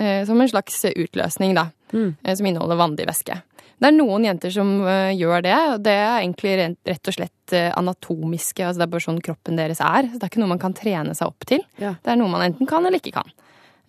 Eh, 0.00 0.22
som 0.28 0.40
en 0.40 0.48
slags 0.48 0.80
utløsning, 0.88 1.52
da. 1.60 1.68
Mm. 1.92 2.14
Som 2.32 2.48
inneholder 2.48 2.80
vandig 2.80 3.04
væske. 3.10 3.36
Det 3.82 3.90
er 3.90 3.96
noen 3.98 4.24
jenter 4.24 4.52
som 4.54 4.68
gjør 5.12 5.42
det, 5.42 5.56
og 5.74 5.80
det 5.82 5.92
er 5.92 6.20
egentlig 6.20 6.52
rent, 6.60 6.78
rett 6.86 7.08
og 7.10 7.16
slett 7.16 7.54
anatomiske. 7.74 8.62
altså 8.62 8.78
Det 8.78 8.84
er 8.86 8.92
bare 8.92 9.04
sånn 9.04 9.18
kroppen 9.26 9.58
deres 9.58 9.82
er. 9.82 10.06
Så 10.06 10.20
det 10.20 10.22
er 10.22 10.30
ikke 10.30 10.40
noe 10.40 10.52
man 10.54 10.62
kan 10.62 10.76
trene 10.78 11.16
seg 11.18 11.32
opp 11.32 11.44
til. 11.50 11.64
Ja. 11.82 11.96
Det 11.98 12.14
er 12.14 12.20
noe 12.20 12.30
man 12.30 12.46
enten 12.46 12.70
kan 12.70 12.86
eller 12.86 13.02
ikke 13.02 13.16
kan. 13.18 13.34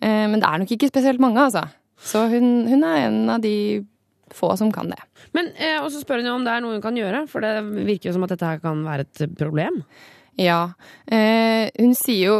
Eh, 0.00 0.26
Men 0.28 0.40
det 0.40 0.48
er 0.48 0.58
nok 0.58 0.70
ikke 0.76 0.88
spesielt 0.90 1.20
mange, 1.20 1.38
altså. 1.40 1.66
Så 1.98 2.26
hun, 2.30 2.66
hun 2.68 2.82
er 2.84 3.06
en 3.06 3.30
av 3.30 3.40
de 3.40 3.84
få 4.34 4.56
som 4.58 4.72
kan 4.72 4.88
det. 4.90 4.98
Men, 5.32 5.52
eh, 5.56 5.78
Og 5.82 5.90
så 5.92 6.02
spør 6.02 6.20
hun 6.22 6.26
jo 6.26 6.34
om 6.34 6.44
det 6.44 6.52
er 6.52 6.60
noe 6.64 6.72
hun 6.78 6.82
kan 6.82 6.96
gjøre, 6.96 7.28
for 7.28 7.40
det 7.40 7.54
virker 7.86 8.10
jo 8.10 8.14
som 8.18 8.24
at 8.24 8.30
dette 8.34 8.46
her 8.46 8.58
kan 8.58 8.82
være 8.84 9.06
et 9.06 9.36
problem. 9.38 9.82
Ja. 10.40 10.72
Eh, 11.06 11.70
hun 11.78 11.94
sier 11.94 12.26
jo 12.26 12.36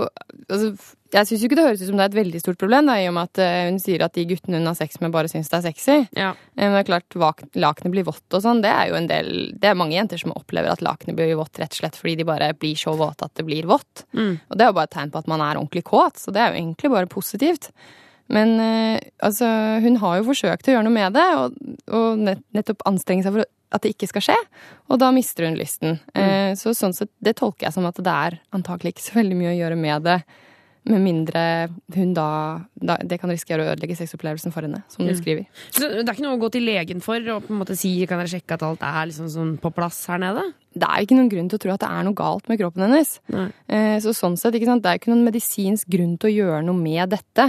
altså, 0.48 0.74
Jeg 1.14 1.28
syns 1.28 1.44
ikke 1.46 1.56
det 1.58 1.64
høres 1.68 1.82
ut 1.82 1.88
som 1.88 1.98
det 2.00 2.04
er 2.04 2.10
et 2.10 2.16
veldig 2.18 2.40
stort 2.42 2.58
problem, 2.58 2.88
da, 2.90 2.96
i 2.98 3.06
og 3.06 3.14
med 3.14 3.30
at 3.30 3.40
eh, 3.44 3.68
hun 3.68 3.78
sier 3.82 4.02
at 4.02 4.16
de 4.16 4.24
guttene 4.26 4.58
hun 4.58 4.66
har 4.66 4.76
sex 4.78 4.98
med, 5.02 5.12
bare 5.14 5.30
syns 5.30 5.50
det 5.52 5.58
er 5.60 5.64
sexy. 5.68 5.98
Ja. 6.18 6.32
Eh, 6.56 6.64
Men 6.64 6.74
det 6.74 6.82
er 6.82 6.88
klart, 6.90 7.18
lakenet 7.54 7.94
blir 7.94 8.06
vått 8.08 8.34
og 8.34 8.42
sånn, 8.42 8.62
det 8.64 8.72
er 8.74 8.90
jo 8.90 8.98
en 8.98 9.08
del 9.10 9.28
Det 9.62 9.70
er 9.70 9.78
mange 9.78 9.94
jenter 9.94 10.18
som 10.20 10.34
opplever 10.34 10.72
at 10.74 10.82
lakenet 10.84 11.16
blir 11.18 11.36
vått 11.38 11.60
rett 11.62 11.76
og 11.76 11.82
slett 11.84 11.98
fordi 12.00 12.16
de 12.20 12.26
bare 12.28 12.50
blir 12.58 12.78
så 12.78 12.96
våte 12.98 13.28
at 13.28 13.34
det 13.38 13.46
blir 13.46 13.68
vått. 13.70 14.06
Mm. 14.12 14.40
Og 14.50 14.58
det 14.58 14.66
er 14.66 14.72
jo 14.72 14.78
bare 14.80 14.90
et 14.90 14.96
tegn 14.96 15.12
på 15.14 15.22
at 15.22 15.30
man 15.30 15.44
er 15.44 15.60
ordentlig 15.60 15.84
kåt, 15.86 16.18
så 16.18 16.34
det 16.34 16.42
er 16.42 16.50
jo 16.50 16.60
egentlig 16.62 16.90
bare 16.96 17.10
positivt. 17.12 17.70
Men 18.34 18.54
eh, 18.60 19.00
altså, 19.22 19.46
hun 19.84 19.98
har 20.00 20.18
jo 20.18 20.30
forsøkt 20.30 20.68
å 20.68 20.74
gjøre 20.74 20.86
noe 20.86 20.96
med 20.96 21.14
det, 21.14 21.26
og, 21.38 21.58
og 21.94 22.24
nett, 22.24 22.40
nettopp 22.56 22.86
anstrenge 22.88 23.26
seg 23.26 23.36
for 23.36 23.46
at 23.74 23.82
det 23.84 23.92
ikke 23.94 24.08
skal 24.10 24.24
skje. 24.30 24.36
Og 24.90 25.00
da 25.02 25.10
mister 25.14 25.48
hun 25.48 25.58
lysten. 25.58 25.98
Eh, 26.14 26.54
så 26.58 26.72
sånn 26.76 26.94
sett, 26.96 27.10
det 27.24 27.36
tolker 27.40 27.68
jeg 27.68 27.76
som 27.76 27.86
at 27.88 27.98
det 27.98 28.16
er 28.28 28.38
antakelig 28.54 28.94
ikke 28.94 29.06
så 29.08 29.18
veldig 29.18 29.38
mye 29.38 29.52
å 29.52 29.58
gjøre 29.58 29.78
med 29.78 30.06
det. 30.06 30.18
Med 30.84 31.00
mindre 31.00 31.42
hun 31.94 32.10
da, 32.12 32.60
da 32.76 32.98
Det 33.00 33.16
kan 33.20 33.30
risikere 33.32 33.64
å 33.64 33.70
ødelegge 33.72 33.96
sexopplevelsen 33.96 34.52
for 34.52 34.66
henne, 34.66 34.82
som 34.92 35.06
du 35.06 35.14
skriver. 35.16 35.46
Så 35.72 35.86
det 35.88 36.02
er 36.02 36.12
ikke 36.12 36.26
noe 36.26 36.36
å 36.36 36.42
gå 36.42 36.50
til 36.52 36.66
legen 36.68 37.00
for 37.04 37.30
og 37.32 37.46
på 37.46 37.54
en 37.54 37.62
måte 37.62 37.76
si 37.78 37.94
kan 38.10 38.20
dere 38.20 38.32
sjekke 38.34 38.58
at 38.58 38.66
alt 38.66 38.84
er 38.84 39.08
liksom 39.08 39.30
sånn 39.32 39.54
på 39.62 39.72
plass 39.72 40.02
her 40.12 40.20
nede? 40.20 40.44
Det 40.74 40.84
er 40.84 41.06
ikke 41.06 41.16
noen 41.16 41.30
grunn 41.32 41.48
til 41.48 41.56
å 41.60 41.62
tro 41.64 41.72
at 41.72 41.84
det 41.86 41.88
er 41.88 42.04
noe 42.04 42.18
galt 42.18 42.50
med 42.50 42.60
kroppen 42.60 42.84
hennes. 42.84 43.16
Eh, 43.32 43.96
så 44.04 44.12
sånn 44.12 44.36
sett, 44.40 44.58
ikke 44.58 44.68
sant, 44.68 44.84
det 44.84 44.92
er 44.92 45.00
ikke 45.00 45.12
noen 45.14 45.24
medisinsk 45.24 45.88
grunn 45.94 46.18
til 46.20 46.32
å 46.32 46.34
gjøre 46.34 46.62
noe 46.66 46.76
med 46.76 47.14
dette. 47.14 47.48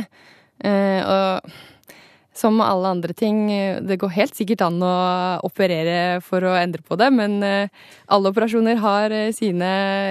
Eh, 0.63 1.01
og 1.03 1.55
som 2.35 2.57
med 2.57 2.67
alle 2.67 2.91
andre 2.97 3.13
ting, 3.15 3.47
det 3.87 3.97
går 4.01 4.11
helt 4.17 4.35
sikkert 4.35 4.65
an 4.65 4.81
å 4.83 4.95
operere 5.47 6.19
for 6.25 6.43
å 6.43 6.55
endre 6.59 6.83
på 6.83 6.97
det, 6.99 7.07
men 7.15 7.37
eh, 7.47 7.71
alle 8.11 8.31
operasjoner 8.33 8.81
har 8.83 9.15
eh, 9.15 9.31
sine 9.35 9.69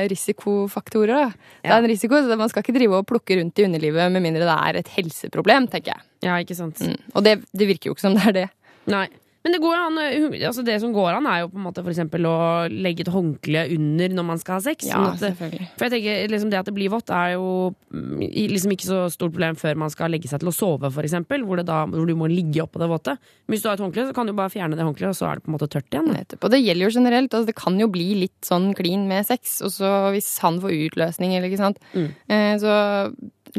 risikofaktorer. 0.09 1.13
Da. 1.27 1.51
Det 1.61 1.73
er 1.73 1.83
en 1.83 1.91
risiko, 1.91 2.23
så 2.25 2.39
man 2.41 2.53
skal 2.53 2.65
ikke 2.65 2.77
drive 2.79 3.03
og 3.03 3.09
plukke 3.11 3.37
rundt 3.41 3.61
i 3.61 3.67
underlivet 3.69 4.13
med 4.15 4.25
mindre 4.25 4.49
det 4.49 4.57
er 4.57 4.81
et 4.81 4.95
helseproblem, 4.97 5.69
tenker 5.73 5.95
jeg. 5.95 6.09
Ja, 6.25 6.39
ikke 6.41 6.57
sant? 6.57 6.81
Mm. 6.81 6.97
Og 7.13 7.27
det, 7.27 7.39
det 7.53 7.69
virker 7.69 7.91
jo 7.91 7.99
ikke 7.99 8.07
som 8.07 8.17
det 8.17 8.25
er 8.31 8.39
det. 8.39 8.49
Nei. 8.93 9.07
Men 9.45 9.53
det, 9.53 9.61
går 9.61 9.77
an, 9.77 9.99
uh, 10.01 10.37
altså 10.49 10.63
det 10.65 10.79
som 10.81 10.93
går 10.95 11.19
an, 11.19 11.27
er 11.29 11.43
jo 11.43 11.51
på 11.53 11.59
en 11.61 11.67
måte 11.67 11.83
for 11.85 11.93
eksempel 11.93 12.25
å 12.25 12.37
legge 12.73 13.05
et 13.05 13.13
håndkle 13.13 13.67
under 13.75 14.15
når 14.17 14.27
man 14.31 14.41
skal 14.41 14.57
ha 14.57 14.65
sex. 14.65 14.87
Ja, 14.89 14.97
sånn 14.97 15.11
at 15.11 15.21
selvfølgelig. 15.21 15.67
For 15.75 15.87
jeg 15.87 15.93
tenker, 15.99 16.31
liksom 16.33 16.53
Det 16.55 16.61
at 16.63 16.71
det 16.71 16.77
blir 16.77 16.93
vått, 16.95 17.13
er 17.13 17.35
jo 17.35 17.49
mm, 17.93 18.23
liksom 18.55 18.73
ikke 18.73 18.89
så 18.89 19.03
stort 19.13 19.35
problem 19.35 19.59
før 19.61 19.77
man 19.85 19.93
skal 19.93 20.15
legge 20.15 20.31
seg 20.31 20.41
til 20.41 20.49
å 20.49 20.55
sove, 20.57 20.89
for 20.95 21.05
eksempel, 21.05 21.45
hvor, 21.45 21.61
det 21.61 21.67
da, 21.69 21.83
hvor 21.91 22.09
du 22.09 22.15
må 22.17 22.31
ligge 22.33 22.65
oppå 22.65 22.81
det 22.81 22.89
våte. 22.89 23.19
Men 23.45 23.57
hvis 23.57 23.67
du 23.67 23.69
har 23.69 23.77
et 23.77 23.85
håndkle, 23.85 24.07
så 24.09 24.17
kan 24.17 24.31
du 24.31 24.35
bare 24.39 24.53
fjerne 24.55 24.79
det 24.79 24.87
håndkleet, 24.87 25.13
og 25.13 25.19
så 25.19 25.29
er 25.29 25.37
det 25.37 25.45
på 25.45 25.53
en 25.53 25.57
måte 25.59 25.69
tørt 25.75 25.93
igjen. 25.93 26.09
Nettopp. 26.15 26.47
Og 26.49 26.55
det 26.55 26.63
gjelder 26.63 26.87
jo 26.87 26.95
generelt. 26.97 27.37
Altså 27.37 27.51
det 27.51 27.59
kan 27.61 27.77
jo 27.81 27.91
bli 27.93 28.09
litt 28.25 28.49
sånn 28.49 28.71
klin 28.79 29.05
med 29.11 29.29
sex. 29.29 29.59
Og 29.67 29.75
så 29.77 29.93
hvis 30.15 30.31
han 30.45 30.63
får 30.65 30.79
utløsning, 30.89 31.37
eller 31.37 31.53
ikke 31.53 31.61
sant. 31.61 31.85
Mm. 31.93 32.09
Eh, 32.33 32.55
så 32.63 32.79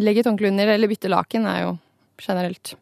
legge 0.02 0.26
et 0.26 0.32
håndkle 0.32 0.50
under, 0.50 0.74
eller 0.74 0.89
bytte 0.89 1.13
laken, 1.13 1.45
er 1.50 1.67
jo 1.67 1.76
generelt. 2.26 2.74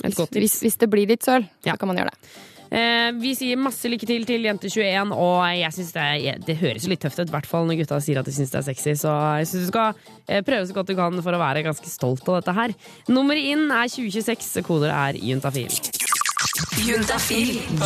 Et 0.00 0.08
Hvis, 0.10 0.16
godt 0.16 0.30
tips. 0.32 0.60
hvis 0.64 0.78
det 0.80 0.88
blir 0.90 1.06
litt 1.10 1.22
søl, 1.26 1.44
Ja. 1.66 1.74
så 1.74 1.78
kan 1.78 1.88
man 1.88 1.96
gjøre 2.00 2.10
det. 2.14 2.30
Eh, 2.72 3.10
vi 3.18 3.32
sier 3.34 3.58
masse 3.58 3.82
lykke 3.90 4.06
til 4.06 4.24
til 4.24 4.44
Jente21, 4.46 5.10
og 5.12 5.42
jeg 5.58 5.72
synes 5.74 5.90
det, 5.92 6.02
er, 6.30 6.38
det 6.46 6.56
høres 6.60 6.84
jo 6.86 6.88
litt 6.92 7.00
tøft 7.02 7.18
ut, 7.18 7.26
i 7.28 7.34
hvert 7.34 7.46
fall 7.50 7.66
når 7.66 7.80
gutta 7.82 7.98
sier 8.00 8.20
at 8.20 8.24
de 8.24 8.30
syns 8.30 8.52
det 8.52 8.60
er 8.60 8.66
sexy, 8.68 8.92
så 8.94 9.10
jeg 9.40 9.48
syns 9.50 9.64
du 9.66 9.72
skal 9.72 9.94
eh, 10.28 10.40
prøve 10.46 10.68
så 10.68 10.72
godt 10.76 10.86
du 10.86 10.94
kan 10.94 11.18
for 11.20 11.34
å 11.34 11.40
være 11.42 11.64
ganske 11.66 11.90
stolt 11.90 12.22
av 12.30 12.38
dette 12.38 12.54
her. 12.54 12.70
Nummeret 13.10 13.42
inn 13.56 13.66
er 13.74 13.90
2026, 13.90 14.62
koder 14.62 14.94
er 14.94 15.18
juntafil. 15.18 15.66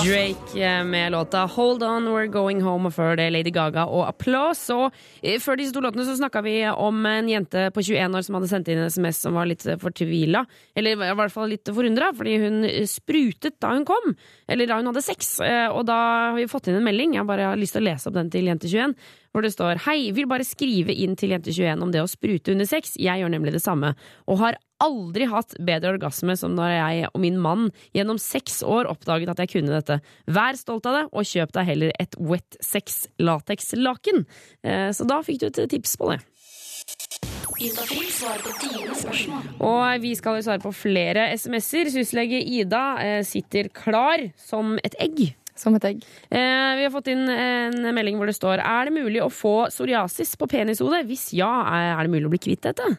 Drake 0.04 0.62
eh, 0.62 0.84
med 0.84 1.12
låta 1.12 1.38
Hold 1.46 1.82
On, 1.82 2.06
We're 2.08 2.26
Going 2.30 2.60
Home, 2.62 2.86
og 2.88 2.94
før 2.94 3.16
det 3.18 3.26
Lady 3.34 3.50
Gaga 3.54 3.86
og 3.90 4.04
applaus. 4.06 4.60
Og 4.70 4.94
eh, 5.22 5.40
før 5.42 5.58
disse 5.58 5.74
to 5.74 5.82
låtene 5.82 6.04
så 6.06 6.14
snakka 6.18 6.42
vi 6.46 6.54
om 6.70 7.00
en 7.10 7.28
jente 7.30 7.66
på 7.74 7.82
21 7.82 8.14
år 8.14 8.26
som 8.26 8.38
hadde 8.38 8.50
sendt 8.52 8.70
inn 8.70 8.82
en 8.84 8.92
SMS 8.92 9.18
som 9.24 9.34
var 9.34 9.48
litt 9.50 9.66
fortvila, 9.82 10.44
eller 10.78 10.94
i 10.94 11.16
hvert 11.18 11.34
fall 11.34 11.50
litt 11.50 11.72
forundra, 11.74 12.12
fordi 12.14 12.36
hun 12.44 12.60
eh, 12.68 12.86
sprutet 12.90 13.58
da 13.62 13.74
hun 13.74 13.86
kom, 13.88 14.14
eller 14.46 14.70
da 14.70 14.78
hun 14.78 14.92
hadde 14.92 15.02
sex. 15.04 15.34
Eh, 15.42 15.66
Og 15.74 15.82
da 15.90 15.98
har 16.30 16.38
vi 16.38 16.46
fått 16.50 16.70
inn 16.70 16.78
en 16.78 16.86
melding, 16.86 17.18
jeg 17.18 17.26
bare 17.26 17.50
har 17.50 17.58
lyst 17.60 17.74
til 17.74 17.82
å 17.82 17.88
lese 17.90 18.08
opp 18.10 18.18
den 18.20 18.30
til 18.30 18.46
Jente21, 18.52 18.94
hvor 19.34 19.42
det 19.42 19.50
står 19.50 19.82
Hei, 19.88 20.12
vil 20.14 20.28
bare 20.30 20.46
skrive 20.46 20.94
inn 20.94 21.16
til 21.18 21.34
Jente21 21.34 21.82
om 21.82 21.90
det 21.90 22.04
å 22.04 22.10
sprute 22.10 22.54
under 22.54 22.68
sex. 22.70 22.94
Jeg 23.00 23.18
gjør 23.18 23.32
nemlig 23.34 23.56
det 23.56 23.64
samme, 23.64 23.92
og 24.30 24.38
har 24.44 24.60
aldri 24.84 25.26
hatt 25.30 25.56
bedre 25.64 25.96
orgasme 25.96 26.36
som 26.38 26.54
når 26.54 26.74
jeg 26.74 27.08
og 27.10 27.22
min 27.22 27.40
mann 27.42 27.68
gjennom 27.96 28.20
seks 28.20 28.60
år 28.62 28.86
oppdaget 28.90 29.32
at 29.32 29.42
jeg 29.42 29.56
kunne 29.56 29.74
dette. 29.74 29.98
Vær 30.30 30.60
stolt 30.60 30.86
av 30.90 30.98
det, 30.98 31.04
og 31.10 31.26
kjøp 31.26 31.54
deg 31.56 31.70
heller 31.72 31.94
et 31.98 32.14
wet 32.20 32.58
sex 32.62 33.04
latex-laken. 33.18 34.26
Så 34.94 35.08
da 35.08 35.22
fikk 35.26 35.42
du 35.42 35.48
et 35.50 35.64
tips 35.72 35.96
på 35.98 36.12
det. 36.12 36.20
Og 39.62 40.02
vi 40.02 40.12
skal 40.18 40.38
jo 40.38 40.44
svare 40.46 40.62
på 40.62 40.72
flere 40.74 41.28
SMS-er. 41.38 41.90
Syslege 41.94 42.40
Ida 42.42 42.84
eh, 43.02 43.22
sitter 43.26 43.70
klar 43.72 44.28
som 44.40 44.76
et 44.84 44.96
egg. 45.02 45.30
Som 45.56 45.76
et 45.78 45.84
egg. 45.86 46.04
Eh, 46.34 46.70
vi 46.78 46.82
har 46.86 46.90
fått 46.90 47.08
inn 47.12 47.28
en 47.30 47.94
melding 47.94 48.16
hvor 48.18 48.26
det 48.26 48.34
står 48.34 48.58
Er 48.58 48.88
det 48.88 48.94
mulig 48.96 49.20
å 49.22 49.30
få 49.30 49.68
psoriasis 49.70 50.34
på 50.40 50.48
penishodet? 50.50 51.04
Hvis 51.06 51.28
ja, 51.38 51.50
er 51.94 52.02
det 52.02 52.10
mulig 52.10 52.26
å 52.26 52.32
bli 52.32 52.42
kvitt 52.42 52.64
dette? 52.66 52.96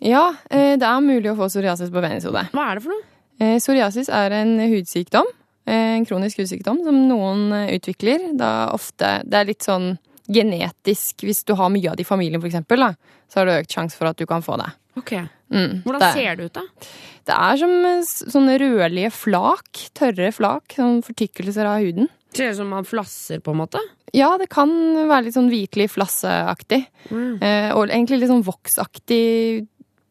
Ja, 0.00 0.34
eh, 0.50 0.76
det 0.80 0.86
er 0.86 1.00
mulig 1.04 1.30
å 1.32 1.36
få 1.38 1.48
psoriasis 1.48 1.92
på 1.92 2.02
penishodet. 2.04 2.50
Hva 2.52 2.70
er 2.70 2.78
det 2.78 2.84
for 2.84 2.94
noe? 2.94 3.06
Eh, 3.40 3.56
Psoriasis 3.60 4.08
er 4.12 4.32
en 4.42 4.58
hudsykdom. 4.58 5.26
eh, 5.66 5.96
En 5.96 6.04
kronisk 6.04 6.38
hudsykdom 6.40 6.82
som 6.84 7.08
noen 7.08 7.50
utvikler. 7.72 8.36
Da 8.36 8.70
ofte 8.72 9.22
Det 9.24 9.34
er 9.40 9.44
litt 9.48 9.62
sånn 9.64 9.98
genetisk. 10.28 11.24
Hvis 11.24 11.44
du 11.44 11.54
har 11.54 11.68
mye 11.70 11.90
av 11.90 11.96
det 11.96 12.04
i 12.04 12.08
familien, 12.08 12.40
eksempel, 12.40 12.94
så 13.28 13.40
har 13.40 13.46
du 13.46 13.52
økt 13.52 13.72
sjanse 13.72 13.96
for 13.96 14.06
at 14.06 14.16
du 14.16 14.26
kan 14.26 14.42
få 14.42 14.56
det. 14.58 14.70
Ok. 14.98 15.12
Mm, 15.50 15.82
Hvordan 15.84 16.02
det, 16.02 16.10
ser 16.14 16.38
det 16.38 16.48
ut, 16.48 16.58
da? 16.58 16.90
Det 17.30 17.36
er 17.36 17.60
som 17.60 17.74
eh, 17.88 18.10
sånne 18.34 18.56
rødlige 18.62 19.12
flak. 19.14 19.84
Tørre 19.98 20.30
flak. 20.34 20.76
Sånn 20.78 21.00
fortykkelser 21.06 21.68
av 21.68 21.84
huden. 21.84 22.10
Ser 22.34 22.52
ut 22.52 22.60
som 22.60 22.70
man 22.70 22.86
flasser, 22.86 23.42
på 23.42 23.54
en 23.54 23.60
måte? 23.62 23.82
Ja, 24.14 24.32
det 24.38 24.48
kan 24.50 24.70
være 25.08 25.26
litt 25.26 25.36
sånn 25.36 25.50
hvitlig 25.50 25.88
flasseaktig. 25.92 26.84
Mm. 27.10 27.34
Eh, 27.42 27.70
og 27.74 27.88
egentlig 27.88 28.22
litt 28.22 28.32
sånn 28.32 28.46
voksaktig 28.46 29.66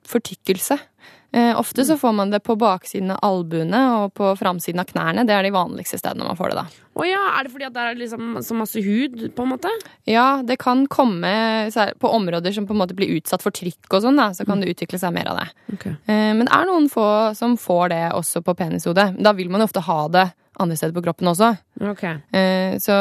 fortykkelse. 0.09 0.79
Eh, 1.31 1.59
ofte 1.59 1.85
så 1.85 1.97
får 1.97 2.13
man 2.17 2.31
det 2.33 2.39
på 2.41 2.55
baksiden 2.57 3.11
av 3.13 3.19
albuene 3.21 3.81
og 3.99 4.13
på 4.17 4.31
framsiden 4.39 4.81
av 4.81 4.89
knærne. 4.89 5.25
Det 5.29 5.35
er 5.35 5.45
de 5.45 5.53
vanligste 5.53 5.99
stedene 6.01 6.25
man 6.25 6.39
får 6.39 6.53
det, 6.53 6.63
da. 6.63 6.85
Å 6.99 7.05
ja, 7.05 7.21
Er 7.37 7.45
det 7.45 7.53
fordi 7.53 7.67
at 7.67 7.75
der 7.75 7.91
er 7.91 7.99
liksom 7.99 8.39
så 8.43 8.57
masse 8.57 8.81
hud, 8.83 9.21
på 9.35 9.45
en 9.45 9.51
måte? 9.53 9.69
Ja, 10.09 10.41
det 10.43 10.57
kan 10.59 10.87
komme 10.91 11.29
her, 11.29 11.93
på 12.01 12.11
områder 12.17 12.51
som 12.55 12.65
på 12.67 12.73
en 12.73 12.81
måte 12.81 12.97
blir 12.97 13.13
utsatt 13.19 13.45
for 13.45 13.55
trykk 13.55 13.93
og 13.93 14.03
sånn, 14.03 14.19
da, 14.19 14.31
så 14.33 14.43
kan 14.47 14.59
det 14.59 14.73
utvikle 14.73 14.99
seg 14.99 15.13
mer 15.15 15.29
av 15.31 15.39
det. 15.39 15.47
Okay. 15.77 15.93
Eh, 16.09 16.33
men 16.33 16.47
det 16.47 16.53
er 16.55 16.67
noen 16.67 16.89
få 16.91 17.07
som 17.37 17.55
får 17.61 17.93
det 17.93 18.03
også 18.17 18.41
på 18.43 18.57
penishodet. 18.57 19.11
Da 19.21 19.35
vil 19.37 19.53
man 19.53 19.61
jo 19.61 19.69
ofte 19.69 19.85
ha 19.85 20.01
det 20.09 20.27
andre 20.63 20.77
steder 20.79 20.95
på 20.95 21.03
kroppen 21.05 21.29
også. 21.31 21.53
Ok. 21.89 22.03
Eh, 22.35 22.75
så 22.83 22.95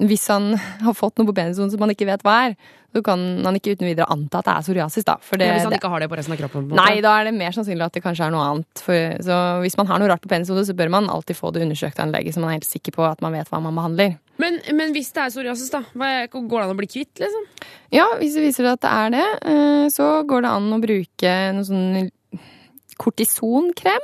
hvis 0.00 0.26
han 0.32 0.52
har 0.86 0.94
fått 0.96 1.18
noe 1.20 1.28
på 1.30 1.36
penishodet 1.36 1.74
som 1.74 1.82
man 1.82 1.92
ikke 1.94 2.08
vet 2.08 2.22
hva 2.26 2.36
er, 2.48 2.54
så 2.90 3.04
kan 3.06 3.20
han 3.46 3.54
ikke 3.54 3.76
uten 3.76 3.86
videre 3.86 4.08
anta 4.10 4.40
at 4.40 4.48
det 4.48 4.52
er 4.56 4.64
psoriasis, 4.66 5.04
da. 5.06 5.14
Det, 5.22 5.46
Ja, 5.46 5.52
hvis 5.54 5.62
han 5.62 5.70
det, 5.70 5.78
ikke 5.78 5.90
har 5.92 6.02
det 6.02 6.08
på 6.10 6.16
resten 6.18 6.34
av 6.34 6.40
kroppen? 6.40 6.64
nei, 6.74 6.96
da 7.04 7.12
er 7.20 7.28
det 7.28 7.34
mer 7.36 7.54
sannsynlig 7.54 7.86
at 7.86 7.94
det 7.94 8.02
kanskje 8.02 8.26
er 8.26 8.32
noe 8.34 8.46
annet. 8.48 8.82
For, 8.82 9.12
så 9.22 9.36
hvis 9.62 9.76
man 9.78 9.86
har 9.92 10.02
noe 10.02 10.08
rart 10.10 10.24
på 10.24 10.30
penishodet, 10.32 10.64
så 10.66 10.74
bør 10.74 10.90
man 10.96 11.06
alltid 11.12 11.38
få 11.38 11.52
det 11.54 11.62
undersøkt 11.62 12.00
av 12.02 12.08
en 12.08 12.14
lege, 12.16 12.32
så 12.34 12.42
man 12.42 12.50
er 12.50 12.58
helt 12.58 12.66
sikker 12.66 12.96
på 12.96 13.06
at 13.06 13.22
man 13.22 13.36
vet 13.38 13.52
hva 13.52 13.62
man 13.62 13.78
behandler. 13.78 14.16
Men, 14.42 14.58
men 14.74 14.90
hvis 14.96 15.12
det 15.14 15.22
er 15.22 15.30
psoriasis, 15.30 15.70
da? 15.70 15.84
Går 15.94 16.56
det 16.56 16.64
an 16.64 16.74
å 16.74 16.78
bli 16.80 16.90
kvitt, 16.90 17.14
liksom? 17.22 17.46
Ja, 17.94 18.08
hvis 18.18 18.34
det 18.34 18.42
viser 18.48 18.66
seg 18.66 18.72
at 18.74 18.82
det 18.82 18.94
er 18.96 19.14
det, 19.14 19.28
eh, 19.54 19.86
så 19.94 20.10
går 20.26 20.48
det 20.48 20.54
an 20.58 20.72
å 20.74 20.80
bruke 20.82 21.36
noe 21.54 21.68
sånn 21.70 22.10
kortisonkrem. 23.00 24.02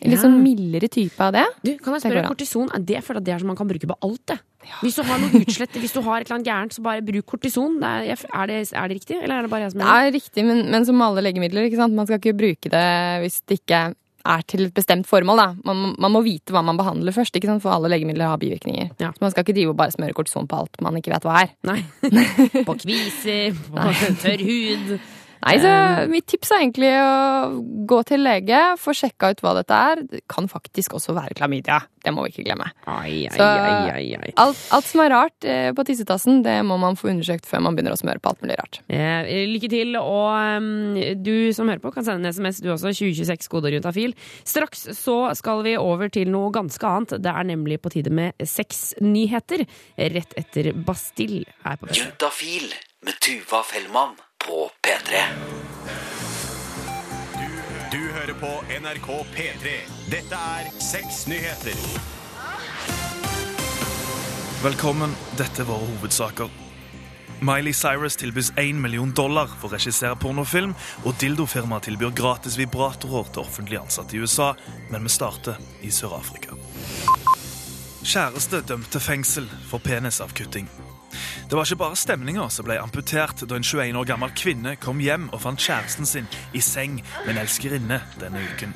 En 0.00 0.10
litt 0.10 0.18
Ja. 0.18 0.24
sånn 0.24 0.38
mildere 0.42 0.88
type 0.88 1.20
av 1.20 1.32
det. 1.36 1.46
Du, 1.62 1.76
kan 1.78 1.94
jeg 1.94 2.02
spørre, 2.06 2.28
kortison, 2.28 2.70
er 2.72 2.80
det 2.80 3.02
for 3.04 3.16
at 3.20 3.24
det 3.24 3.34
er 3.34 3.38
som 3.42 3.48
man 3.52 3.56
kan 3.56 3.68
bruke 3.68 3.86
på 3.86 3.96
alt, 4.00 4.22
det? 4.26 4.38
Hvis 4.82 4.96
du 4.96 5.02
har 5.08 5.18
noe 5.20 5.40
utslett, 5.40 5.76
hvis 5.80 5.92
du 5.92 6.00
har 6.04 6.20
et 6.20 6.28
eller 6.28 6.38
annet 6.38 6.48
gærent, 6.48 6.74
så 6.76 6.82
bare 6.84 7.04
bruk 7.04 7.26
kortison. 7.26 7.78
Er, 7.82 8.12
er, 8.12 8.46
det, 8.46 8.72
er 8.72 8.88
det 8.88 8.96
riktig, 9.00 9.16
eller 9.22 9.38
er 9.38 9.42
det 9.42 9.50
bare 9.50 9.64
jeg 9.66 9.72
som 9.72 9.80
Det 9.80 9.88
er 9.88 10.12
riktig, 10.12 10.44
men, 10.44 10.70
men 10.70 10.84
som 10.88 11.00
alle 11.02 11.24
legemidler, 11.24 11.70
man 11.88 12.06
skal 12.06 12.20
ikke 12.20 12.36
bruke 12.36 12.72
det 12.72 12.86
hvis 13.24 13.40
det 13.48 13.60
ikke 13.60 13.94
er 14.26 14.42
til 14.48 14.66
et 14.66 14.74
bestemt 14.76 15.08
formål. 15.08 15.40
Da. 15.40 15.46
Man, 15.64 15.94
man 15.98 16.12
må 16.12 16.22
vite 16.24 16.52
hva 16.52 16.62
man 16.64 16.78
behandler 16.80 17.14
først, 17.16 17.36
for 17.62 17.72
alle 17.72 17.88
legemidler 17.92 18.28
har 18.28 18.40
bivirkninger. 18.40 18.92
Ja. 19.00 19.12
Så 19.16 19.24
man 19.24 19.32
skal 19.32 19.44
ikke 19.46 19.56
drive 19.56 19.72
og 19.74 19.78
bare 19.80 19.94
smøre 19.94 20.16
kortison 20.16 20.48
på 20.50 20.60
alt 20.60 20.80
man 20.84 20.98
ikke 21.00 21.12
vet 21.14 21.24
hva 21.24 21.40
er. 21.44 21.54
Nei. 21.64 21.80
På 22.68 22.76
kviser, 22.76 23.56
på 23.70 23.94
tørr 24.20 24.44
hud. 24.44 25.00
Nei, 25.40 25.54
så. 25.62 25.70
Mitt 26.10 26.26
tips 26.28 26.50
er 26.52 26.62
egentlig 26.64 26.90
å 27.00 27.60
gå 27.88 28.00
til 28.08 28.20
lege, 28.24 28.58
få 28.80 28.92
sjekka 28.96 29.30
ut 29.32 29.40
hva 29.44 29.54
dette 29.56 29.72
er. 29.92 30.02
Det 30.10 30.20
kan 30.28 30.48
faktisk 30.50 30.98
også 30.98 31.14
være 31.16 31.36
klamydia. 31.38 31.78
Det 32.04 32.12
må 32.16 32.24
vi 32.24 32.32
ikke 32.32 32.44
glemme. 32.48 32.66
Ai, 32.88 33.26
ai, 33.28 33.36
Så- 33.36 33.44
ai, 33.44 33.90
ai, 33.92 34.04
ai. 34.20 34.32
Alt, 34.40 34.60
alt 34.72 34.84
som 34.88 35.00
er 35.04 35.10
rart 35.12 35.44
eh, 35.44 35.70
på 35.76 35.84
tissetassen, 35.84 36.42
det 36.44 36.58
må 36.64 36.78
man 36.80 36.96
få 36.96 37.10
undersøkt 37.12 37.48
før 37.48 37.60
man 37.64 37.76
begynner 37.76 37.92
å 37.96 38.00
smøre 38.00 38.20
på 38.20 38.30
alt 38.32 38.40
mulig 38.44 38.56
rart. 38.60 38.80
Eh, 38.88 39.28
lykke 39.50 39.68
til, 39.72 39.96
og 39.96 40.60
um, 40.60 40.94
du 41.24 41.52
som 41.56 41.68
hører 41.68 41.82
på 41.84 41.92
kan 41.92 42.04
sende 42.04 42.28
en 42.28 42.32
SMS, 42.32 42.60
du 42.60 42.70
også. 42.72 42.92
2026 43.00 43.48
kodeord 43.52 43.76
juntafil. 43.78 44.14
Straks 44.44 44.88
så 44.96 45.18
skal 45.36 45.62
vi 45.66 45.76
over 45.80 46.08
til 46.12 46.28
noe 46.32 46.52
ganske 46.52 46.84
annet. 46.84 47.16
Det 47.20 47.32
er 47.32 47.44
nemlig 47.48 47.80
på 47.80 47.92
tide 47.92 48.12
med 48.12 48.32
sexnyheter. 48.40 49.66
Rett 49.96 50.34
etter 50.40 50.72
Bastille 50.72 51.46
er 51.64 51.76
på. 51.80 51.92
Juntafil 51.96 52.72
med 53.04 53.20
Tuva 53.20 53.62
Fellmann 53.64 54.16
på 54.46 54.70
P3. 54.86 55.20
Du 57.92 58.12
hører 58.12 58.34
på 58.40 58.50
NRK 58.80 59.08
P3. 59.34 59.74
Dette 60.10 60.40
er 60.56 60.70
Seks 60.80 61.26
nyheter. 61.26 61.76
Velkommen, 64.62 65.14
dette 65.38 65.62
er 65.62 65.68
våre 65.68 65.88
hovedsaker. 65.94 66.50
Miley 67.40 67.72
Cyrus 67.72 68.16
tilbys 68.20 68.52
1 68.60 68.76
million 68.80 69.12
dollar 69.16 69.48
for 69.48 69.70
å 69.70 69.74
regissere 69.74 70.18
pornofilm, 70.20 70.74
og 71.08 71.16
dildofirmaet 71.20 71.88
tilbyr 71.88 72.12
gratis 72.16 72.58
vibratorer 72.60 73.32
til 73.32 73.44
offentlig 73.46 73.80
ansatte 73.80 74.16
i 74.16 74.20
USA, 74.20 74.52
men 74.92 75.08
vi 75.08 75.12
starter 75.16 75.56
i 75.80 75.92
Sør-Afrika. 75.94 76.56
Kjæreste 78.04 78.60
dømt 78.68 78.92
til 78.92 79.04
fengsel 79.04 79.48
for 79.68 79.80
penisavkutting. 79.84 80.68
Det 81.50 81.56
var 81.56 81.66
ikke 81.66 81.80
bare 81.80 81.96
stemninga 81.98 82.44
som 82.54 82.62
ble 82.62 82.76
amputert 82.78 83.40
da 83.42 83.56
en 83.58 83.64
21 83.66 83.96
år 83.98 84.06
gammel 84.06 84.30
kvinne 84.38 84.76
kom 84.78 85.00
hjem 85.02 85.24
og 85.34 85.40
fant 85.42 85.58
kjæresten 85.58 86.06
sin 86.06 86.28
i 86.54 86.62
seng 86.62 87.00
med 87.24 87.32
en 87.32 87.40
elskerinne 87.42 87.98
denne 88.20 88.42
uken. 88.52 88.70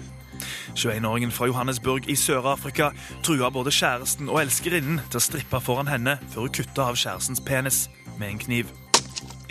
21-åringen 0.74 1.30
fra 1.30 1.46
Johannesburg 1.46 2.08
i 2.10 2.16
Sør-Afrika 2.18 2.88
trua 3.22 3.52
både 3.54 3.70
kjæresten 3.70 4.26
og 4.26 4.40
elskerinnen 4.42 4.98
til 5.06 5.20
å 5.20 5.22
strippe 5.22 5.62
foran 5.62 5.92
henne 5.92 6.16
før 6.32 6.48
hun 6.48 6.56
kutta 6.58 6.88
av 6.88 6.98
kjærestens 6.98 7.44
penis 7.46 7.84
med 8.18 8.32
en 8.32 8.42
kniv. 8.42 8.74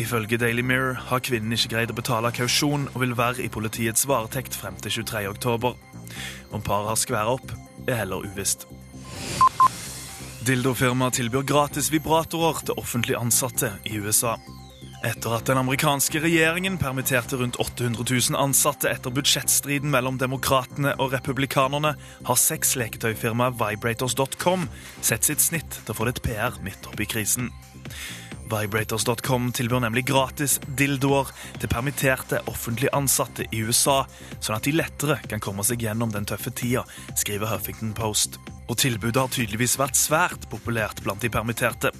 Ifølge 0.03 0.41
Daily 0.43 0.67
Mirror 0.67 0.99
har 1.07 1.23
kvinnen 1.23 1.55
ikke 1.55 1.77
greid 1.77 1.95
å 1.95 1.99
betale 2.03 2.35
kausjon 2.35 2.89
og 2.91 3.01
vil 3.05 3.15
være 3.15 3.47
i 3.47 3.51
politiets 3.55 4.03
varetekt 4.03 4.59
frem 4.59 4.75
til 4.83 4.99
23. 4.99 5.29
oktober. 5.31 5.79
Om 6.51 6.59
paret 6.59 6.91
har 6.91 6.99
skværa 6.99 7.37
opp, 7.39 7.55
er 7.87 8.03
heller 8.03 8.27
uvisst. 8.27 8.67
Dildofirmaet 10.43 11.15
tilbyr 11.15 11.45
gratis 11.47 11.87
vibratorer 11.93 12.57
til 12.67 12.79
offentlig 12.81 13.15
ansatte 13.15 13.69
i 13.87 13.95
USA. 14.03 14.33
Etter 15.07 15.37
at 15.37 15.47
den 15.47 15.59
amerikanske 15.61 16.19
regjeringen 16.23 16.75
permitterte 16.81 17.39
rundt 17.39 17.59
800 17.63 18.03
000 18.03 18.39
ansatte 18.39 18.91
etter 18.91 19.13
budsjettstriden 19.15 19.91
mellom 19.93 20.17
demokratene 20.19 20.97
og 20.99 21.15
republikanerne, 21.15 21.93
har 22.27 22.39
seks 22.39 22.75
leketøyfirmaet 22.79 23.55
Vibrators.com 23.61 24.67
sett 24.99 25.29
sitt 25.29 25.43
snitt 25.43 25.79
til 25.79 25.95
å 25.95 25.97
få 26.01 26.09
litt 26.09 26.19
PR 26.25 26.59
midt 26.65 26.91
oppi 26.91 27.07
krisen. 27.15 27.47
Vibrators.com 28.53 29.51
tilbyr 29.55 29.81
nemlig 29.81 30.05
gratis 30.05 30.59
dildoer 30.77 31.31
til 31.61 31.71
permitterte 31.71 32.41
offentlig 32.51 32.91
ansatte 32.93 33.47
i 33.49 33.63
USA, 33.65 34.03
sånn 34.37 34.57
at 34.59 34.67
de 34.67 34.75
lettere 34.75 35.17
kan 35.29 35.41
komme 35.41 35.65
seg 35.65 35.81
gjennom 35.81 36.13
den 36.13 36.27
tøffe 36.29 36.53
tida, 36.53 36.83
skriver 37.17 37.49
Huffington 37.49 37.95
Post. 37.97 38.37
Og 38.69 38.77
tilbudet 38.79 39.19
har 39.19 39.33
tydeligvis 39.33 39.75
vært 39.81 39.97
svært 39.99 40.47
populært 40.51 41.01
blant 41.03 41.23
de 41.23 41.31
permitterte. 41.33 41.91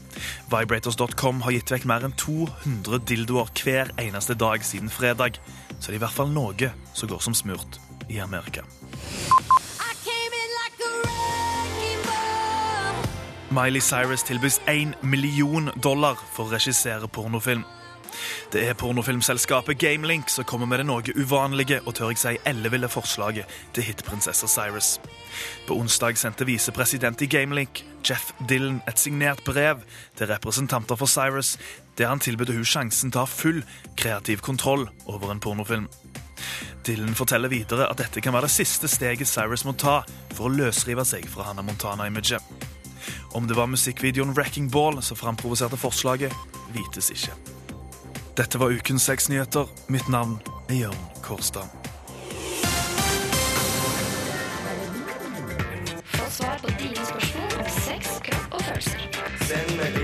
Vibrators.com 0.53 1.41
har 1.47 1.57
gitt 1.57 1.73
vekk 1.73 1.89
mer 1.89 2.05
enn 2.07 2.15
200 2.21 3.01
dildoer 3.09 3.51
hver 3.63 3.91
eneste 4.01 4.37
dag 4.37 4.63
siden 4.63 4.93
fredag, 4.93 5.41
så 5.79 5.89
det 5.89 5.97
er 5.97 6.01
i 6.01 6.05
hvert 6.05 6.19
fall 6.21 6.31
noe 6.31 6.73
som 6.93 7.09
går 7.11 7.25
som 7.25 7.35
smurt 7.37 7.81
i 8.13 8.21
Amerika. 8.23 8.63
Miley 13.53 13.81
Cyrus 13.81 14.23
tilbys 14.23 14.61
1 14.65 15.03
million 15.03 15.69
dollar 15.83 16.17
for 16.33 16.47
å 16.47 16.53
regissere 16.55 17.05
pornofilm. 17.05 17.61
Det 18.53 18.63
er 18.65 18.77
pornofilmselskapet 18.77 19.77
Gamelink 19.81 20.31
som 20.33 20.45
kommer 20.49 20.69
med 20.69 20.81
det 20.81 20.87
noe 20.89 21.13
uvanlige 21.17 21.79
og 21.83 21.93
tør 21.97 22.13
jeg 22.13 22.21
si 22.21 22.33
elleville 22.49 22.89
forslaget 22.89 23.49
til 23.75 23.85
hitprinsessa 23.85 24.49
Cyrus. 24.49 24.95
På 25.67 25.77
onsdag 25.77 26.17
sendte 26.17 26.47
visepresident 26.49 27.21
i 27.21 27.29
Gamelink, 27.29 27.83
Jeff 28.01 28.31
Dillon, 28.49 28.81
et 28.89 29.01
signert 29.01 29.43
brev 29.45 29.85
til 30.17 30.29
representanter 30.33 30.97
for 30.97 31.09
Cyrus, 31.09 31.55
der 31.97 32.09
han 32.09 32.21
tilbød 32.21 32.55
hun 32.55 32.65
sjansen 32.65 33.13
til 33.13 33.21
å 33.21 33.27
ha 33.27 33.29
full 33.29 33.61
kreativ 33.97 34.41
kontroll 34.45 34.87
over 35.05 35.29
en 35.29 35.41
pornofilm. 35.43 35.89
Dillon 36.87 37.13
forteller 37.15 37.53
videre 37.53 37.85
at 37.89 38.01
dette 38.01 38.21
kan 38.21 38.33
være 38.33 38.49
det 38.49 38.57
siste 38.57 38.89
steget 38.89 39.29
Cyrus 39.29 39.65
må 39.65 39.77
ta 39.77 40.01
for 40.33 40.49
å 40.49 40.55
løsrive 40.57 41.05
seg 41.05 41.29
fra 41.29 41.51
Hannah 41.51 41.65
Montana-imaget. 41.65 42.62
Om 43.34 43.47
det 43.47 43.55
var 43.57 43.65
musikkvideoen 43.65 44.34
Wrecking 44.34 44.71
Ball 44.71 45.01
som 45.01 45.17
framprovoserte 45.17 45.77
forslaget, 45.77 46.34
vites 46.73 47.09
ikke. 47.09 47.34
Dette 48.38 48.59
var 48.59 48.69
ukens 48.69 49.01
sexnyheter. 49.09 49.65
Mitt 49.89 50.09
navn 50.09 50.38
er 50.69 50.75
Jørn 50.84 51.01
Kårstad. 51.21 51.65
Få 56.05 56.29
svar 56.29 56.57
på 56.61 56.69
dine 56.79 57.05
spørsmål 57.05 57.59
om 57.59 57.69
sex, 57.81 58.17
kropp 58.23 58.53
og 58.53 58.61
følelser. 58.61 58.99
Send 59.49 59.77
melding 59.77 60.02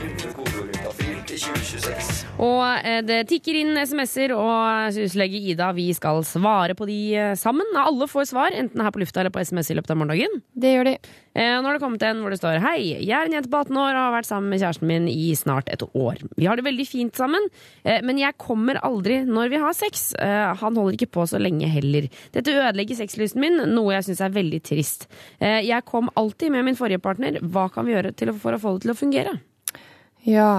Og 2.39 2.87
eh, 2.87 3.01
det 3.03 3.25
tikker 3.27 3.57
inn 3.59 3.75
SMS-er, 3.75 4.31
og 4.31 4.93
syslege 4.95 5.39
Ida, 5.51 5.73
vi 5.75 5.89
skal 5.95 6.21
svare 6.27 6.75
på 6.77 6.87
de 6.87 6.99
eh, 7.19 7.31
sammen. 7.39 7.67
Alle 7.75 8.07
får 8.07 8.29
svar, 8.31 8.55
enten 8.55 8.79
her 8.83 8.93
på 8.95 9.01
lufta 9.01 9.19
eller 9.19 9.33
på 9.35 9.43
SMS 9.43 9.73
i 9.73 9.75
løpet 9.75 9.91
av 9.91 9.99
morgendagen. 9.99 10.39
Det 10.55 10.71
gjør 10.71 10.87
de. 10.87 10.93
Eh, 11.35 11.51
Nå 11.59 11.67
har 11.67 11.75
det 11.75 11.83
kommet 11.83 12.05
en 12.07 12.21
hvor 12.23 12.31
det 12.31 12.39
står 12.39 12.61
Hei, 12.63 12.77
jeg 12.95 13.11
er 13.15 13.27
en 13.27 13.35
jente 13.35 13.51
på 13.51 13.59
18 13.59 13.75
år 13.81 13.91
og 13.91 13.99
har 14.05 14.15
vært 14.15 14.29
sammen 14.29 14.53
med 14.53 14.63
kjæresten 14.63 14.87
min 14.89 15.09
i 15.11 15.27
snart 15.37 15.67
et 15.73 15.83
år. 15.89 16.23
Vi 16.39 16.47
har 16.47 16.59
det 16.59 16.65
veldig 16.67 16.85
fint 16.87 17.19
sammen, 17.19 17.43
men 17.85 18.19
jeg 18.21 18.37
kommer 18.41 18.79
aldri 18.87 19.19
når 19.27 19.51
vi 19.51 19.61
har 19.61 19.75
sex. 19.77 20.09
Han 20.19 20.79
holder 20.79 20.97
ikke 20.97 21.11
på 21.19 21.25
så 21.29 21.39
lenge 21.41 21.69
heller. 21.71 22.07
Dette 22.35 22.55
ødelegger 22.55 22.97
sexlysten 22.99 23.43
min, 23.43 23.59
noe 23.75 23.93
jeg 23.97 24.07
syns 24.09 24.23
er 24.25 24.35
veldig 24.35 24.61
trist. 24.65 25.05
Jeg 25.39 25.85
kom 25.87 26.09
alltid 26.19 26.53
med 26.55 26.67
min 26.67 26.79
forrige 26.79 27.01
partner. 27.03 27.39
Hva 27.43 27.67
kan 27.73 27.87
vi 27.87 27.95
gjøre 27.95 28.13
for 28.41 28.57
å 28.57 28.61
få 28.61 28.75
det 28.75 28.87
til 28.87 28.95
å 28.95 28.99
fungere? 28.99 29.37
Ja. 30.27 30.51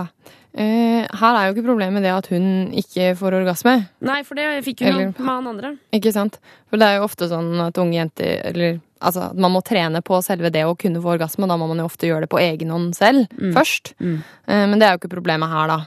Eh, 0.51 1.07
her 1.07 1.37
er 1.37 1.47
jo 1.47 1.55
ikke 1.55 1.67
problemet 1.69 2.03
det 2.03 2.11
at 2.11 2.27
hun 2.33 2.73
ikke 2.75 3.13
får 3.19 3.37
orgasme. 3.39 3.77
Nei, 4.03 4.21
for 4.27 4.35
det 4.35 4.49
fikk 4.67 4.83
hun 4.83 4.89
Eller- 4.89 5.13
med 5.13 5.27
han 5.27 5.47
andre. 5.47 5.77
Ikke 5.93 6.13
sant? 6.13 6.39
For 6.69 6.77
det 6.77 6.89
er 6.89 6.97
jo 6.99 7.07
ofte 7.07 7.29
sånn 7.31 7.61
at 7.67 7.79
unge 7.79 7.95
jenter 7.95 8.45
Eller 8.45 8.81
altså, 9.01 9.31
at 9.31 9.37
man 9.37 9.53
må 9.53 9.63
trene 9.63 10.03
på 10.03 10.21
selve 10.23 10.51
det 10.51 10.65
å 10.67 10.77
kunne 10.77 11.01
få 11.01 11.17
orgasme, 11.17 11.45
og 11.45 11.49
da 11.49 11.57
må 11.57 11.69
man 11.69 11.79
jo 11.79 11.85
ofte 11.85 12.09
gjøre 12.09 12.27
det 12.27 12.31
på 12.31 12.41
egen 12.41 12.71
hånd 12.71 12.95
selv 12.97 13.29
først. 13.55 13.95
Mm. 14.01 14.23
Uh, 14.49 14.67
men 14.67 14.79
det 14.79 14.87
er 14.87 14.93
jo 14.93 15.01
ikke 15.01 15.17
problemet 15.17 15.49
her, 15.49 15.69
da. 15.69 15.87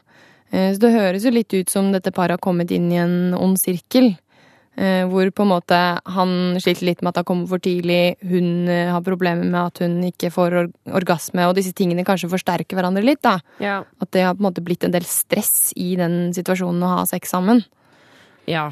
Uh, 0.54 0.72
så 0.74 0.80
det 0.80 0.94
høres 0.94 1.24
jo 1.24 1.32
litt 1.32 1.54
ut 1.54 1.70
som 1.70 1.92
dette 1.92 2.12
paret 2.12 2.38
har 2.38 2.44
kommet 2.44 2.72
inn 2.72 2.92
i 2.92 3.02
en 3.02 3.34
ond 3.34 3.58
sirkel. 3.58 4.18
Eh, 4.74 5.04
hvor 5.06 5.30
på 5.30 5.46
en 5.46 5.52
måte 5.52 5.80
han 6.16 6.32
sliter 6.58 6.88
litt 6.88 7.04
med 7.04 7.12
at 7.12 7.20
han 7.22 7.28
kommer 7.30 7.50
for 7.52 7.62
tidlig, 7.62 8.16
hun 8.26 8.70
eh, 8.72 8.90
har 8.90 9.04
problemer 9.06 9.46
med 9.46 9.60
at 9.60 9.84
hun 9.84 10.00
ikke 10.08 10.32
får 10.34 10.56
or 10.58 10.72
orgasme, 10.98 11.46
og 11.46 11.54
disse 11.60 11.76
tingene 11.78 12.06
kanskje 12.08 12.32
forsterker 12.32 12.80
hverandre 12.80 13.06
litt. 13.06 13.22
da. 13.22 13.38
Ja. 13.62 13.84
At 14.02 14.14
det 14.16 14.26
har 14.26 14.34
på 14.34 14.42
en 14.42 14.50
måte 14.50 14.66
blitt 14.66 14.86
en 14.88 14.96
del 14.96 15.06
stress 15.06 15.76
i 15.78 15.94
den 16.00 16.34
situasjonen 16.34 16.82
å 16.88 16.96
ha 16.96 17.06
sex 17.10 17.36
sammen. 17.36 17.62
Ja. 18.50 18.72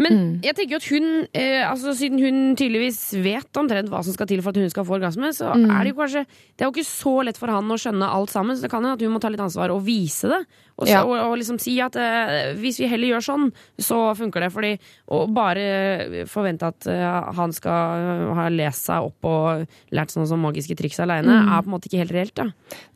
Men 0.00 0.40
jeg 0.42 0.54
tenker 0.56 0.72
jo 0.72 0.80
at 0.80 0.88
hun, 0.90 1.08
eh, 1.36 1.60
altså 1.68 1.92
siden 1.94 2.18
hun 2.24 2.56
tydeligvis 2.56 3.00
vet 3.22 3.52
omtrent 3.60 3.90
hva 3.92 4.00
som 4.02 4.14
skal 4.16 4.26
til 4.30 4.40
for 4.40 4.50
at 4.54 4.56
hun 4.56 4.70
skal 4.72 4.84
få 4.88 4.96
orgasme, 4.98 5.28
så 5.36 5.52
Mm. 5.54 5.68
er 5.70 5.84
det 5.84 5.92
jo 5.94 5.98
kanskje 6.00 6.26
Det 6.56 6.64
er 6.64 6.70
jo 6.70 6.72
ikke 6.72 6.88
så 6.88 7.24
lett 7.24 7.36
for 7.38 7.48
han 7.48 7.68
å 7.68 7.76
skjønne 7.76 8.08
alt 8.08 8.30
sammen, 8.30 8.56
så 8.56 8.62
det 8.62 8.70
kan 8.70 8.82
hende 8.82 8.94
at 8.96 9.00
hun 9.04 9.12
må 9.12 9.20
ta 9.20 9.28
litt 9.28 9.40
ansvar 9.40 9.70
og 9.70 9.84
vise 9.84 10.28
det. 10.28 10.40
Og, 10.78 10.86
så, 10.86 10.90
Ja. 10.92 11.02
og, 11.04 11.16
og 11.32 11.36
liksom 11.38 11.58
si 11.60 11.78
at 11.80 11.94
eh, 11.96 12.54
hvis 12.56 12.78
vi 12.80 12.86
heller 12.88 13.08
gjør 13.12 13.24
sånn, 13.24 13.52
så 13.78 14.14
funker 14.16 14.40
det. 14.40 14.52
Fordi 14.52 14.78
å 15.10 15.26
bare 15.32 16.24
forvente 16.26 16.62
at 16.68 16.86
eh, 16.86 17.32
han 17.36 17.52
skal 17.52 18.32
ha 18.34 18.48
lest 18.48 18.86
seg 18.88 19.04
opp 19.04 19.24
og 19.24 19.66
lært 19.92 20.12
sånne 20.12 20.26
som 20.28 20.40
magiske 20.40 20.76
triks 20.76 20.98
aleine, 21.00 21.28
Mm. 21.28 21.48
er 21.52 21.62
på 21.62 21.66
en 21.68 21.74
måte 21.76 21.88
ikke 21.88 22.00
helt 22.00 22.12
reelt, 22.12 22.34
da. 22.34 22.44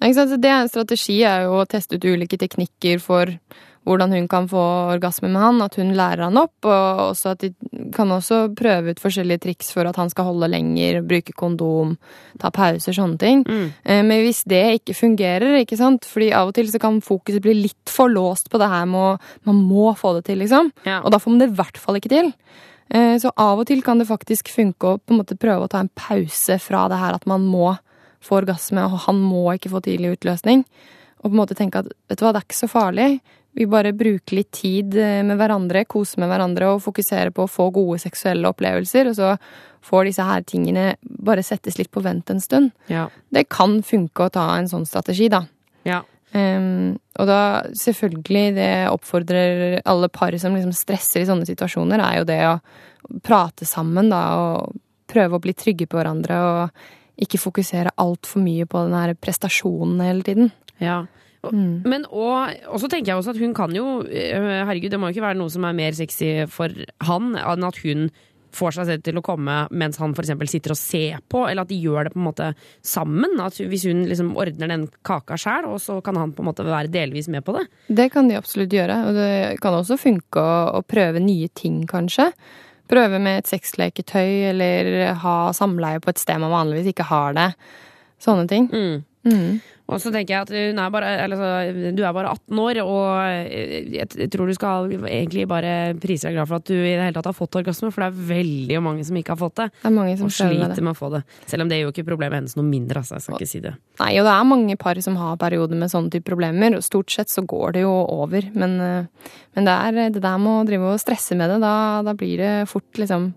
Ja, 0.01 0.09
Ikke 0.09 0.15
sant? 0.15 0.41
Det 0.41 0.51
er 0.51 0.61
en 0.63 0.69
strategi 0.69 1.21
er 1.25 1.45
jo 1.45 1.61
å 1.61 1.67
teste 1.69 1.97
ut 1.97 2.05
ulike 2.05 2.37
teknikker 2.39 3.01
for 3.01 3.27
hvordan 3.85 4.15
hun 4.17 4.27
kan 4.29 4.47
få 4.49 4.63
orgasme 4.95 5.29
med 5.29 5.43
han, 5.43 5.63
at 5.63 5.77
hun 5.77 5.93
lærer 5.97 6.25
han 6.27 6.39
opp, 6.41 6.55
og 6.65 7.03
også 7.11 7.35
at 7.35 7.43
de 7.45 7.51
kan 7.93 8.09
også 8.15 8.55
prøve 8.57 8.95
ut 8.95 9.03
forskjellige 9.03 9.43
triks 9.45 9.73
for 9.75 9.85
at 9.87 9.99
han 10.01 10.09
skal 10.13 10.31
holde 10.31 10.49
lenger, 10.49 11.03
bruke 11.05 11.35
kondom, 11.37 11.97
ta 12.41 12.49
pauser, 12.55 12.97
sånne 12.97 13.21
ting. 13.21 13.45
Mm. 13.45 13.67
Men 14.09 14.25
hvis 14.25 14.43
det 14.49 14.63
ikke 14.81 14.97
fungerer, 14.97 15.59
ikke 15.61 15.77
sant, 15.81 16.09
fordi 16.09 16.31
av 16.33 16.49
og 16.49 16.57
til 16.57 16.71
så 16.73 16.81
kan 16.81 17.03
fokuset 17.05 17.45
bli 17.45 17.55
litt 17.59 17.93
for 17.93 18.09
låst 18.09 18.49
på 18.53 18.61
det 18.63 18.71
her 18.73 18.89
med 18.89 19.01
å 19.01 19.51
man 19.51 19.61
må 19.69 19.93
få 20.01 20.15
det 20.17 20.25
til, 20.31 20.41
liksom, 20.41 20.73
og 21.05 21.11
da 21.13 21.21
får 21.21 21.35
man 21.35 21.45
det 21.45 21.51
i 21.53 21.59
hvert 21.61 21.81
fall 21.85 22.01
ikke 22.01 22.15
til. 22.17 22.33
Eh, 22.89 23.19
Så 23.21 23.31
av 23.37 23.59
og 23.61 23.67
til 23.69 23.83
kan 23.83 23.99
det 24.01 24.09
faktisk 24.09 24.49
funke 24.53 24.95
å 24.95 24.99
på 24.99 25.13
en 25.13 25.21
måte 25.23 25.37
prøve 25.41 25.65
å 25.65 25.71
ta 25.71 25.81
en 25.85 25.93
pause 25.97 26.59
fra 26.61 26.89
det 26.89 26.99
her 27.01 27.15
at 27.17 27.27
man 27.27 27.45
må 27.49 27.77
få 28.25 28.41
orgasme, 28.41 28.81
og 28.89 29.05
han 29.07 29.21
må 29.21 29.53
ikke 29.55 29.73
få 29.73 29.85
tidlig 29.85 30.17
utløsning. 30.19 30.65
Og 31.21 31.31
på 31.31 31.35
en 31.35 31.41
måte 31.41 31.57
tenke 31.57 31.81
at 31.81 31.89
vet 32.09 32.19
du 32.21 32.25
hva, 32.25 32.33
det 32.33 32.43
er 32.43 32.47
ikke 32.49 32.63
så 32.65 32.69
farlig. 32.69 33.21
Vi 33.55 33.67
bare 33.71 33.95
bruker 33.95 34.41
litt 34.41 34.51
tid 34.57 34.97
eh, 34.99 35.21
med 35.27 35.39
hverandre, 35.39 35.85
koser 35.87 36.23
med 36.23 36.33
hverandre 36.33 36.73
og 36.75 36.83
fokuserer 36.83 37.31
på 37.35 37.45
å 37.45 37.51
få 37.51 37.69
gode 37.75 38.01
seksuelle 38.03 38.51
opplevelser. 38.51 39.11
Og 39.11 39.19
så 39.19 39.35
får 39.85 40.09
disse 40.09 40.27
her 40.27 40.43
tingene 40.49 40.87
bare 41.03 41.45
settes 41.47 41.79
litt 41.79 41.93
på 41.95 42.03
vent 42.05 42.33
en 42.33 42.43
stund. 42.43 42.73
Ja. 42.91 43.07
Det 43.31 43.47
kan 43.53 43.79
funke 43.87 44.27
å 44.27 44.35
ta 44.35 44.49
en 44.57 44.71
sånn 44.71 44.89
strategi, 44.89 45.29
da. 45.33 45.45
Ja. 45.87 46.03
Um, 46.35 46.97
og 47.21 47.29
da 47.31 47.41
selvfølgelig, 47.79 48.57
det 48.57 48.71
oppfordrer 48.91 49.79
alle 49.87 50.11
par 50.11 50.35
som 50.43 50.57
liksom 50.57 50.75
stresser 50.75 51.23
i 51.23 51.29
sånne 51.29 51.47
situasjoner, 51.47 52.03
er 52.03 52.19
jo 52.19 52.27
det 52.27 52.41
å 52.49 52.57
prate 53.23 53.69
sammen, 53.69 54.11
da, 54.11 54.23
og 54.41 54.75
prøve 55.11 55.39
å 55.39 55.45
bli 55.45 55.55
trygge 55.55 55.87
på 55.87 56.01
hverandre, 56.01 56.41
og 56.43 57.23
ikke 57.23 57.39
fokusere 57.39 57.95
altfor 58.03 58.43
mye 58.43 58.67
på 58.67 58.83
den 58.89 58.97
her 58.99 59.15
prestasjonen 59.15 60.03
hele 60.03 60.27
tiden. 60.27 60.51
Ja. 60.83 61.05
Og- 61.49 61.55
Men 61.85 62.05
og, 62.11 62.55
og 62.73 62.79
så 62.81 62.89
tenker 62.91 63.13
jeg 63.13 63.21
også 63.23 63.35
at 63.35 63.41
hun 63.43 63.55
kan 63.55 63.75
jo 63.77 64.03
øh, 64.05 64.67
Herregud, 64.67 64.91
det 64.91 65.01
må 65.01 65.09
jo 65.11 65.17
ikke 65.17 65.27
være 65.29 65.39
noe 65.41 65.51
som 65.53 65.65
er 65.69 65.73
mer 65.77 65.93
sexy 65.97 66.47
for 66.49 66.69
han 67.05 67.35
enn 67.37 67.65
at 67.69 67.79
hun 67.85 68.09
får 68.55 68.71
seg 68.77 68.87
selv 68.87 69.03
til 69.03 69.17
å 69.19 69.23
komme 69.27 69.55
mens 69.75 69.97
han 69.99 70.13
f.eks. 70.15 70.29
sitter 70.47 70.71
og 70.71 70.79
ser 70.79 71.17
på, 71.29 71.41
eller 71.51 71.65
at 71.67 71.71
de 71.73 71.79
gjør 71.83 72.05
det 72.07 72.13
på 72.15 72.21
en 72.21 72.27
måte 72.29 72.53
sammen. 72.87 73.33
At 73.43 73.57
hvis 73.59 73.83
hun 73.91 74.05
liksom 74.07 74.29
ordner 74.39 74.71
den 74.71 74.85
kaka 75.03 75.35
sjæl, 75.35 75.67
og 75.67 75.81
så 75.83 75.97
kan 76.07 76.15
han 76.21 76.31
på 76.37 76.45
en 76.45 76.53
måte 76.53 76.63
være 76.63 76.87
delvis 76.95 77.27
med 77.35 77.43
på 77.43 77.57
det. 77.57 77.65
Det 77.91 78.07
kan 78.15 78.29
de 78.31 78.37
absolutt 78.39 78.71
gjøre, 78.71 79.01
og 79.09 79.19
det 79.19 79.33
kan 79.61 79.75
også 79.75 79.99
funke 79.99 80.39
å, 80.39 80.79
å 80.79 80.85
prøve 80.87 81.19
nye 81.19 81.49
ting, 81.59 81.81
kanskje. 81.91 82.29
Prøve 82.87 83.19
med 83.19 83.41
et 83.43 83.51
sexleketøy, 83.51 84.53
eller 84.53 84.93
ha 85.25 85.35
samleie 85.57 85.99
på 86.05 86.15
et 86.15 86.23
sted 86.23 86.39
man 86.39 86.55
vanligvis 86.55 86.93
ikke 86.95 87.09
har 87.11 87.35
det. 87.35 87.49
Sånne 88.23 88.47
ting. 88.47 88.71
Mm. 88.71 89.61
Og 89.85 90.01
så 90.01 90.09
tenker 90.09 90.33
jeg 90.33 90.47
at 90.47 90.53
er 90.81 90.93
bare, 90.93 91.09
eller, 91.27 91.37
så, 91.37 91.49
du 91.93 92.01
er 92.01 92.15
bare 92.17 92.31
18 92.33 92.61
år, 92.63 92.79
og 92.89 93.05
jeg, 93.53 94.07
jeg 94.17 94.31
tror 94.33 94.49
du 94.49 94.55
skal 94.57 94.95
egentlig 95.05 95.45
bare 95.51 95.73
prise 96.01 96.31
deg 96.31 96.39
glad 96.39 96.49
for 96.49 96.63
at 96.63 96.71
du 96.71 96.73
i 96.79 96.95
det 96.95 97.03
hele 97.03 97.17
tatt 97.19 97.29
har 97.29 97.37
fått 97.37 97.59
orgasme, 97.61 97.91
for 97.93 98.05
det 98.05 98.09
er 98.09 98.31
veldig 98.31 98.81
mange 98.85 99.05
som 99.05 99.19
ikke 99.21 99.35
har 99.35 99.41
fått 99.43 99.59
det. 99.61 99.69
Det 99.83 99.91
er 99.91 99.97
mange 99.99 100.17
som 100.21 100.31
og 100.31 100.37
sliter 100.39 100.63
med 100.63 100.73
det. 100.73 100.85
med 100.87 100.95
å 100.95 100.99
få 100.99 101.11
det. 101.13 101.21
Selv 101.51 101.67
om 101.67 101.73
det 101.73 101.81
gjør 101.83 101.93
ikke 101.93 102.07
problemet 102.09 102.41
hennes 102.41 102.57
noe 102.57 102.69
mindre, 102.69 103.03
altså. 103.03 103.19
Jeg 103.19 103.27
skal 103.27 103.37
ikke 103.37 103.51
si 103.53 103.61
det. 103.67 103.75
Nei, 104.01 104.11
og 104.23 104.29
det 104.29 104.33
er 104.35 104.51
mange 104.55 104.77
par 104.81 105.01
som 105.05 105.19
har 105.21 105.41
perioder 105.43 105.81
med 105.83 105.93
sånne 105.93 106.15
type 106.15 106.29
problemer, 106.31 106.79
og 106.79 106.87
stort 106.87 107.13
sett 107.13 107.33
så 107.33 107.45
går 107.45 107.77
det 107.77 107.83
jo 107.85 107.93
over. 107.93 108.49
Men, 108.57 108.79
eh, 108.81 109.35
men 109.59 109.69
det 109.69 109.75
er 109.75 110.15
det 110.17 110.23
der 110.25 110.39
med 110.41 110.63
å 110.63 110.69
drive 110.71 110.95
og 110.95 111.03
stresse 111.03 111.37
med 111.37 111.53
det, 111.53 111.59
da, 111.65 111.75
da 112.07 112.17
blir 112.17 112.41
det 112.41 112.55
fort 112.73 113.03
liksom 113.03 113.35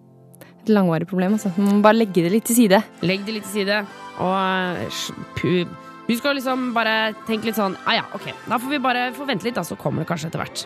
et 0.64 0.72
langvarig 0.72 1.10
problem. 1.12 1.36
Altså. 1.36 1.52
Man 1.58 1.82
må 1.82 1.84
bare 1.90 2.00
legge 2.00 2.24
det 2.24 2.32
litt 2.32 2.48
til 2.48 2.62
side. 2.64 2.80
Legg 3.04 3.28
det 3.28 3.36
litt 3.36 3.52
til 3.52 3.66
side, 3.66 3.84
og 4.24 5.86
eh, 6.08 6.14
Husk 6.14 6.26
å 6.26 6.34
liksom 6.38 6.72
bare 6.76 7.14
tenke 7.28 7.50
litt 7.50 7.58
sånn 7.58 7.76
ah 7.86 7.98
ja, 8.00 8.06
ok, 8.16 8.30
da 8.48 8.60
får 8.62 8.72
vi 8.72 8.80
bare 8.84 9.08
få 9.16 9.28
vente 9.28 9.48
litt, 9.48 9.58
da, 9.58 9.64
så 9.68 9.76
kommer 9.80 10.04
det 10.04 10.10
kanskje 10.10 10.32
etter 10.32 10.42
hvert. 10.42 10.64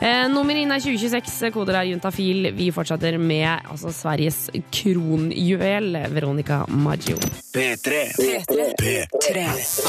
Eh, 0.00 0.26
nummer 0.30 0.56
inn 0.56 0.70
er 0.70 0.82
2026, 0.82 1.50
koder 1.54 1.80
er 1.80 1.90
juntafil. 1.90 2.50
Vi 2.56 2.70
fortsetter 2.74 3.18
med 3.18 3.66
altså, 3.66 3.92
Sveriges 3.94 4.46
kronjuvel, 4.74 5.96
Veronica 6.14 6.62
Maggio. 6.70 7.18
P3. 7.56 8.02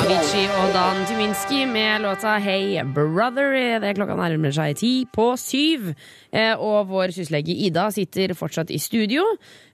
Avicii 0.02 0.46
og 0.48 0.74
Dan 0.76 1.04
Tuminski 1.10 1.66
med 1.70 2.02
låta 2.06 2.38
Hey 2.42 2.80
Brother. 2.84 3.80
Det 3.82 3.92
er 3.92 3.98
klokka 3.98 4.16
nærmer 4.18 4.56
seg 4.56 4.78
ti 4.80 4.94
på 5.12 5.34
syv. 5.40 5.92
Eh, 6.32 6.56
og 6.56 6.88
vår 6.92 7.14
syslege 7.16 7.56
Ida 7.68 7.90
sitter 7.94 8.34
fortsatt 8.38 8.72
i 8.74 8.80
studio. 8.82 9.26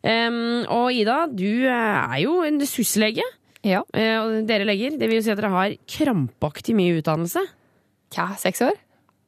Um, 0.04 0.66
og 0.68 0.92
Ida, 0.94 1.24
du 1.32 1.66
er 1.70 2.18
jo 2.24 2.42
en 2.48 2.60
syslege. 2.68 3.26
Ja. 3.64 3.84
Eh, 3.96 4.16
og 4.20 4.48
dere 4.50 4.68
leger, 4.68 4.98
det 5.00 5.08
vil 5.08 5.22
jo 5.22 5.26
si 5.26 5.32
at 5.34 5.40
dere 5.40 5.54
har 5.54 5.76
krampaktig 5.90 6.76
mye 6.78 7.00
utdannelse. 7.00 7.44
Ja, 8.18 8.28
seks 8.40 8.62
år? 8.66 8.76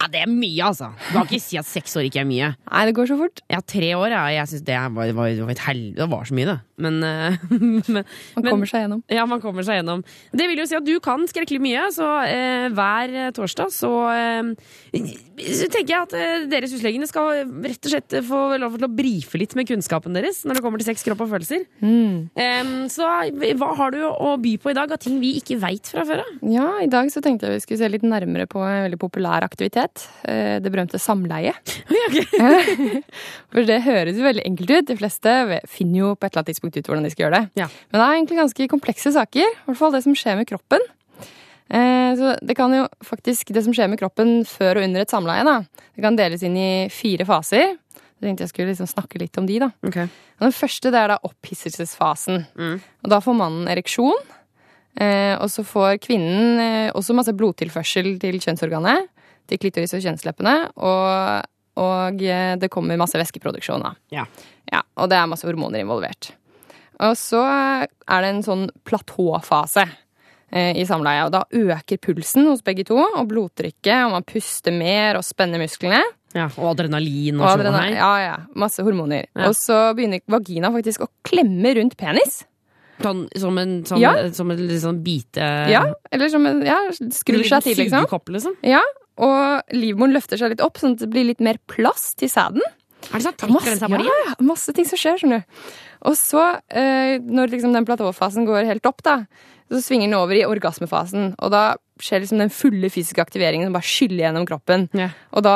Ja, 0.05 0.11
det 0.13 0.21
er 0.21 0.29
mye, 0.29 0.61
altså. 0.61 0.91
Du 1.07 1.15
kan 1.15 1.25
ikke 1.25 1.41
si 1.41 1.57
at 1.57 1.65
seks 1.65 1.95
år 1.97 2.05
ikke 2.05 2.21
er 2.21 2.27
mye. 2.29 2.51
Nei, 2.53 2.81
det 2.85 2.93
går 2.97 3.09
så 3.09 3.17
fort. 3.17 3.41
Ja, 3.49 3.57
tre 3.65 3.89
år, 3.97 4.13
ja. 4.13 4.21
Jeg 4.35 4.51
synes 4.51 4.65
det 4.67 4.77
var, 4.77 5.13
var, 5.17 5.31
var 5.41 5.53
et 5.55 5.63
hel... 5.65 5.81
Det 5.97 6.05
var 6.11 6.27
så 6.29 6.37
mye, 6.37 6.51
det. 6.51 6.57
Men, 6.85 6.99
eh, 7.07 7.37
men 7.49 8.03
Man 8.35 8.45
kommer 8.45 8.69
seg 8.69 8.83
gjennom. 8.83 9.01
Ja, 9.09 9.25
man 9.29 9.41
kommer 9.41 9.65
seg 9.65 9.79
gjennom. 9.79 10.03
Det 10.35 10.45
vil 10.51 10.61
jo 10.61 10.67
si 10.69 10.77
at 10.77 10.85
du 10.85 10.93
kan 11.01 11.23
skrekkelig 11.31 11.61
mye, 11.63 11.87
så 11.95 12.09
eh, 12.27 12.67
hver 12.75 13.15
torsdag 13.35 13.71
så, 13.73 13.91
eh, 14.11 15.07
så 15.39 15.69
tenker 15.71 15.93
jeg 15.93 16.01
at 16.03 16.15
eh, 16.19 16.45
dere 16.51 16.69
huslegene 16.69 17.09
skal 17.09 17.45
rett 17.65 17.89
og 17.89 17.95
slett 17.95 18.17
få 18.27 18.41
lov 18.61 18.77
til 18.77 18.89
å 18.89 18.91
brife 18.91 19.41
litt 19.41 19.55
med 19.57 19.69
kunnskapen 19.71 20.13
deres 20.17 20.43
når 20.45 20.59
det 20.59 20.65
kommer 20.65 20.83
til 20.83 20.91
sex, 20.91 21.05
kropp 21.07 21.25
og 21.25 21.31
følelser. 21.33 21.65
Mm. 21.81 22.85
Så 22.91 23.07
hva 23.55 23.71
har 23.79 23.95
du 23.95 24.01
å 24.05 24.35
by 24.41 24.55
på 24.61 24.73
i 24.73 24.77
dag 24.77 24.91
av 24.91 25.01
ting 25.01 25.17
vi 25.23 25.35
ikke 25.39 25.57
veit 25.63 25.89
fra 25.89 26.05
før 26.07 26.25
av? 26.25 26.31
Ja, 26.51 26.67
i 26.83 26.91
dag 26.91 27.09
så 27.13 27.23
tenkte 27.23 27.47
jeg 27.47 27.61
vi 27.61 27.63
skulle 27.63 27.81
se 27.81 27.91
litt 27.93 28.05
nærmere 28.05 28.49
på 28.51 28.61
en 28.65 28.85
veldig 28.89 28.99
populær 28.99 29.45
aktivitet. 29.47 29.94
Eh, 30.27 30.57
Det 30.63 30.71
berømte 30.73 30.99
samleie. 31.01 31.53
For 33.51 33.65
det 33.67 33.79
høres 33.85 34.17
jo 34.19 34.25
veldig 34.25 34.45
enkelt 34.47 34.73
ut. 34.75 34.87
De 34.89 34.97
fleste 34.99 35.35
finner 35.71 35.99
jo 36.01 36.11
på 36.15 36.25
et 36.27 36.31
eller 36.33 36.43
annet 36.43 36.51
tidspunkt 36.53 36.77
ut 36.79 36.89
hvordan 36.89 37.05
de 37.07 37.13
skal 37.13 37.27
gjøre 37.27 37.39
det. 37.39 37.49
Men 37.91 37.99
det 37.99 38.05
er 38.05 38.17
egentlig 38.19 38.39
ganske 38.41 38.67
komplekse 38.71 39.13
saker. 39.15 39.45
I 39.45 39.65
hvert 39.69 39.79
fall 39.81 39.95
det 39.95 40.03
som 40.05 40.17
skjer 40.17 40.37
med 40.41 40.49
kroppen. 40.49 40.83
Eh, 41.69 42.11
Så 42.19 42.35
det 42.45 42.55
kan 42.57 42.73
jo 42.75 42.85
faktisk, 43.03 43.49
det 43.55 43.63
som 43.65 43.73
skjer 43.73 43.89
med 43.89 43.99
kroppen 44.01 44.43
før 44.45 44.77
og 44.81 44.85
under 44.89 45.01
et 45.01 45.09
samleie, 45.11 45.43
da, 45.47 45.57
det 45.95 46.03
kan 46.05 46.15
deles 46.19 46.43
inn 46.45 46.55
i 46.59 46.69
fire 46.93 47.25
faser. 47.25 47.73
Jeg 47.75 48.29
tenkte 48.29 48.45
jeg 48.45 48.51
skulle 48.53 48.71
liksom 48.71 48.87
snakke 48.87 49.19
litt 49.19 49.37
om 49.37 49.45
de, 49.49 49.57
da. 49.59 49.71
Okay. 49.85 50.07
Den 50.39 50.53
første 50.55 50.91
det 50.93 50.99
er 51.01 51.11
da 51.11 51.17
opphisselsesfasen. 51.27 52.45
Og 53.03 53.09
da 53.11 53.19
får 53.21 53.35
mannen 53.37 53.67
ereksjon. 53.71 54.15
Eh, 54.95 55.35
og 55.43 55.49
så 55.51 55.65
får 55.67 55.97
kvinnen 56.05 56.93
også 56.95 57.11
masse 57.17 57.33
blodtilførsel 57.35 58.13
til 58.21 58.37
kjønnsorganet, 58.39 59.09
til 59.49 59.59
klitoris 59.61 59.93
og 59.97 60.01
kjønnsleppene, 60.05 60.55
og, 60.77 61.45
og 61.81 62.23
eh, 62.23 62.55
det 62.61 62.71
kommer 62.73 62.97
masse 62.99 63.19
væskeproduksjon 63.19 63.83
da. 63.85 63.93
Ja. 64.13 64.25
Ja, 64.71 64.81
og 64.97 65.11
det 65.11 65.19
er 65.19 65.29
masse 65.29 65.45
hormoner 65.47 65.83
involvert. 65.83 66.31
Og 67.03 67.13
så 67.19 67.41
er 67.43 68.23
det 68.23 68.29
en 68.31 68.43
sånn 68.45 68.65
platåfase 68.87 69.83
eh, 70.49 70.71
i 70.79 70.85
samleie, 70.87 71.25
og 71.27 71.33
da 71.35 71.43
øker 71.51 71.99
pulsen 72.01 72.47
hos 72.49 72.63
begge 72.65 72.85
to, 72.87 72.97
og 72.97 73.27
blodtrykket, 73.29 74.05
og 74.07 74.15
man 74.15 74.25
puster 74.27 74.73
mer 74.75 75.19
og 75.19 75.25
spenner 75.27 75.61
musklene. 75.61 76.01
Ja, 76.35 76.49
og 76.59 76.73
adrenalin 76.73 77.37
og, 77.39 77.45
Og 77.45 77.53
sånn 77.53 77.61
adrenalin, 77.63 77.95
ja, 77.95 78.11
ja, 78.23 78.35
masse 78.59 78.83
hormoner. 78.83 79.27
Ja. 79.35 79.47
Og 79.47 79.55
så 79.55 79.77
begynner 79.95 80.19
vagina 80.31 80.71
faktisk 80.73 81.05
å 81.05 81.11
klemme 81.27 81.71
rundt 81.77 81.95
penis. 81.99 82.41
Sånn, 82.95 83.25
som 83.35 83.57
en, 83.59 83.81
sånn, 83.87 83.99
Ja. 83.99 84.11
som 84.31 84.51
en 84.53 84.59
sånn 84.79 85.01
bite 85.03 85.43
Ja, 85.67 85.81
eller 86.15 86.29
som 86.31 86.45
en, 86.47 86.61
ja, 86.63 86.77
skrur 87.11 87.43
seg 87.43 87.63
til, 87.65 87.75
liksom. 87.81 88.05
sugekopp, 88.05 88.31
liksom. 88.31 88.55
Ja, 88.63 88.79
og 89.15 89.75
livmoren 89.75 90.15
løfter 90.15 90.39
seg 90.39 90.53
litt 90.53 90.63
opp, 90.65 90.79
sånn 90.81 90.97
at 90.97 91.05
det 91.05 91.11
blir 91.13 91.29
litt 91.29 91.43
mer 91.43 91.59
plass 91.71 92.13
til 92.19 92.31
sæden. 92.31 92.63
Er 93.05 93.19
det 93.19 93.25
sant? 93.27 93.43
Masse, 93.53 93.75
ja, 93.77 94.19
ja, 94.25 94.35
masse 94.43 94.73
ting 94.75 94.87
som 94.89 94.99
skjer, 94.99 95.19
skjønner 95.21 95.43
du. 95.43 95.65
Og 96.09 96.15
så, 96.17 96.45
eh, 96.73 97.17
når 97.21 97.53
liksom 97.53 97.75
den 97.75 97.85
platåfasen 97.87 98.47
går 98.47 98.67
helt 98.69 98.85
opp, 98.89 99.03
da, 99.05 99.19
så 99.71 99.81
svinger 99.81 100.09
den 100.09 100.17
over 100.17 100.37
i 100.37 100.45
orgasmefasen. 100.45 101.33
Og 101.41 101.51
da 101.53 101.63
skjer 102.01 102.21
liksom 102.21 102.41
den 102.41 102.51
fulle 102.53 102.89
fysiske 102.91 103.23
aktiveringen 103.23 103.69
som 103.69 103.77
bare 103.77 103.87
skyller 103.87 104.25
gjennom 104.25 104.47
kroppen. 104.49 104.87
Og 105.31 105.45
da 105.45 105.55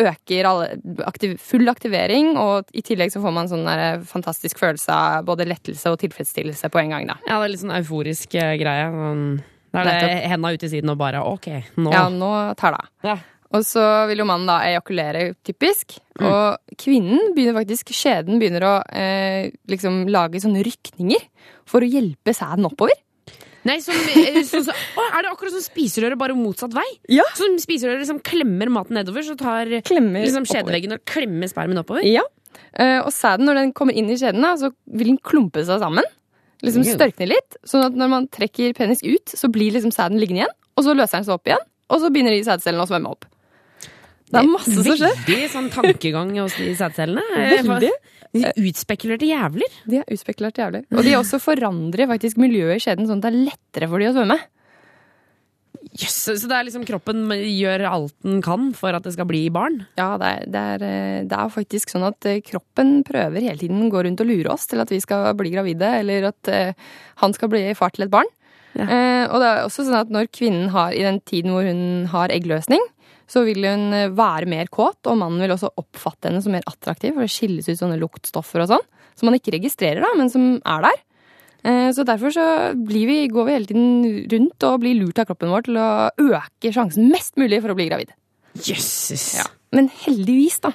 øker 0.00 0.48
alle 0.48 0.68
aktiv, 1.08 1.34
full 1.42 1.68
aktivering, 1.72 2.34
og 2.40 2.70
i 2.72 2.84
tillegg 2.86 3.12
så 3.12 3.22
får 3.24 3.34
man 3.36 3.50
sånn 3.50 3.66
der 3.68 4.04
fantastisk 4.08 4.60
følelse 4.62 4.94
av 4.94 5.26
både 5.28 5.48
lettelse 5.50 5.92
og 5.92 5.98
tilfredsstillelse 6.04 6.70
på 6.72 6.84
en 6.84 6.94
gang, 6.94 7.10
da. 7.10 7.18
Ja, 7.26 7.40
det 7.40 7.48
er 7.48 7.54
litt 7.56 7.64
sånn 7.64 7.76
euforisk 7.80 8.38
eh, 8.38 8.54
greie. 8.60 8.86
Sånn, 8.94 9.26
Da 9.74 9.84
er 9.90 10.04
det 10.06 10.18
henda 10.30 10.52
ut 10.54 10.62
til 10.62 10.70
siden 10.70 10.92
og 10.92 10.98
bare 11.00 11.22
ok, 11.26 11.48
nå 11.82 11.94
Ja, 11.94 12.08
nå 12.12 12.32
tar 12.58 12.76
det 12.76 12.84
av. 13.14 13.22
Og 13.54 13.62
så 13.62 13.82
vil 14.10 14.18
jo 14.18 14.26
mannen 14.26 14.48
da 14.50 14.58
ejakulere, 14.66 15.28
typisk. 15.46 15.96
Mm. 16.18 16.26
Og 16.26 16.78
kvinnen 16.80 17.34
begynner 17.36 17.54
faktisk 17.60 17.92
Skjeden 17.94 18.40
begynner 18.42 18.66
å 18.66 18.74
eh, 18.90 19.52
liksom 19.70 20.04
lage 20.10 20.42
sånne 20.42 20.64
rykninger 20.66 21.22
for 21.70 21.84
å 21.84 21.90
hjelpe 21.90 22.34
sæden 22.34 22.66
oppover. 22.66 22.96
Nei, 23.64 23.78
som, 23.80 23.96
eh, 23.96 24.42
så, 24.44 24.60
så, 24.66 24.74
å, 24.74 25.04
Er 25.06 25.24
det 25.24 25.30
akkurat 25.30 25.54
som 25.54 25.62
spiserøret, 25.64 26.18
bare 26.20 26.36
motsatt 26.36 26.74
vei? 26.76 26.86
Ja. 27.12 27.24
Som 27.38 27.54
spiserøret 27.62 28.02
liksom 28.02 28.20
klemmer 28.26 28.72
maten 28.72 28.98
nedover, 28.98 29.24
så 29.24 29.38
tar 29.40 29.70
liksom 29.70 30.48
skjedeveggen 30.50 30.98
og 30.98 31.06
klemmer 31.08 31.50
spermen 31.50 31.80
oppover? 31.80 32.04
Ja. 32.08 32.26
Eh, 32.74 32.98
og 33.00 33.12
sæden, 33.14 33.46
når 33.48 33.62
den 33.62 33.72
kommer 33.76 33.96
inn 33.96 34.10
i 34.10 34.18
skjeden, 34.20 34.44
da, 34.44 34.54
så 34.60 34.74
vil 34.90 35.14
den 35.14 35.22
klumpe 35.22 35.62
seg 35.64 35.80
sammen. 35.82 36.06
Liksom 36.64 36.86
størkne 36.88 37.28
litt. 37.30 37.58
Sånn 37.68 37.84
at 37.86 37.96
når 37.98 38.10
man 38.12 38.26
trekker 38.32 38.74
penis 38.76 39.04
ut, 39.04 39.34
så 39.36 39.50
blir 39.52 39.74
liksom 39.76 39.92
sæden 39.94 40.20
liggende 40.20 40.44
igjen. 40.44 40.56
Og 40.74 40.86
så 40.86 40.96
løser 40.96 41.20
den 41.20 41.28
seg 41.28 41.36
opp 41.36 41.50
igjen, 41.50 41.62
og 41.92 42.02
så 42.02 42.10
begynner 42.10 42.34
de 42.34 42.42
sædcellene 42.46 42.84
å 42.86 42.90
svømme 42.90 43.12
opp. 43.14 43.28
Det 44.34 44.40
er 44.40 44.48
masse 44.50 44.72
som 44.74 44.96
skjer. 44.98 45.18
Veldig 45.28 45.50
sånn 45.52 45.68
tankegang 45.74 46.32
hos 46.40 46.56
de 46.60 46.72
sædcellene. 46.78 47.22
De 48.34 48.42
er 48.48 48.56
utspekulerte 48.66 49.28
jævler. 49.28 49.76
De 49.86 50.00
er 50.00 50.08
utspekulerte 50.10 50.64
jævler. 50.64 50.86
Og 50.90 51.06
de 51.06 51.12
også 51.20 51.38
forandrer 51.42 52.08
faktisk 52.10 52.40
miljøet 52.42 52.80
i 52.80 52.82
skjeden 52.82 53.06
sånn 53.06 53.20
at 53.22 53.28
det 53.28 53.30
er 53.30 53.44
lettere 53.52 53.90
for 53.92 54.02
de 54.02 54.08
å 54.10 54.14
svømme. 54.16 54.40
Jøss, 55.94 56.16
så 56.26 56.48
det 56.50 56.54
er 56.56 56.66
liksom 56.66 56.84
kroppen 56.88 57.28
gjør 57.30 57.84
alt 57.86 58.14
den 58.26 58.40
kan 58.42 58.72
for 58.74 58.96
at 58.96 59.04
det 59.06 59.12
skal 59.14 59.28
bli 59.30 59.44
barn? 59.54 59.84
Ja, 59.94 60.16
det 60.18 60.30
er, 60.30 60.48
det 60.50 60.62
er, 60.72 60.84
eh, 60.88 61.18
det 61.30 61.38
er 61.38 61.52
faktisk 61.54 61.92
sånn 61.92 62.06
at 62.08 62.26
eh, 62.26 62.40
kroppen 62.42 62.96
prøver 63.06 63.44
hele 63.44 63.60
tiden 63.60 63.92
gå 63.92 64.02
rundt 64.02 64.22
og 64.24 64.26
lure 64.26 64.50
oss 64.56 64.66
til 64.70 64.82
at 64.82 64.90
vi 64.90 64.98
skal 65.02 65.30
bli 65.38 65.52
gravide, 65.54 65.92
eller 66.00 66.32
at 66.32 66.50
eh, 66.50 66.74
han 67.22 67.36
skal 67.36 67.52
bli 67.52 67.62
far 67.78 67.94
til 67.94 68.08
et 68.08 68.14
barn. 68.14 68.26
Eh, 68.74 69.22
og 69.28 69.38
det 69.38 69.46
er 69.52 69.62
også 69.62 69.86
sånn 69.86 70.00
at 70.00 70.10
når 70.10 70.32
kvinnen 70.34 70.72
har, 70.74 70.90
i 70.98 71.06
den 71.06 71.22
tiden 71.22 71.54
hvor 71.54 71.68
hun 71.68 72.10
har 72.10 72.34
eggløsning, 72.34 72.82
så 73.30 73.44
vil 73.46 73.62
hun 73.62 73.94
være 74.18 74.50
mer 74.50 74.66
kåt, 74.74 74.98
og 75.06 75.20
mannen 75.20 75.46
vil 75.46 75.54
også 75.54 75.76
oppfatte 75.80 76.28
henne 76.28 76.42
som 76.42 76.52
mer 76.58 76.66
attraktiv, 76.68 77.14
for 77.14 77.22
det 77.22 77.32
skilles 77.32 77.70
ut 77.70 77.78
sånne 77.78 78.02
luktstoffer 78.02 78.66
og 78.66 78.72
sånn, 78.74 78.86
som 79.14 79.30
man 79.30 79.38
ikke 79.38 79.54
registrerer, 79.54 80.02
da, 80.02 80.10
men 80.18 80.32
som 80.32 80.56
er 80.58 80.88
der. 80.90 81.04
Eh, 81.64 81.90
Så 81.96 82.04
derfor 82.04 82.30
så 82.34 82.44
vi, 82.86 83.26
går 83.28 83.44
vi 83.48 83.52
hele 83.56 83.66
tiden 83.66 84.28
rundt 84.32 84.66
og 84.68 84.80
blir 84.82 84.98
lurt 85.00 85.18
av 85.22 85.26
kroppen 85.30 85.48
vår 85.52 85.64
til 85.68 85.78
å 85.80 85.86
øke 86.20 86.72
sjansen 86.74 87.08
mest 87.12 87.36
mulig 87.40 87.62
for 87.64 87.72
å 87.72 87.78
bli 87.78 87.88
gravid. 87.88 88.12
Jøsses! 88.54 89.34
Ja. 89.40 89.46
Men 89.74 89.88
heldigvis, 90.04 90.60
da, 90.62 90.72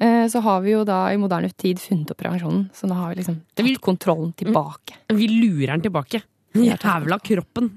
eh, 0.00 0.26
så 0.32 0.40
har 0.46 0.62
vi 0.64 0.72
jo 0.76 0.84
da 0.88 1.08
i 1.12 1.18
moderne 1.20 1.50
tid 1.58 1.80
funnet 1.82 2.10
opp 2.14 2.22
prevensjonen. 2.22 2.68
Så 2.72 2.86
nå 2.88 2.94
har 2.96 3.10
vi 3.12 3.20
liksom 3.20 3.40
tatt 3.58 3.80
kontrollen 3.84 4.32
tilbake. 4.38 4.94
Vi 5.12 5.26
lurer 5.28 5.74
den 5.74 5.82
tilbake. 5.88 6.22
Jævla 6.54 7.18
kroppen. 7.24 7.70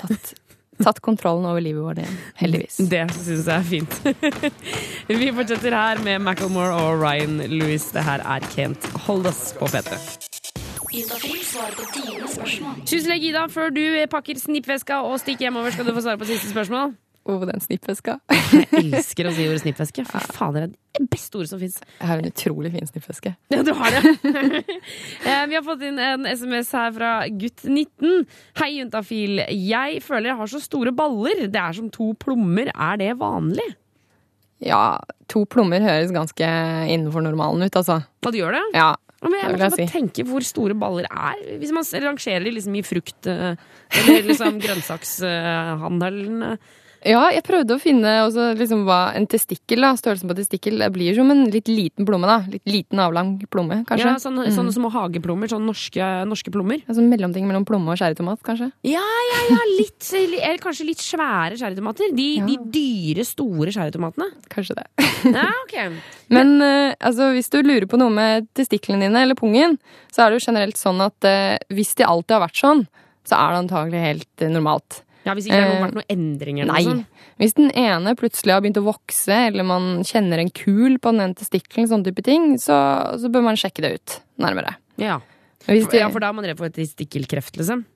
tatt, 0.00 0.34
tatt 0.82 1.00
kontrollen 1.04 1.46
over 1.46 1.60
livet 1.60 1.84
vårt 1.84 2.00
igjen. 2.02 2.18
Heldigvis. 2.40 2.78
Det 2.90 3.02
syns 3.14 3.46
jeg 3.46 3.54
er 3.54 3.66
fint. 3.68 3.98
Vi 5.22 5.30
fortsetter 5.36 5.76
her 5.76 6.00
med 6.04 6.24
Macclemore 6.24 6.72
og 6.74 7.02
Ryan 7.04 7.38
Lewis. 7.52 7.90
Det 7.92 8.02
her 8.06 8.24
er 8.24 8.40
Kent 8.54 8.88
Hold 9.06 9.28
oss 9.28 9.52
på 9.60 9.68
P3. 9.68 10.00
Spørsmål. 10.94 12.82
Syslege 12.86 13.26
Ida, 13.32 13.46
før 13.50 13.72
du 13.74 13.80
pakker 14.12 14.38
snippveska 14.38 15.00
og 15.02 15.16
stikker 15.22 15.48
hjemover, 15.48 15.74
skal 15.74 15.88
du 15.88 15.94
få 15.96 16.02
svare 16.04 16.20
på 16.20 16.28
siste 16.28 16.52
spørsmål. 16.52 16.92
Oh, 17.24 17.40
den 17.48 17.60
snippveska. 17.64 18.18
Jeg 18.52 18.68
elsker 18.92 19.26
å 19.26 19.32
si 19.34 19.46
ordet 19.48 19.62
snippveske. 19.64 20.04
Fy 20.06 20.20
fader, 20.36 20.66
det 20.68 20.76
er 20.76 21.00
det 21.00 21.08
beste 21.14 21.38
ordet 21.40 21.50
som 21.50 21.60
fins. 21.62 21.78
Jeg 21.98 22.06
har 22.10 22.20
en 22.20 22.28
utrolig 22.28 22.70
fin 22.74 22.86
snippveske. 22.90 23.32
Ja, 23.50 23.62
du 23.66 23.72
har 23.78 23.96
det. 23.96 24.02
Eh, 25.24 25.46
Vi 25.48 25.56
har 25.56 25.64
fått 25.64 25.82
inn 25.88 25.98
en 25.98 26.28
SMS 26.28 26.70
her 26.76 26.92
fra 26.94 27.12
gutt19. 27.32 28.26
Hei, 28.60 28.70
juntafil. 28.76 29.40
Jeg 29.56 30.02
føler 30.04 30.30
jeg 30.34 30.38
har 30.42 30.52
så 30.52 30.60
store 30.62 30.92
baller. 30.94 31.46
Det 31.48 31.60
er 31.62 31.72
som 31.80 31.88
to 31.90 32.12
plommer. 32.20 32.68
Er 32.76 33.00
det 33.00 33.14
vanlig? 33.22 33.66
Ja, 34.64 35.00
to 35.32 35.42
plommer 35.50 35.82
høres 35.82 36.12
ganske 36.14 36.46
innenfor 36.92 37.24
normalen 37.24 37.64
ut, 37.66 37.74
altså. 37.80 38.02
Hva 38.22 38.30
du 38.32 38.38
gjør 38.38 38.54
det? 38.60 38.62
Ja, 38.76 38.92
Men 39.24 39.56
jeg 39.58 39.70
må 39.72 39.78
si. 39.78 39.86
tenke 39.92 40.24
hvor 40.28 40.44
store 40.44 40.74
baller 40.78 41.06
er. 41.10 41.40
Hvis 41.60 41.72
man 41.72 41.86
rangerer 42.04 42.44
liksom 42.52 42.74
i 42.76 42.82
frukt- 42.84 43.28
eh, 43.30 43.56
eller 44.00 44.26
liksom 44.30 44.58
grønnsakshandelen. 44.64 46.58
Ja, 47.04 47.26
jeg 47.34 47.42
prøvde 47.44 47.76
å 47.76 47.80
finne 47.82 48.10
også 48.24 48.46
liksom 48.56 48.86
hva 48.88 49.12
en 49.16 49.26
testikkel, 49.28 49.82
da, 49.84 49.90
størrelsen 49.98 50.30
på 50.30 50.36
testikkel, 50.38 50.78
det 50.80 50.88
blir 50.94 51.14
som 51.16 51.28
en 51.30 51.44
litt 51.52 51.68
liten 51.68 52.06
plomme, 52.08 52.26
da. 52.30 52.38
Litt 52.48 52.64
liten, 52.64 53.00
avlang 53.04 53.34
plomme, 53.52 53.82
kanskje. 53.88 54.14
Ja, 54.14 54.16
sånne, 54.22 54.46
Mm. 54.48 54.54
sånne 54.56 54.72
små 54.72 54.90
hageplommer. 54.90 55.50
Sånne 55.52 55.68
norske, 55.68 56.08
norske 56.26 56.50
plommer. 56.50 56.80
Ja, 56.88 56.94
sånn 56.96 57.10
mellomting 57.12 57.44
mellom 57.46 57.66
plomme 57.68 57.92
og 57.92 57.98
skjæretomat, 58.00 58.40
kanskje. 58.42 58.70
Ja, 58.88 59.04
ja, 59.04 59.40
ja, 59.50 59.60
litt, 59.76 60.00
eller 60.14 60.58
kanskje 60.64 60.86
litt 60.88 61.04
svære 61.04 61.60
skjæretomater. 61.60 62.14
De, 62.16 62.28
de 62.40 62.56
dyre, 62.72 63.24
store 63.28 63.68
skjæretomatene. 63.76 64.30
Kanskje 64.48 64.80
det. 64.80 64.86
Ja, 65.28 65.48
ok. 65.64 65.76
Men 66.34 66.56
uh, 66.62 66.94
altså, 67.04 67.30
hvis 67.36 67.50
du 67.52 67.60
lurer 67.62 67.86
på 67.86 68.00
noe 68.00 68.10
med 68.10 68.48
testiklene 68.56 69.04
dine 69.06 69.22
eller 69.22 69.36
pungen, 69.36 69.76
så 70.10 70.24
er 70.24 70.30
det 70.32 70.40
jo 70.40 70.48
generelt 70.50 70.80
sånn 70.80 71.04
at 71.04 71.28
uh, 71.28 71.56
hvis 71.68 71.94
de 72.00 72.08
alltid 72.08 72.38
har 72.38 72.46
vært 72.48 72.60
sånn, 72.64 72.86
så 73.28 73.36
er 73.38 73.52
det 73.52 73.62
antagelig 73.68 74.00
helt 74.08 74.42
uh, 74.48 74.48
normalt. 74.52 75.03
Ja, 75.24 75.32
Hvis 75.34 75.46
ikke 75.48 75.56
det 75.56 75.64
har 75.64 75.76
Eh, 75.78 75.84
vært 75.86 75.94
noen 75.96 76.10
endringer? 76.12 76.66
Nei. 76.68 76.82
noe 76.84 76.90
sånt. 76.98 77.06
Hvis 77.40 77.54
den 77.56 77.70
ene 77.72 78.14
plutselig 78.14 78.52
har 78.52 78.60
begynt 78.60 78.76
å 78.76 78.84
vokse, 78.84 79.28
eller 79.48 79.64
man 79.64 80.02
kjenner 80.04 80.38
en 80.38 80.50
kul 80.50 80.98
på 80.98 81.12
den 81.14 81.20
ene 81.24 81.34
testikkelen, 81.34 81.88
sånne 81.88 82.04
type 82.04 82.22
ting, 82.22 82.54
så, 82.60 82.76
så 83.18 83.30
bør 83.32 83.42
man 83.42 83.56
sjekke 83.56 83.80
det 83.80 83.92
ut 83.96 84.20
nærmere. 84.38 84.76
Ja. 85.00 85.20
Det- 85.66 85.94
ja, 85.96 86.10
for 86.10 86.20
da 86.20 86.28
er 86.28 86.32
man 86.36 86.44
redd 86.44 86.58
for 86.58 86.68
testikkelkreft, 86.68 87.56
liksom? 87.56 87.86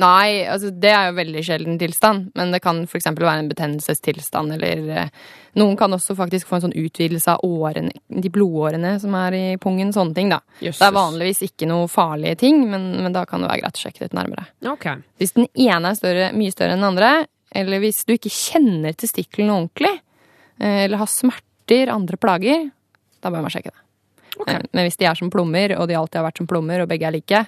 Nei, 0.00 0.44
altså 0.48 0.70
det 0.70 0.90
er 0.94 1.08
jo 1.08 1.16
veldig 1.16 1.42
sjelden 1.44 1.78
tilstand, 1.78 2.30
men 2.38 2.52
det 2.54 2.62
kan 2.64 2.84
for 2.88 3.00
eksempel 3.00 3.26
være 3.26 3.42
en 3.42 3.48
betennelsestilstand, 3.50 4.54
eller 4.54 4.92
eh, 4.94 5.10
noen 5.58 5.74
kan 5.76 5.92
også 5.92 6.14
faktisk 6.16 6.48
få 6.48 6.56
en 6.56 6.64
sånn 6.66 6.76
utvidelse 6.78 7.34
av 7.34 7.42
årene, 7.44 7.90
de 8.08 8.30
blodårene 8.32 8.94
som 9.02 9.16
er 9.18 9.36
i 9.36 9.42
pungen, 9.60 9.90
sånne 9.92 10.16
ting 10.16 10.30
da. 10.32 10.38
Jesus. 10.62 10.78
Det 10.78 10.88
er 10.88 10.96
vanligvis 10.96 11.42
ikke 11.48 11.68
noe 11.68 11.90
farlige 11.92 12.38
ting, 12.44 12.62
men, 12.70 12.88
men 13.02 13.16
da 13.16 13.26
kan 13.28 13.42
det 13.42 13.50
være 13.50 13.64
greit 13.64 13.80
å 13.80 13.84
sjekke 13.84 14.04
det 14.04 14.12
ut 14.12 14.18
nærmere. 14.20 14.46
Okay. 14.72 15.02
Hvis 15.20 15.34
den 15.36 15.50
ene 15.50 15.92
er 15.92 15.98
større, 15.98 16.30
mye 16.38 16.54
større 16.54 16.76
enn 16.76 16.80
den 16.80 16.90
andre, 16.92 17.12
eller 17.52 17.82
hvis 17.82 18.04
du 18.08 18.14
ikke 18.14 18.32
kjenner 18.32 18.96
testiklene 18.96 19.58
ordentlig, 19.58 19.96
eh, 20.62 20.84
eller 20.86 21.02
har 21.02 21.10
smerter, 21.10 21.92
andre 21.92 22.20
plager, 22.22 22.68
da 23.22 23.34
bør 23.34 23.44
man 23.44 23.52
sjekke 23.52 23.74
det. 23.74 23.82
Okay. 24.38 24.62
Men 24.72 24.86
hvis 24.86 24.96
de 24.96 25.10
er 25.10 25.18
som 25.18 25.30
plommer, 25.30 25.74
og 25.76 25.90
de 25.90 25.98
alltid 25.98 26.22
har 26.22 26.30
vært 26.30 26.40
som 26.40 26.48
plommer, 26.48 26.82
og 26.82 26.88
begge 26.90 27.10
er 27.10 27.14
like, 27.18 27.42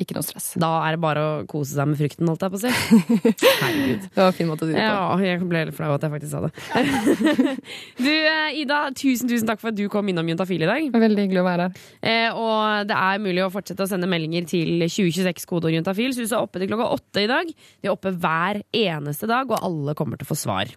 ikke 0.00 0.14
noe 0.16 0.24
stress. 0.24 0.46
Da 0.60 0.70
er 0.86 0.94
det 0.96 1.00
bare 1.02 1.22
å 1.22 1.32
kose 1.48 1.74
seg 1.76 1.90
med 1.90 1.98
frukten, 2.00 2.28
holdt 2.30 2.44
jeg 2.46 2.52
på 2.54 2.58
å 2.58 2.62
si. 2.62 2.70
Herregud. 3.62 4.06
Det 4.06 4.16
var 4.16 4.30
en 4.30 4.36
fin 4.38 4.48
måte 4.48 4.64
å 4.64 4.68
si 4.70 4.72
det 4.72 4.80
på. 4.80 4.86
Ja, 4.86 5.18
jeg 5.26 5.42
ble 5.50 5.64
litt 5.68 5.76
flau 5.76 5.90
at 5.92 6.06
jeg 6.06 6.14
faktisk 6.14 6.32
sa 6.32 6.40
det. 6.46 6.52
Du, 8.02 8.08
eh, 8.08 8.56
Ida, 8.62 8.78
tusen 8.96 9.28
tusen 9.30 9.48
takk 9.48 9.60
for 9.60 9.72
at 9.72 9.76
du 9.78 9.84
kom 9.92 10.08
innom 10.08 10.30
Juntafil 10.32 10.64
i 10.64 10.70
dag. 10.70 10.88
Veldig 11.04 11.26
hyggelig 11.26 11.42
å 11.42 11.46
være 11.46 11.66
her. 11.68 11.84
Eh, 12.00 12.38
og 12.40 12.88
det 12.88 12.96
er 12.96 13.20
mulig 13.22 13.44
å 13.44 13.50
fortsette 13.52 13.84
å 13.84 13.90
sende 13.90 14.08
meldinger 14.10 14.48
til 14.48 14.86
2026 14.86 15.46
kodeord 15.50 15.76
juntafil. 15.76 16.16
Så 16.16 16.24
du 16.24 16.30
er 16.32 16.40
oppe 16.40 16.62
til 16.62 16.72
klokka 16.72 16.88
åtte 16.96 17.26
i 17.26 17.30
dag. 17.30 17.52
Vi 17.52 17.90
er 17.90 17.92
oppe 17.92 18.14
hver 18.16 18.62
eneste 18.72 19.28
dag, 19.30 19.52
og 19.52 19.60
alle 19.60 19.96
kommer 19.98 20.20
til 20.20 20.28
å 20.28 20.32
få 20.32 20.40
svar. 20.46 20.72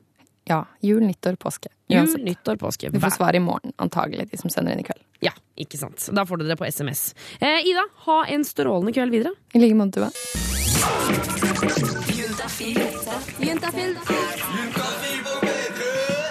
Ja, 0.49 0.65
jul, 0.85 1.01
nyttår, 1.07 1.39
påske. 1.41 1.71
Jul, 1.89 2.11
nyttår, 2.21 2.59
påske. 2.61 2.91
Du 2.93 2.99
får 3.01 3.15
svar 3.15 3.37
i 3.37 3.41
morgen, 3.41 3.73
antagelig, 3.81 4.27
de 4.29 4.43
som 4.43 4.51
sender 4.53 4.75
inn 4.75 4.83
i 4.83 4.85
kveld. 4.85 5.04
Ikke 5.55 5.79
sant. 5.79 6.09
Da 6.11 6.25
får 6.27 6.37
du 6.41 6.47
det 6.49 6.57
på 6.59 6.65
SMS. 6.67 7.13
Eh, 7.39 7.63
Ida, 7.67 7.85
ha 8.07 8.25
en 8.27 8.43
strålende 8.43 8.93
kveld 8.95 9.11
videre. 9.15 9.33
I 9.53 9.59
like 9.63 9.75
måte, 9.75 10.03
Tuva. 10.03 10.11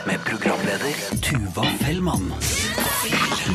Med 0.06 0.24
programleder 0.24 1.20
Tuva 1.22 1.64
Fellmann. 1.80 2.32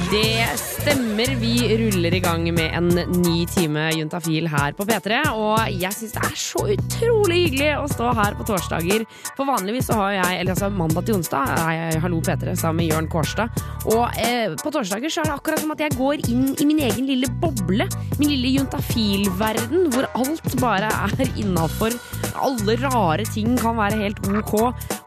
Det 0.09 0.45
stemmer. 0.57 1.35
Vi 1.37 1.77
ruller 1.77 2.13
i 2.17 2.19
gang 2.23 2.47
med 2.55 2.71
en 2.73 2.87
ny 3.21 3.43
time 3.51 3.83
Juntafil 3.93 4.47
her 4.49 4.73
på 4.73 4.85
P3. 4.89 5.19
Og 5.37 5.59
jeg 5.69 5.93
syns 5.93 6.15
det 6.15 6.23
er 6.25 6.37
så 6.39 6.63
utrolig 6.73 7.37
hyggelig 7.43 7.67
å 7.77 7.85
stå 7.91 8.07
her 8.17 8.33
på 8.39 8.47
torsdager. 8.47 9.05
For 9.37 9.45
vanligvis 9.45 9.85
så 9.91 9.99
har 9.99 10.15
jeg, 10.15 10.39
eller 10.41 10.55
altså 10.55 10.71
mandag 10.73 11.05
til 11.05 11.19
onsdag, 11.19 11.53
er 11.61 11.99
Hallo 12.01 12.23
P3 12.25 12.55
sammen 12.57 12.81
med 12.81 12.89
Jørn 12.89 13.09
Kårstad. 13.11 13.53
Og 13.93 14.17
eh, 14.23 14.55
på 14.57 14.73
torsdager 14.73 15.13
så 15.13 15.21
er 15.21 15.29
det 15.29 15.35
akkurat 15.37 15.61
som 15.61 15.75
at 15.75 15.85
jeg 15.85 15.97
går 15.99 16.25
inn 16.31 16.47
i 16.57 16.69
min 16.71 16.81
egen 16.89 17.05
lille 17.09 17.29
boble. 17.43 17.85
Min 18.17 18.33
lille 18.33 18.55
juntafil-verden, 18.57 19.91
hvor 19.93 20.09
alt 20.17 20.57
bare 20.63 20.89
er 20.89 21.35
innafor. 21.37 21.93
Alle 22.39 22.79
rare 22.81 23.27
ting 23.29 23.53
kan 23.59 23.77
være 23.77 23.99
helt 24.01 24.25
ok, 24.25 24.55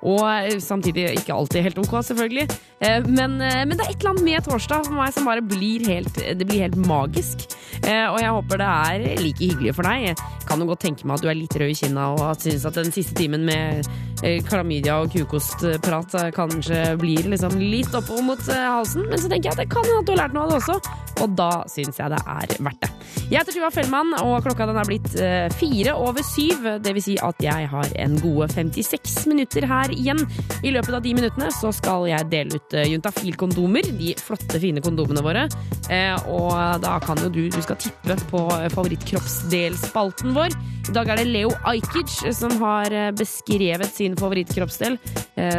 og 0.02 0.22
eh, 0.30 0.60
samtidig 0.62 1.08
ikke 1.18 1.34
alltid 1.34 1.66
helt 1.66 1.82
ok, 1.82 1.98
selvfølgelig. 2.06 2.46
Eh, 2.82 3.02
Men, 3.08 3.40
eh, 3.42 3.64
men 3.66 3.74
det 3.78 3.86
er 3.88 3.94
et 3.96 3.98
eller 4.02 4.14
annet 4.14 4.26
med 4.30 4.46
torsdag 4.46 4.91
for 4.92 5.00
meg 5.02 5.14
som 5.16 5.26
bare 5.28 5.42
blir 5.44 5.84
helt, 5.88 6.14
det 6.38 6.46
blir 6.48 6.62
helt 6.66 6.78
magisk. 6.78 7.48
Eh, 7.82 8.06
Og 8.12 8.20
jeg 8.20 8.30
håper 8.36 8.60
det 8.62 8.68
er 8.68 9.06
like 9.22 9.40
hyggelig 9.42 9.74
for 9.74 9.88
deg. 9.88 10.06
Jeg 10.12 10.46
kan 10.48 10.60
jo 10.60 10.66
godt 10.68 10.82
tenke 10.84 11.06
meg 11.08 11.16
at 11.18 11.24
du 11.24 11.30
er 11.32 11.38
litt 11.38 11.56
rød 11.58 11.72
i 11.72 11.76
kinna 11.78 12.10
og 12.14 12.22
at 12.28 12.44
syns 12.44 12.66
at 12.68 12.76
den 12.78 12.92
siste 12.94 13.16
timen 13.16 13.46
med 13.48 13.86
eh, 14.22 14.38
klamydia 14.44 14.98
og 15.02 15.10
kukostprat 15.14 16.14
eh, 16.20 16.30
kanskje 16.36 16.82
blir 17.00 17.26
liksom 17.32 17.56
litt 17.58 17.94
oppover 17.96 18.26
mot 18.26 18.44
halsen. 18.52 19.08
Men 19.08 19.18
så 19.22 19.30
tenker 19.32 19.50
jeg 19.50 19.56
at 19.56 19.62
det 19.64 19.70
kan 19.72 19.86
hende 19.88 20.02
at 20.02 20.06
du 20.10 20.12
har 20.14 20.20
lært 20.26 20.36
noe 20.36 20.44
av 20.46 20.52
det 20.52 20.60
også, 20.60 20.76
og 21.22 21.36
da 21.38 21.50
syns 21.72 21.98
jeg 22.00 22.12
det 22.12 22.20
er 22.36 22.54
verdt 22.68 22.84
det. 22.84 22.90
Jeg 23.32 23.38
heter 23.40 23.54
Tuva 23.56 23.70
Fellmann, 23.72 24.12
og 24.20 24.42
klokka 24.44 24.66
den 24.68 24.78
er 24.80 24.88
blitt 24.88 25.08
fire 25.56 25.92
over 25.96 26.24
syv. 26.26 26.66
Det 26.84 26.92
vil 26.96 27.04
si 27.04 27.14
at 27.22 27.38
jeg 27.44 27.68
har 27.70 27.92
en 28.04 28.16
gode 28.20 28.48
56 28.52 29.14
minutter 29.30 29.64
her 29.68 29.92
igjen. 29.94 30.20
I 30.66 30.72
løpet 30.74 30.96
av 30.98 31.04
de 31.04 31.14
minuttene 31.16 31.48
så 31.54 31.70
skal 31.72 32.08
jeg 32.10 32.28
dele 32.32 32.58
ut 32.60 32.76
juntafil-kondomer. 32.90 33.88
De 33.96 34.12
flotte, 34.20 34.60
fine 34.62 34.81
kondomene 34.84 35.24
våre. 35.24 35.46
Eh, 35.90 36.14
og 36.30 36.82
da 36.82 36.98
kan 37.02 37.18
jo 37.20 37.30
du 37.32 37.42
Du 37.52 37.58
skal 37.62 37.78
tippe 37.80 38.16
på 38.30 38.44
eh, 38.56 38.70
favorittkroppsdelspalten 38.72 40.34
vår. 40.36 40.54
I 40.88 40.94
dag 40.94 41.10
er 41.12 41.20
det 41.20 41.30
Leo 41.30 41.50
Ajkic 41.68 42.14
som 42.34 42.54
har 42.62 42.92
eh, 42.92 43.10
beskrevet 43.16 43.90
sin 43.92 44.16
favorittkroppsdel. 44.18 44.98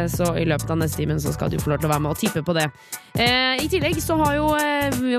Så 0.08 0.28
i 0.38 0.44
løpet 0.46 0.70
av 0.70 0.78
neste 0.78 1.00
timen 1.00 1.18
så 1.20 1.32
skal 1.34 1.50
du 1.50 1.56
få 1.58 1.72
lov 1.72 1.80
til 1.82 1.88
å 1.88 1.90
være 1.90 2.02
med 2.04 2.12
og 2.14 2.20
tippe 2.20 2.44
på 2.46 2.54
det. 2.54 2.68
I 3.18 3.66
tillegg 3.70 3.98
så 4.02 4.14
har 4.20 4.36
jo 4.36 4.46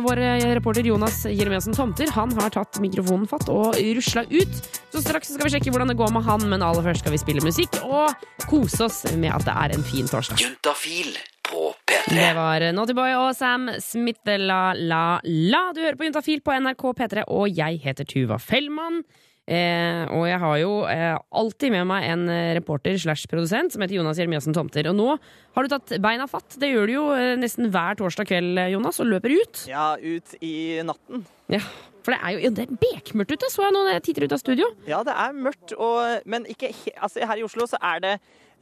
vår 0.06 0.22
reporter 0.56 0.88
Jonas 0.88 1.26
Jeremiassen 1.28 1.76
Tomter 1.76 2.10
Han 2.16 2.32
har 2.40 2.54
tatt 2.56 2.80
mikrofonen 2.84 3.28
fatt 3.28 3.50
og 3.52 3.76
rusla 3.76 4.24
ut. 4.32 4.56
Så 4.96 5.04
straks 5.04 5.34
skal 5.36 5.50
vi 5.50 5.58
sjekke 5.58 5.76
hvordan 5.76 5.92
det 5.92 6.00
går 6.00 6.16
med 6.16 6.24
han, 6.24 6.48
men 6.50 6.64
aller 6.64 6.88
først 6.88 7.04
skal 7.04 7.18
vi 7.18 7.22
spille 7.22 7.44
musikk 7.44 7.82
og 7.84 8.16
kose 8.48 8.88
oss 8.88 9.04
med 9.12 9.36
at 9.36 9.44
det 9.48 9.60
er 9.66 9.76
en 9.76 9.88
fin 9.92 10.08
torsdag. 10.08 10.40
Juntafil 10.40 11.18
på 11.52 11.74
P3. 11.84 11.85
Det 12.06 12.26
var 12.38 12.62
Naughty 12.78 12.94
Boy 12.94 13.16
og 13.18 13.32
Sam 13.34 13.64
Smith 13.82 14.30
La 14.38 14.76
La 14.78 15.18
La. 15.26 15.62
Du 15.74 15.80
hører 15.82 15.98
på 15.98 16.06
Juntafil 16.06 16.42
på 16.46 16.54
NRK 16.62 16.84
P3, 17.00 17.24
og 17.34 17.50
jeg 17.50 17.80
heter 17.82 18.06
Tuva 18.06 18.38
Fellmann. 18.38 19.00
Eh, 19.46 20.04
og 20.14 20.24
jeg 20.26 20.38
har 20.42 20.56
jo 20.58 20.70
eh, 20.90 21.16
alltid 21.38 21.74
med 21.74 21.88
meg 21.90 22.06
en 22.10 22.28
eh, 22.34 22.52
reporter 22.58 22.98
slash 23.02 23.26
produsent 23.30 23.74
som 23.74 23.82
heter 23.82 23.98
Jonas 23.98 24.22
Jeremiassen 24.22 24.54
Tomter. 24.58 24.90
Og 24.92 24.98
nå 24.98 25.08
har 25.18 25.66
du 25.66 25.74
tatt 25.74 25.96
beina 26.02 26.26
fatt. 26.30 26.60
Det 26.62 26.70
gjør 26.70 26.90
du 26.90 26.94
jo 26.94 27.08
eh, 27.18 27.34
nesten 27.42 27.72
hver 27.74 27.98
torsdag 27.98 28.30
kveld, 28.30 28.54
eh, 28.62 28.70
Jonas, 28.76 29.02
og 29.02 29.10
løper 29.10 29.34
ut. 29.34 29.64
Ja, 29.70 29.88
ut 29.98 30.38
i 30.46 30.54
natten. 30.86 31.26
Ja, 31.54 31.62
For 32.06 32.14
det 32.14 32.22
er 32.22 32.38
jo 32.38 32.46
ja, 32.46 32.54
det 32.62 32.68
er 32.68 32.78
bekmørkt 32.86 33.34
ute, 33.34 33.50
så 33.54 33.66
jeg 33.66 33.74
nå 33.74 33.82
når 33.86 33.98
jeg 33.98 34.06
titter 34.12 34.28
ut 34.30 34.38
av 34.38 34.44
studio. 34.46 34.70
Ja, 34.90 35.02
det 35.06 35.18
er 35.26 35.42
mørkt, 35.42 35.74
og, 35.74 36.22
men 36.30 36.46
ikke 36.54 36.70
altså, 36.96 37.26
her 37.26 37.42
i 37.42 37.46
Oslo 37.50 37.66
så 37.70 37.82
er 37.82 38.06
det 38.06 38.16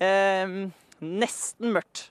eh, 0.04 0.58
nesten 1.04 1.76
mørkt. 1.76 2.08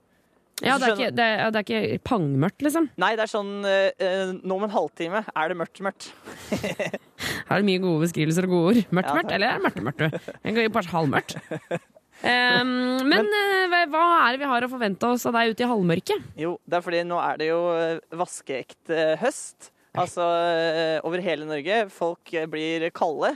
Ja, 0.62 0.76
det 0.78 0.86
er 0.88 0.92
ikke, 0.94 1.10
det 1.16 1.24
er, 1.26 1.50
det 1.50 1.60
er 1.62 1.64
ikke 1.88 2.02
pangmørkt, 2.06 2.60
liksom. 2.62 2.84
Nei, 3.02 3.14
det 3.18 3.24
er 3.24 3.30
sånn 3.32 3.48
eh, 3.66 4.34
Nå 4.46 4.58
om 4.60 4.66
en 4.68 4.70
halvtime 4.74 5.24
er 5.32 5.48
det 5.50 5.56
mørkt, 5.58 5.80
mørkt. 5.82 6.10
Her 6.52 7.56
er 7.56 7.62
det 7.62 7.66
mye 7.66 7.80
gode 7.82 8.04
beskrivelser 8.04 8.46
og 8.46 8.52
gode 8.52 8.68
ord. 8.74 8.82
Mørkt, 8.94 9.08
Ja, 9.10 9.16
mørkt, 9.18 9.32
eller 9.34 9.48
er 9.48 9.58
det 9.58 9.64
mørkt, 9.66 10.04
mørkt? 10.44 10.76
Bare 10.76 10.92
halvmørkt. 10.96 11.36
Um, 12.22 12.68
men 13.10 13.26
men, 13.26 13.72
hva- 13.72 13.88
hva 13.90 14.02
er 14.28 14.36
det 14.36 14.42
vi 14.44 14.46
har 14.46 14.62
å 14.62 14.68
forvente 14.70 15.08
oss 15.10 15.24
av 15.26 15.34
deg 15.34 15.56
ute 15.56 15.64
i 15.64 15.66
halvmørket? 15.66 16.26
Jo, 16.38 16.52
det 16.70 16.76
er 16.78 16.84
fordi 16.84 17.00
nå 17.08 17.16
er 17.18 17.40
det 17.40 17.48
jo 17.48 17.56
eh, 17.74 17.96
vaskeekte 18.20 18.98
høst. 19.18 19.72
Altså 19.98 20.22
eh, 20.22 21.00
over 21.02 21.18
hele 21.24 21.48
Norge. 21.48 21.80
Folk 21.90 22.30
eh, 22.38 22.46
blir 22.52 22.86
kalde. 22.94 23.32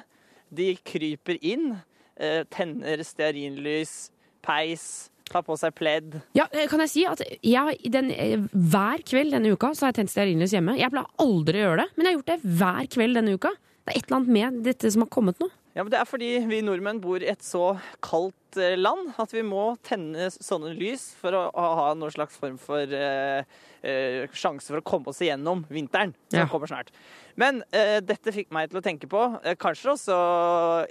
De 0.54 0.68
kryper 0.86 1.40
inn. 1.42 1.72
eh, 2.14 2.44
Tenner 2.54 3.02
stearinlys, 3.02 4.12
peis, 4.46 4.86
tar 5.30 5.42
på 5.46 5.56
seg 5.58 5.74
pledd. 5.76 6.20
Ja, 6.38 6.46
eh, 6.52 6.66
kan 6.70 6.80
jeg 6.84 6.92
si 6.92 7.04
at 7.08 7.22
jeg, 7.42 7.78
den, 7.92 8.10
eh, 8.14 8.38
Hver 8.54 9.02
kveld 9.06 9.34
denne 9.34 9.52
uka 9.52 9.72
så 9.74 9.86
har 9.86 9.92
jeg 9.94 10.00
tent 10.02 10.14
stearinlys 10.14 10.54
hjemme. 10.54 10.78
Jeg 10.78 10.92
pleier 10.94 11.10
aldri 11.22 11.60
å 11.60 11.66
gjøre 11.68 11.84
det, 11.84 11.88
men 11.96 12.06
jeg 12.06 12.12
har 12.14 12.18
gjort 12.20 12.32
det 12.34 12.56
hver 12.62 12.90
kveld 12.96 13.20
denne 13.20 13.34
uka. 13.36 13.54
Det 13.86 13.94
er 13.94 13.98
et 14.00 14.06
eller 14.08 14.16
annet 14.20 14.34
med 14.34 14.62
dette 14.66 14.90
som 14.90 15.02
har 15.04 15.10
kommet 15.14 15.38
nå. 15.42 15.50
Ja, 15.76 15.82
men 15.84 15.90
Det 15.92 15.98
er 16.00 16.08
fordi 16.08 16.30
vi 16.48 16.62
nordmenn 16.64 17.00
bor 17.04 17.20
i 17.20 17.28
et 17.28 17.42
så 17.44 17.74
kaldt 18.00 18.56
eh, 18.56 18.76
land 18.80 19.12
at 19.20 19.30
vi 19.34 19.42
må 19.44 19.76
tenne 19.84 20.30
sånne 20.32 20.72
lys 20.78 21.10
for 21.20 21.36
å, 21.36 21.42
ha 21.52 21.90
noen 21.94 22.10
slags 22.14 22.38
form 22.40 22.56
for 22.58 22.80
eh, 22.80 23.42
eh, 23.84 24.24
sjanse 24.32 24.70
for 24.72 24.80
å 24.80 24.86
komme 24.88 25.12
oss 25.12 25.20
igjennom 25.20 25.66
vinteren, 25.68 26.14
som 26.32 26.40
Ja. 26.40 26.46
kommer 26.48 26.66
snart. 26.70 26.88
Men 27.36 27.62
eh, 27.76 28.00
dette 28.00 28.32
fikk 28.32 28.48
meg 28.56 28.70
til 28.70 28.80
å 28.80 28.82
tenke 28.86 29.06
på 29.06 29.20
Kanskje 29.60 29.92
også 29.92 30.16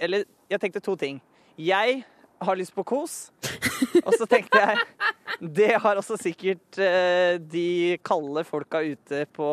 Eller 0.00 0.22
jeg 0.48 0.60
tenkte 0.62 0.80
to 0.80 0.94
ting. 0.94 1.18
Jeg 1.58 2.04
har 2.40 2.58
lyst 2.58 2.74
på 2.76 2.84
kos. 2.86 3.16
Og 4.02 4.12
så 4.16 4.26
tenkte 4.28 4.60
jeg 4.60 4.78
Det 5.56 5.72
har 5.82 5.98
også 6.00 6.16
sikkert 6.20 6.78
eh, 6.80 7.36
de 7.40 7.96
kalde 8.06 8.44
folka 8.48 8.80
ute 8.84 9.24
på, 9.36 9.48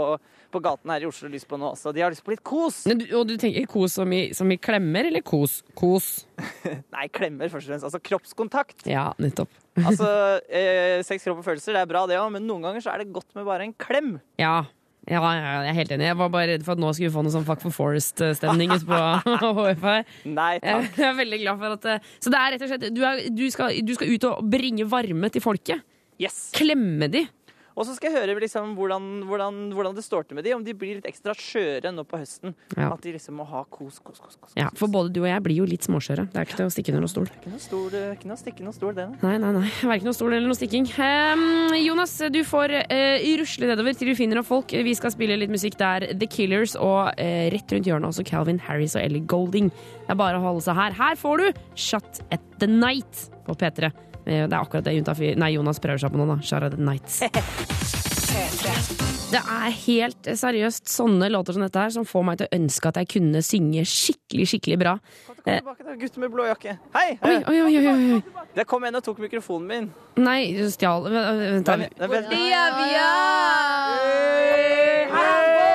på 0.53 0.61
gaten 0.63 0.93
her 0.93 1.03
i 1.03 1.09
Oslo 1.09 1.31
lyst 1.31 1.47
på 1.49 1.59
nå 1.59 1.73
også. 1.73 1.93
De 1.95 2.03
har 2.03 2.13
lyst 2.13 2.23
på 2.25 2.33
litt 2.35 2.43
kos. 2.45 2.83
Men 2.89 3.01
du, 3.01 3.07
og 3.17 3.27
du 3.29 3.35
tenker 3.39 3.67
kos 3.69 3.97
som 3.99 4.13
i, 4.15 4.21
som 4.35 4.51
i 4.53 4.59
klemmer, 4.59 5.09
eller 5.09 5.23
kos? 5.25 5.61
Kos. 5.77 6.11
Nei, 6.95 7.09
klemmer 7.13 7.51
først 7.51 7.67
og 7.67 7.73
fremst. 7.73 7.89
Altså 7.89 8.03
kroppskontakt. 8.11 8.85
Ja, 8.89 9.09
nettopp. 9.21 9.51
Altså, 9.81 10.07
eh, 10.59 11.01
Sex, 11.05 11.25
kropp 11.25 11.41
og 11.43 11.47
følelser, 11.47 11.75
det 11.75 11.83
er 11.83 11.91
bra 11.91 12.05
det 12.09 12.21
òg, 12.21 12.31
men 12.35 12.47
noen 12.47 12.69
ganger 12.69 12.85
så 12.85 12.93
er 12.93 13.03
det 13.03 13.13
godt 13.15 13.31
med 13.37 13.47
bare 13.49 13.67
en 13.67 13.75
klem. 13.75 14.15
Ja. 14.41 14.61
Ja, 15.11 15.19
jeg 15.19 15.69
er 15.71 15.75
helt 15.75 15.91
enig. 15.91 16.05
Jeg 16.07 16.17
var 16.19 16.29
bare 16.31 16.53
redd 16.53 16.61
for 16.63 16.77
at 16.77 16.79
nå 16.79 16.91
skulle 16.95 17.09
vi 17.09 17.15
få 17.17 17.23
noe 17.25 17.33
sånn 17.33 17.43
Fuck 17.47 17.63
for 17.65 17.75
Forest-stemning 17.75 18.71
på 18.87 18.99
HF 19.59 19.83
her. 19.83 20.05
Nei 20.31 20.53
takk. 20.63 20.95
Jeg 20.95 21.09
er 21.09 21.17
veldig 21.17 21.39
glad 21.41 21.59
for 21.59 21.75
at 21.75 22.09
Så 22.23 22.31
det 22.31 22.39
er 22.39 22.53
rett 22.55 22.63
og 22.63 22.71
slett 22.71 22.85
Du, 22.95 23.01
er, 23.07 23.23
du, 23.27 23.43
skal, 23.51 23.79
du 23.83 23.93
skal 23.97 24.13
ut 24.15 24.27
og 24.29 24.45
bringe 24.53 24.87
varme 24.87 25.31
til 25.33 25.43
folket. 25.43 25.83
Yes. 26.21 26.45
Klemme 26.55 27.09
de. 27.11 27.25
Og 27.73 27.87
så 27.87 27.95
skal 27.97 28.11
jeg 28.11 28.21
høre 28.21 28.37
liksom 28.43 28.75
hvordan, 28.77 29.23
hvordan, 29.29 29.59
hvordan 29.73 29.95
det 29.97 30.03
står 30.05 30.27
til 30.27 30.37
med 30.37 30.45
de, 30.45 30.53
om 30.55 30.63
de 30.65 30.75
blir 30.77 30.99
litt 30.99 31.07
ekstra 31.09 31.33
skjøre 31.37 31.93
nå 31.93 32.05
på 32.05 32.19
høsten. 32.21 32.53
Ja. 32.77 32.91
At 32.91 33.01
de 33.05 33.15
liksom 33.15 33.39
må 33.39 33.47
ha 33.49 33.63
kos, 33.65 33.99
kos, 34.03 34.21
kos. 34.21 34.37
kos. 34.37 34.53
Ja, 34.59 34.69
For 34.77 34.91
både 34.91 35.13
du 35.15 35.23
og 35.23 35.29
jeg 35.29 35.43
blir 35.45 35.61
jo 35.63 35.67
litt 35.69 35.87
småskjøre. 35.87 36.27
Det 36.33 36.41
er 36.41 36.47
ikke 36.47 36.59
til 36.61 36.69
å 36.69 36.73
stikke 36.73 36.93
under 36.93 37.05
noen 37.05 37.13
stol. 37.13 37.29
Ikke 37.33 37.53
noe 37.53 37.63
stol, 37.63 37.97
ikke 38.13 38.29
noe 38.29 38.39
stikke 38.41 38.67
noe 38.67 38.77
stol, 38.77 38.93
det. 38.97 39.07
Nei, 39.23 39.35
nei, 39.41 39.51
nei. 39.57 39.65
Verken 39.81 40.09
noe 40.09 40.17
stol 40.17 40.35
eller 40.35 40.49
noe 40.49 40.59
stikking. 40.59 40.87
Um, 40.93 41.73
Jonas, 41.79 42.15
du 42.33 42.41
får 42.47 42.75
uh, 42.83 43.27
rusle 43.41 43.71
nedover 43.73 43.97
til 43.97 44.13
du 44.13 44.15
finner 44.19 44.39
noen 44.39 44.49
folk. 44.49 44.73
Vi 44.85 44.95
skal 44.97 45.15
spille 45.15 45.37
litt 45.39 45.53
musikk 45.53 45.79
der. 45.81 46.11
The 46.13 46.29
Killers 46.29 46.77
og 46.77 47.13
uh, 47.17 47.43
rett 47.53 47.73
rundt 47.73 47.89
hjørnet 47.89 48.13
også 48.13 48.27
Calvin 48.27 48.61
Harris 48.61 48.97
og 48.97 49.05
Ellie 49.05 49.25
Golding. 49.25 49.73
Det 50.03 50.13
er 50.13 50.19
bare 50.19 50.39
å 50.39 50.45
holde 50.45 50.65
seg 50.65 50.77
her. 50.77 50.97
Her 50.97 51.19
får 51.19 51.41
du 51.41 51.63
Shut 51.79 52.25
at 52.33 52.49
the 52.61 52.69
Night 52.69 53.27
på 53.47 53.57
P3. 53.57 53.91
Eh, 54.25 54.47
Det 54.47 54.53
er 54.53 54.59
akkurat 54.59 54.83
det 54.83 55.53
Jonas 55.53 55.79
prøver 55.79 55.99
seg 55.99 56.11
på 56.11 56.17
nå, 56.17 56.25
da. 56.27 56.39
Shut 56.41 56.77
Nights. 56.79 57.21
Det 59.33 59.39
er 59.41 59.71
helt 59.87 60.27
seriøst 60.37 60.89
sånne 60.93 61.25
låter 61.33 61.55
som 61.55 61.63
dette 61.65 61.81
her 61.81 61.89
som 61.93 62.05
får 62.05 62.23
meg 62.27 62.37
til 62.37 62.47
å 62.49 62.53
ønske 62.57 62.89
at 62.91 62.99
jeg 63.01 63.09
kunne 63.15 63.41
synge 63.45 63.81
skikkelig, 63.89 64.45
skikkelig 64.51 64.77
bra. 64.81 64.93
Kom 65.25 65.39
tilbake, 65.41 65.85
da, 65.87 65.95
gutten 65.97 66.21
med 66.21 66.33
blå 66.33 66.45
jakke. 66.51 66.75
Hei! 66.93 67.07
Oi, 67.17 67.35
oi, 67.49 67.57
oi, 67.65 67.73
oi, 67.81 67.93
oi. 68.17 68.45
Det 68.53 68.67
kom 68.69 68.85
en 68.85 68.99
og 68.99 69.05
tok 69.05 69.23
mikrofonen 69.25 69.67
min. 69.69 69.89
Nei, 70.21 70.53
stjal 70.69 71.09
Vent, 71.09 71.65
da. 71.65 71.77
Nei, 75.13 75.72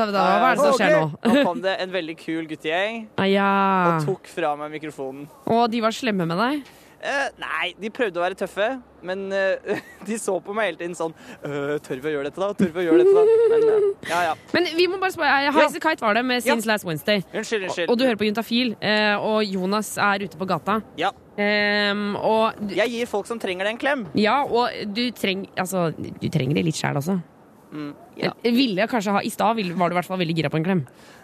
hva 0.08 0.50
er 0.50 0.56
det 0.56 0.64
som 0.64 0.74
skjer 0.78 0.92
nå? 0.94 1.02
Nå 1.28 1.32
kom 1.46 1.58
det 1.64 1.74
en 1.84 1.92
veldig 1.94 2.16
kul 2.20 2.44
guttegjeng 2.50 2.94
Ah, 3.18 3.98
og 3.98 4.06
tok 4.08 4.24
fra 4.30 4.54
meg 4.58 4.68
mikrofonen. 4.78 5.22
Å, 5.46 5.48
de 5.70 5.78
var 5.84 5.92
slemme 5.94 6.24
med 6.28 6.38
deg? 6.40 6.54
Eh, 6.98 7.26
nei, 7.38 7.68
de 7.78 7.90
prøvde 7.94 8.18
å 8.18 8.22
være 8.24 8.34
tøffe, 8.40 8.66
men 9.06 9.28
uh, 9.30 9.76
de 10.08 10.16
så 10.18 10.34
på 10.42 10.54
meg 10.56 10.72
hele 10.72 10.80
tiden 10.80 10.96
sånn 10.98 11.12
uh, 11.44 11.76
Tør 11.84 12.00
vi 12.02 12.10
å 12.10 12.14
gjøre 12.16 12.32
dette, 12.32 12.40
da? 12.42 12.48
Tør 12.58 12.72
vi 12.74 12.82
å 12.82 12.86
gjøre 12.88 13.04
dette, 13.04 13.12
da? 13.14 13.36
Men 13.52 13.66
eh, 13.70 13.86
ja, 14.10 14.22
ja. 14.26 14.32
Men 14.56 14.66
vi 14.74 14.88
må 14.90 14.98
bare 14.98 15.14
spørre, 15.14 15.36
Highas 15.46 15.78
Kite 15.78 16.02
var 16.02 16.18
det 16.18 16.24
med 16.26 16.42
Since 16.42 16.66
Last 16.66 16.88
Wednesday. 16.88 17.22
Unnskyld, 17.30 17.68
unnskyld. 17.68 17.86
Og, 17.86 17.94
og 17.94 18.00
du 18.00 18.06
hører 18.08 18.18
på 18.18 18.26
Juntafil, 18.26 18.74
og 19.22 19.38
Jonas 19.46 19.92
er 20.02 20.26
ute 20.26 20.40
på 20.40 20.50
gata. 20.50 20.80
Ja. 20.98 21.12
Um, 21.38 22.16
og 22.18 22.58
du- 22.66 22.74
Jeg 22.74 22.90
gir 22.90 23.06
folk 23.06 23.30
som 23.30 23.38
trenger 23.38 23.68
det, 23.68 23.76
en 23.76 23.78
klem. 23.78 24.06
Ja, 24.18 24.40
og 24.42 24.74
du, 24.90 25.04
treng, 25.14 25.46
altså, 25.54 25.92
du 25.94 26.26
trenger 26.34 26.58
det 26.58 26.66
litt 26.66 26.80
sjæl 26.80 26.98
også. 26.98 27.20
Mm, 27.68 27.92
ja. 28.16 28.32
Ville 28.42 28.86
kanskje 28.88 29.12
ha 29.12 29.20
I 29.22 29.30
stad 29.30 29.58
var 29.76 29.90
du 29.90 29.94
i 29.94 29.98
hvert 29.98 30.08
fall 30.08 30.18
veldig 30.18 30.34
gira 30.34 30.50
på 30.50 30.58
en 30.58 30.66
klem. 30.66 30.82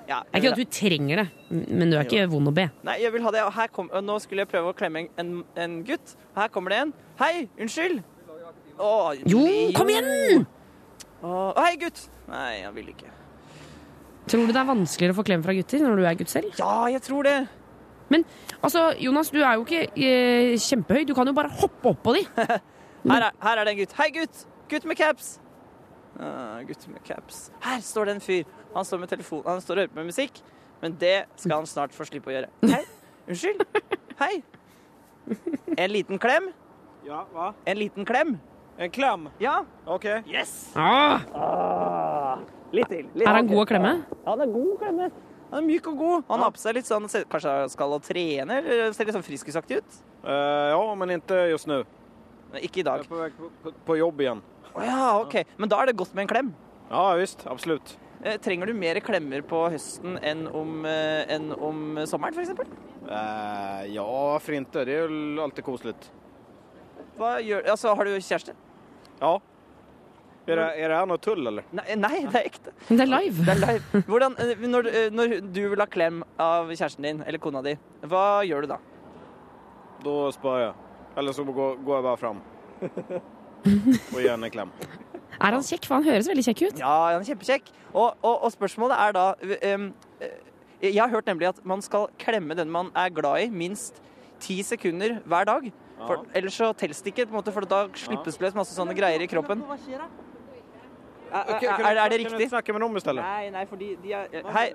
Ja, 0.08 0.18
Det 0.20 0.36
er 0.36 0.42
ikke 0.42 0.50
at 0.52 0.58
du 0.60 0.72
trenger 0.76 1.20
det, 1.22 1.26
men 1.72 1.88
du 1.90 1.96
er 1.96 2.04
ikke 2.04 2.26
vond 2.28 2.50
å 2.50 2.52
be. 2.54 2.66
Nei, 2.84 2.98
jeg 3.00 3.12
vil 3.14 3.24
ha 3.24 3.30
det. 3.32 3.44
Og 3.46 3.72
kom, 3.72 3.88
og 3.88 4.04
nå 4.04 4.18
skulle 4.20 4.44
jeg 4.44 4.50
prøve 4.52 4.74
å 4.74 4.76
klemme 4.76 5.06
en, 5.20 5.30
en 5.56 5.78
gutt. 5.86 6.12
Her 6.36 6.50
kommer 6.52 6.74
det 6.74 6.80
en. 6.82 6.92
Hei, 7.22 7.48
unnskyld. 7.56 8.02
Å, 8.74 8.90
Jo, 9.30 9.42
kom 9.76 9.92
igjen! 9.92 10.44
Å, 11.24 11.34
hei, 11.62 11.76
gutt. 11.80 12.02
Nei, 12.28 12.64
han 12.66 12.74
vil 12.76 12.90
ikke. 12.92 13.12
Tror 14.28 14.48
du 14.48 14.52
det 14.52 14.60
er 14.60 14.68
vanskeligere 14.68 15.14
å 15.14 15.18
få 15.18 15.24
klem 15.28 15.44
fra 15.44 15.54
gutter 15.56 15.84
når 15.84 16.00
du 16.00 16.06
er 16.08 16.18
gutt 16.20 16.32
selv? 16.32 16.52
Ja, 16.58 16.74
jeg 16.92 17.04
tror 17.04 17.28
det. 17.28 17.36
Men 18.12 18.24
altså, 18.60 18.90
Jonas, 19.00 19.30
du 19.32 19.40
er 19.40 19.56
jo 19.56 19.64
ikke 19.64 19.86
eh, 19.94 20.54
kjempehøy. 20.60 21.06
Du 21.08 21.14
kan 21.16 21.28
jo 21.28 21.36
bare 21.36 21.52
hoppe 21.60 21.92
opp 21.94 22.02
på 22.04 22.16
de. 22.18 22.26
Her 23.04 23.26
er, 23.28 23.32
her 23.36 23.60
er 23.60 23.68
det 23.68 23.72
en 23.74 23.80
gutt. 23.82 23.96
Hei, 23.98 24.10
gutt! 24.14 24.44
Gutt 24.70 24.86
med 24.88 24.96
caps. 24.96 25.34
Ah, 26.16 26.62
gutt 26.64 26.86
med 26.88 27.02
caps. 27.04 27.50
Her 27.60 27.82
står 27.84 28.08
det 28.08 28.14
en 28.16 28.22
fyr. 28.24 28.46
Han 28.74 28.84
står 28.86 28.98
med 29.04 29.10
telefonen, 29.12 29.46
han 29.46 29.60
står 29.62 29.76
og 29.78 29.82
hører 29.84 29.92
på 29.94 30.00
med 30.00 30.08
musikk, 30.10 30.40
men 30.82 30.96
det 31.00 31.14
skal 31.38 31.60
han 31.60 31.68
snart 31.70 31.94
få 31.94 32.06
slippe 32.08 32.32
å 32.32 32.34
gjøre. 32.34 32.48
Hei, 32.66 32.82
unnskyld. 33.30 33.62
Hei. 34.18 34.32
En 35.78 35.92
liten 35.94 36.18
klem? 36.20 36.50
Ja, 37.06 37.22
hva? 37.32 37.52
En 37.70 37.78
liten 37.78 38.06
klem? 38.08 38.34
En 38.78 38.90
klem? 38.90 39.28
Ja. 39.40 39.60
Ok. 39.86 40.08
Yes! 40.26 40.72
Ah, 40.74 41.22
Ah, 41.34 42.40
litt 42.74 42.88
til. 42.90 43.06
Litt, 43.14 43.28
er 43.28 43.38
han 43.38 43.46
god 43.46 43.62
å 43.62 43.68
klemme? 43.70 43.92
Ja, 44.10 44.32
Han 44.32 44.42
er 44.42 44.50
god 44.52 44.72
å 44.72 44.78
klemme. 44.82 45.08
Han 45.52 45.60
er 45.62 45.66
myk 45.68 45.86
og 45.92 45.98
god. 46.00 46.24
Han 46.32 46.42
har 46.42 46.50
på 46.50 46.58
seg 46.58 46.74
litt 46.74 46.88
sånn 46.88 47.04
Kanskje 47.06 47.52
han 47.60 47.70
skal 47.70 47.92
trene, 48.02 48.56
eller 48.58 48.92
ser 48.96 49.06
litt 49.06 49.14
sånn 49.14 49.22
friskusaktig 49.26 49.78
ut? 49.84 49.98
Uh, 50.24 50.72
ja, 50.74 50.80
men 50.98 51.14
ikke 51.20 51.44
just 51.52 51.68
nå. 51.70 51.84
Ikke 52.58 52.82
i 52.82 52.86
dag. 52.86 53.04
Jeg 53.04 53.06
er 53.06 53.10
på 53.12 53.20
vei 53.20 53.30
på, 53.38 53.50
på, 53.62 53.72
på 53.86 53.98
jobb 54.00 54.24
igjen. 54.24 54.42
Å 54.74 54.82
ja, 54.82 55.02
OK. 55.20 55.36
Men 55.62 55.70
da 55.70 55.78
er 55.82 55.92
det 55.92 55.96
godt 56.00 56.14
med 56.16 56.24
en 56.26 56.32
klem. 56.32 56.50
Ja 56.90 57.04
visst, 57.20 57.46
absolutt. 57.46 57.94
Eh, 58.24 58.38
trenger 58.40 58.66
du 58.66 58.72
mer 58.72 58.96
klemmer 59.04 59.42
på 59.44 59.58
høsten 59.68 60.14
enn 60.24 60.46
om, 60.48 60.84
eh, 60.88 61.26
enn 61.34 61.50
om 61.52 61.98
sommeren, 62.08 62.32
f.eks.? 62.32 62.50
Eh, 63.04 63.86
ja, 63.92 64.04
varför 64.32 64.52
er 64.52 64.84
Det 64.84 64.92
är 64.92 65.08
väl 65.08 65.38
alltid 65.38 65.64
koselig. 65.64 65.94
Hva 67.18 67.40
gjør 67.40 67.68
Altså, 67.70 67.94
har 67.94 68.04
du 68.04 68.16
kjæreste? 68.16 68.54
Ja. 69.20 69.40
Er 70.46 70.56
det, 70.56 70.64
er 70.76 70.88
det 70.88 70.96
her 70.96 71.06
noe 71.06 71.18
tull, 71.18 71.46
eller? 71.46 71.64
Nei, 71.72 71.94
nei, 71.96 72.24
det 72.24 72.40
er 72.40 72.48
ekte. 72.48 72.72
Det 72.88 73.00
er 73.00 73.12
live. 73.12 73.44
Det 73.44 73.52
er 73.52 73.60
live. 73.60 74.02
Hvordan, 74.08 74.36
eh, 74.40 74.66
når, 74.68 74.90
når 75.12 75.36
du 75.52 75.62
vil 75.68 75.80
ha 75.80 75.86
klem 75.86 76.24
av 76.40 76.72
kjæresten 76.72 77.04
din 77.04 77.22
eller 77.26 77.38
kona 77.38 77.62
di, 77.62 77.76
hva 78.08 78.40
gjør 78.48 78.64
du 78.64 78.72
da? 78.72 78.78
Da 80.04 80.18
spør 80.32 80.60
jeg. 80.64 80.74
Eller 81.16 81.32
så 81.32 81.44
går, 81.44 81.76
går 81.84 82.00
jeg 82.00 82.08
bare 82.08 82.16
fram. 82.16 82.40
Og 84.14 84.20
gir 84.20 84.30
henne 84.32 84.48
en 84.48 84.52
klem. 84.52 84.72
Er 85.44 85.52
han 85.52 85.64
kjekk? 85.66 85.86
For 85.88 85.98
han 85.98 86.06
høres 86.08 86.28
veldig 86.30 86.44
kjekk 86.46 86.62
ut. 86.64 86.80
Ja, 86.80 86.94
han 87.12 87.20
er 87.20 87.28
kjempekjekk. 87.28 87.70
Og, 87.92 88.16
og, 88.24 88.34
og 88.46 88.52
spørsmålet 88.54 88.96
er 88.96 89.14
da 89.16 89.24
um, 89.74 89.88
Jeg 90.82 91.00
har 91.02 91.12
hørt 91.12 91.28
nemlig 91.28 91.50
at 91.52 91.60
man 91.68 91.84
skal 91.84 92.08
klemme 92.18 92.56
den 92.58 92.72
man 92.72 92.90
er 92.96 93.12
glad 93.14 93.46
i, 93.46 93.48
minst 93.52 94.00
ti 94.40 94.62
sekunder 94.66 95.18
hver 95.24 95.48
dag. 95.48 95.72
For, 96.04 96.24
ellers 96.34 96.56
så 96.58 96.72
telles 96.76 97.00
det 97.04 97.12
ikke, 97.12 97.26
på 97.28 97.36
en 97.36 97.38
måte, 97.38 97.52
for 97.54 97.64
da 97.70 97.84
slippes 97.96 98.36
det 98.36 98.44
løs 98.48 98.56
masse 98.56 98.74
sånne 98.76 98.96
greier 98.98 99.22
i 99.22 99.28
kroppen. 99.30 99.62
Er, 101.34 101.38
er, 101.38 101.62
er, 101.62 101.98
er 101.98 102.08
det 102.10 102.18
Kan 102.18 102.32
riktig? 102.32 102.46
du 102.46 102.52
snakke 102.52 102.74
med 102.74 102.82
noen 102.82 102.98
i 102.98 103.02
stedet? 103.02 103.22
Nei, 103.22 103.50
nei, 103.54 103.64
fordi 103.70 103.94
de 104.02 104.12
er 104.14 104.50
Hei! 104.54 104.66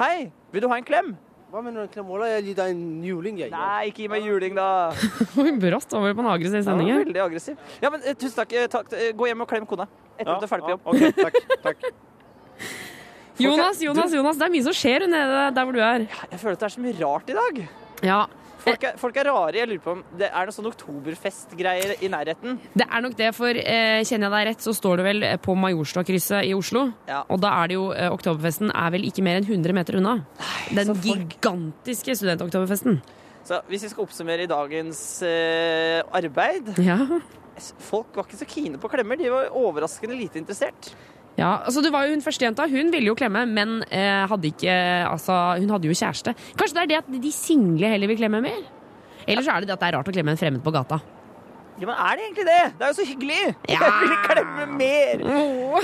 Hei! 0.00 0.16
Vil 0.52 0.64
du 0.64 0.68
ha 0.72 0.76
en 0.80 0.88
klem? 0.88 1.12
Hva 1.50 1.60
mener 1.66 1.80
du 1.82 1.86
en 1.88 1.90
klem? 1.90 2.10
Ola, 2.14 2.28
jeg 2.36 2.44
gir 2.50 2.58
deg 2.60 2.72
en 2.76 2.82
juling, 3.02 3.38
jeg. 3.42 3.50
Nei, 3.50 3.88
ikke 3.90 4.04
gi 4.04 4.08
meg 4.12 4.22
juling, 4.28 4.54
da. 4.54 4.66
Brått 5.64 5.96
over 5.98 6.14
på 6.14 6.22
en 6.22 6.28
aggressiv 6.30 6.60
Ja, 6.60 6.66
sending 6.68 6.90
her. 6.92 7.00
veldig 7.02 7.22
aggressiv. 7.24 7.56
Ja, 7.82 7.90
men 7.90 8.04
eh, 8.06 8.14
tusen 8.14 8.36
takk. 8.38 8.52
eh, 8.54 8.68
takk. 8.70 8.92
eh, 8.94 9.10
Gå 9.18 9.26
hjem 9.26 9.42
og 9.42 9.48
klem 9.50 9.66
kona. 9.66 9.88
Etter 10.14 10.30
at 10.36 10.44
du 10.44 10.46
er 10.46 10.52
ferdig 10.52 10.68
på 10.68 10.74
jobb. 10.76 10.86
Ok, 10.94 11.18
takk, 11.18 11.58
takk. 11.64 11.88
Jonas, 13.40 13.80
Jonas, 13.82 14.12
Jonas, 14.12 14.36
det 14.38 14.46
er 14.46 14.52
mye 14.52 14.64
som 14.68 14.74
skjer 14.76 15.06
nede 15.08 15.42
der 15.56 15.64
hvor 15.66 15.72
du 15.74 15.80
er. 15.82 16.04
Jeg 16.30 16.40
føler 16.42 16.58
at 16.58 16.62
det 16.62 16.68
er 16.68 16.74
så 16.76 16.82
mye 16.84 16.96
rart 17.00 17.30
i 17.32 17.36
dag. 17.38 17.60
Ja, 18.04 18.18
Folk 18.60 18.84
er, 18.84 18.96
folk 19.00 19.16
er 19.20 19.28
rare. 19.30 19.54
Jeg 19.56 19.68
lurer 19.70 19.82
på 19.84 19.94
om 19.96 20.02
det 20.20 20.28
er 20.28 20.48
noe 20.48 20.54
sånn 20.54 20.68
oktoberfest-greier 20.70 21.94
i 22.04 22.10
nærheten. 22.12 22.58
Det 22.76 22.86
er 22.86 23.04
nok 23.04 23.16
det, 23.18 23.30
for 23.36 23.56
eh, 23.56 24.00
kjenner 24.06 24.28
jeg 24.28 24.34
deg 24.36 24.46
rett, 24.50 24.64
så 24.66 24.74
står 24.76 25.00
det 25.00 25.06
vel 25.06 25.24
eh, 25.28 25.38
på 25.40 25.56
Majorstad-krysset 25.58 26.48
i 26.48 26.52
Oslo. 26.56 26.86
Ja. 27.08 27.22
Og 27.32 27.40
da 27.42 27.52
er 27.62 27.72
det 27.72 27.78
jo 27.78 27.88
eh, 27.94 28.10
Oktoberfesten 28.12 28.72
er 28.74 28.94
vel 28.94 29.06
ikke 29.08 29.24
mer 29.26 29.40
enn 29.40 29.48
100 29.48 29.76
meter 29.76 30.00
unna. 30.00 30.18
Den 30.76 30.94
gigantiske 31.04 32.16
studentoktoberfesten. 32.20 33.00
Så 33.48 33.62
hvis 33.70 33.86
vi 33.86 33.92
skal 33.92 34.04
oppsummere 34.04 34.44
i 34.44 34.50
dagens 34.50 35.00
eh, 35.26 36.00
arbeid 36.14 36.74
Ja. 36.84 37.00
Folk 37.84 38.14
var 38.16 38.24
ikke 38.24 38.38
så 38.40 38.46
kine 38.48 38.78
på 38.80 38.88
klemmer. 38.88 39.18
De 39.20 39.28
var 39.32 39.50
overraskende 39.58 40.16
lite 40.16 40.38
interessert. 40.40 40.94
Ja, 41.40 41.52
altså 41.64 41.80
det 41.80 41.90
var 41.94 42.04
jo 42.04 42.12
Hun 42.14 42.24
førstejenta 42.24 42.66
hun 42.68 42.90
ville 42.92 43.08
jo 43.08 43.16
klemme, 43.16 43.46
men 43.48 43.78
eh, 43.88 44.26
hadde 44.28 44.50
ikke 44.50 44.74
Altså, 45.08 45.36
hun 45.62 45.70
hadde 45.72 45.88
jo 45.88 45.96
kjæreste. 45.96 46.34
Kanskje 46.60 46.76
det 46.76 46.82
er 46.82 46.90
det 46.92 46.98
at 47.00 47.22
de 47.24 47.32
single 47.32 47.94
heller 47.94 48.10
vil 48.12 48.20
klemme 48.20 48.42
mer? 48.44 48.60
Eller 49.26 49.44
så 49.46 49.54
er 49.54 49.64
det 49.64 49.70
det 49.70 49.78
at 49.78 49.82
det 49.82 49.88
er 49.88 49.98
rart 49.98 50.10
å 50.10 50.14
klemme 50.14 50.34
en 50.36 50.40
fremmed 50.40 50.62
på 50.64 50.72
gata. 50.74 51.00
Ja, 51.80 51.86
men 51.88 51.96
er 51.96 52.18
det 52.18 52.24
egentlig 52.26 52.44
det? 52.44 52.58
Det 52.76 52.84
er 52.84 52.90
jo 52.90 52.96
så 52.98 53.06
hyggelig! 53.08 53.38
Ja. 53.72 53.78
Jeg 53.88 54.08
vil 54.10 54.18
klemme 54.26 54.66
mer! 54.76 55.22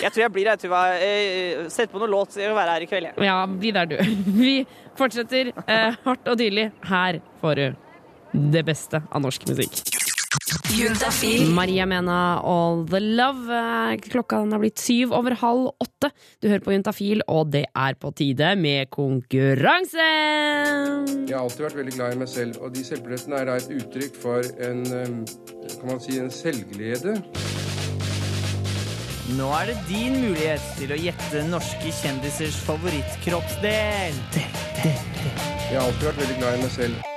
Jeg 0.02 0.12
tror 0.12 0.22
jeg 0.26 0.32
blir 0.34 0.50
her, 0.50 0.59
Tuva. 0.61 0.80
Eh, 1.00 1.62
Sett 1.72 1.92
på 1.92 2.02
noe 2.02 2.11
låt. 2.12 2.36
Jeg 2.36 2.50
vil 2.50 2.59
være 2.59 2.74
her 2.74 2.84
i 2.84 2.88
kveld. 2.90 3.22
Ja, 3.24 3.38
bli 3.48 3.72
der, 3.72 3.88
du. 3.88 3.96
Vi 4.42 4.54
fortsetter 4.98 5.54
eh, 5.64 5.96
hardt 6.04 6.28
og 6.28 6.36
tydelig. 6.36 6.68
Her 6.90 7.22
får 7.40 7.62
du 7.62 7.66
det 8.57 8.66
beste 8.68 9.00
av 9.09 9.24
norsk 9.24 9.48
musikk. 9.48 9.95
Juntafil. 10.76 11.51
Maria 11.55 11.87
Mena 11.87 12.41
All 12.45 12.84
The 12.89 13.01
Love. 13.01 13.49
Eh, 13.53 13.97
Klokka 14.11 14.41
den 14.43 14.53
har 14.53 14.61
blitt 14.61 14.78
syv 14.82 15.14
over 15.16 15.37
halv 15.41 15.70
åtte. 15.80 16.11
Du 16.43 16.49
hører 16.51 16.64
på 16.64 16.74
Juntafil, 16.74 17.22
og 17.28 17.51
det 17.55 17.64
er 17.72 17.97
på 17.97 18.12
tide 18.16 18.53
med 18.61 18.91
konkurranse! 18.93 20.09
Jeg 21.26 21.32
har 21.32 21.43
alltid 21.43 21.64
vært 21.68 21.80
veldig 21.80 21.97
glad 21.97 22.14
i 22.14 22.20
meg 22.20 22.30
selv, 22.30 22.61
og 22.61 22.74
de 22.76 22.84
selvbillettene 22.87 23.41
er 23.41 23.53
et 23.57 23.72
uttrykk 23.78 24.20
for 24.20 24.53
en 24.68 24.84
um, 24.93 25.18
kan 25.78 25.91
man 25.91 26.03
si, 26.05 26.20
en 26.20 26.30
selvglede. 26.30 27.16
Nå 29.37 29.51
er 29.59 29.72
det 29.72 29.80
din 29.89 30.20
mulighet 30.22 30.62
til 30.78 30.93
å 30.95 31.01
gjette 31.01 31.43
norske 31.51 31.91
kjendisers 32.03 32.61
favorittkroppsdel. 32.68 34.22
Jeg 34.84 35.74
har 35.74 35.82
alltid 35.82 36.09
vært 36.12 36.24
veldig 36.26 36.41
glad 36.45 36.59
i 36.61 36.64
meg 36.66 36.74
selv. 36.76 37.15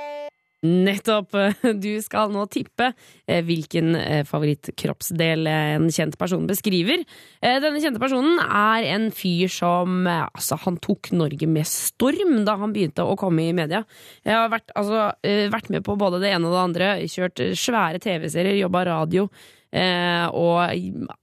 Nettopp. 0.66 1.36
Du 1.80 1.90
skal 2.04 2.32
nå 2.34 2.44
tippe 2.52 2.90
eh, 3.26 3.40
hvilken 3.46 3.94
eh, 3.96 4.22
favorittkroppsdel 4.28 5.48
en 5.50 5.86
kjent 5.92 6.18
person 6.20 6.44
beskriver. 6.48 7.04
Eh, 7.40 7.58
Denne 7.62 7.80
kjente 7.80 8.02
personen 8.02 8.40
er 8.44 8.88
en 8.92 9.08
fyr 9.14 9.48
som 9.52 10.04
altså, 10.10 10.58
han 10.66 10.80
tok 10.84 11.12
Norge 11.16 11.48
med 11.48 11.68
storm 11.68 12.42
da 12.48 12.58
han 12.60 12.74
begynte 12.76 13.06
å 13.06 13.16
komme 13.20 13.48
i 13.48 13.54
media. 13.56 13.84
Jeg 14.26 14.36
har 14.36 14.52
vært, 14.52 14.68
altså, 14.76 15.08
vært 15.52 15.72
med 15.72 15.86
på 15.86 15.96
både 16.00 16.20
det 16.22 16.34
ene 16.34 16.50
og 16.50 16.56
det 16.56 16.66
andre, 16.66 16.90
kjørt 17.10 17.40
svære 17.56 18.02
TV-serier, 18.02 18.60
jobba 18.60 18.84
radio. 18.90 19.28
Eh, 19.70 20.26
og 20.34 20.72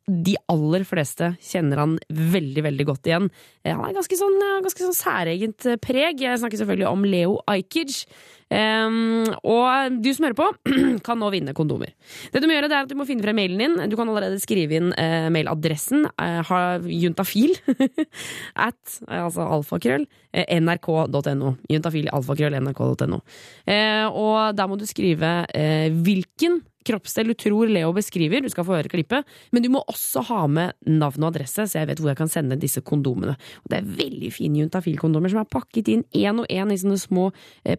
de 0.08 0.36
aller 0.48 0.86
fleste 0.88 1.34
kjenner 1.44 1.82
han 1.82 1.98
veldig, 2.08 2.64
veldig 2.70 2.86
godt 2.88 3.10
igjen. 3.10 3.28
Eh, 3.64 3.74
han 3.74 3.84
har 3.84 3.98
ganske 3.98 4.20
sånn, 4.20 4.38
ganske 4.64 4.86
sånn 4.86 4.96
særegent 4.96 5.68
preg. 5.84 6.24
Jeg 6.24 6.40
snakker 6.40 6.62
selvfølgelig 6.62 6.88
om 6.90 7.08
Leo 7.08 7.38
Ajkic. 7.52 8.06
Um, 8.48 9.28
og 9.44 9.98
du 10.00 10.08
som 10.16 10.28
hører 10.28 10.38
på, 10.38 10.48
kan 11.08 11.20
nå 11.20 11.32
vinne 11.34 11.56
kondomer. 11.58 11.92
Det 12.32 12.42
du 12.42 12.48
må 12.48 12.56
gjøre, 12.56 12.70
det 12.72 12.78
er 12.78 12.88
at 12.88 12.92
du 12.92 12.96
må 13.00 13.08
finne 13.10 13.26
frem 13.26 13.36
mailen 13.40 13.64
din. 13.64 13.76
Du 13.92 13.98
kan 14.00 14.08
allerede 14.08 14.40
skrive 14.44 14.80
inn 14.80 14.94
uh, 14.94 15.28
mailadressen. 15.34 16.08
uh, 16.16 16.88
juntafil 16.88 17.58
at 18.68 18.98
eh, 19.10 19.20
altså 19.20 19.50
alfakrøll 19.58 20.08
nrk.no. 20.32 21.54
Juntafil 21.72 22.10
alfakrøll 22.14 22.58
nrk.no. 22.62 23.22
Uh, 23.68 24.08
og 24.08 24.58
der 24.58 24.72
må 24.72 24.80
du 24.80 24.88
skrive 24.88 25.36
hvilken 26.04 26.62
kroppsdel 26.88 27.32
du 27.32 27.36
tror 27.38 27.72
Leo 27.72 27.92
beskriver. 27.96 28.44
Du 28.44 28.52
skal 28.52 28.66
få 28.68 28.78
høre 28.78 28.92
klippet. 28.92 29.28
Men 29.52 29.66
du 29.66 29.70
må 29.74 29.84
også 29.90 30.24
ha 30.30 30.42
med 30.52 30.76
navn 30.88 31.26
og 31.26 31.32
adresse, 31.32 31.68
så 31.68 31.82
jeg 31.82 31.92
vet 31.92 32.02
hvor 32.02 32.12
jeg 32.14 32.20
kan 32.22 32.32
sende 32.32 32.60
disse 32.60 32.84
kondomene. 32.86 33.36
Og 33.64 33.72
det 33.72 33.80
er 33.80 33.92
veldig 34.02 34.32
fine 34.34 34.64
juntafil-kondomer 34.64 35.34
som 35.34 35.44
er 35.44 35.52
pakket 35.52 35.92
inn 35.94 36.06
én 36.16 36.44
og 36.44 36.50
én 36.52 36.74
i 36.74 36.80
sånne 36.80 37.00
små 37.02 37.30
eh, 37.64 37.78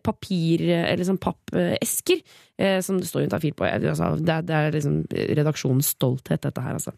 papir- 0.59 0.85
eller 0.93 1.05
sånn 1.05 1.21
pappesker. 1.23 2.23
Eh, 2.59 2.81
som 2.81 2.99
det 2.99 3.07
står 3.07 3.23
juntafil 3.23 3.55
på. 3.55 3.65
Eh, 3.65 3.79
Altså, 3.89 4.17
det, 4.19 4.33
er, 4.33 4.43
det 4.43 4.55
er 4.55 4.73
liksom 4.75 5.07
redaksjonens 5.39 5.93
stolthet, 5.95 6.43
dette 6.43 6.61
her, 6.61 6.75
altså. 6.75 6.93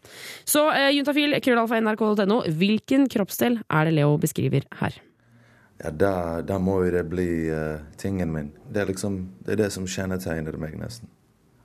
Så 0.45 0.65
eh, 0.73 0.89
juntafil, 0.95 1.37
krøllalfa, 1.37 1.77
nrk.no. 1.79 2.41
Hvilken 2.49 3.07
kroppsdel 3.07 3.59
er 3.69 3.85
det 3.85 3.93
Leo 3.93 4.17
beskriver 4.17 4.65
her? 4.81 4.97
Ja, 5.83 5.91
da, 5.91 6.41
da 6.41 6.57
må 6.61 6.83
jo 6.85 6.91
det 6.93 7.07
bli 7.09 7.49
uh, 7.49 7.81
tingen 7.97 8.33
min. 8.33 8.51
Det 8.69 8.83
er 8.83 8.89
liksom, 8.91 9.15
det 9.45 9.55
er 9.55 9.63
det 9.63 9.71
som 9.73 9.87
kjennetegner 9.89 10.57
meg 10.61 10.75
nesten. 10.77 11.09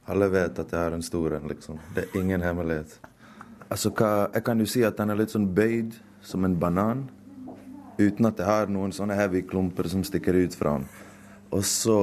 Alle 0.08 0.28
vet 0.32 0.58
at 0.58 0.72
jeg 0.72 0.78
har 0.80 0.94
en 0.96 1.04
stor 1.04 1.34
en, 1.36 1.48
liksom. 1.50 1.80
Det 1.94 2.06
er 2.06 2.20
ingen 2.20 2.44
hemmelighet. 2.44 2.94
Altså, 3.68 3.90
hva, 3.90 4.30
jeg 4.32 4.44
kan 4.46 4.60
jo 4.60 4.68
si 4.70 4.84
at 4.86 4.96
den 4.96 5.12
er 5.12 5.20
litt 5.20 5.34
sånn 5.34 5.50
bøyd 5.56 5.98
som 6.24 6.44
en 6.46 6.56
banan, 6.60 7.06
uten 7.98 8.28
at 8.28 8.40
jeg 8.40 8.48
har 8.48 8.72
noen 8.72 8.92
sånne 8.94 9.16
heavy 9.18 9.42
klumper 9.48 9.88
som 9.88 10.04
stikker 10.04 10.36
ut 10.36 10.56
fra 10.56 10.78
den. 10.78 10.88
Og 11.50 11.64
så, 11.64 11.98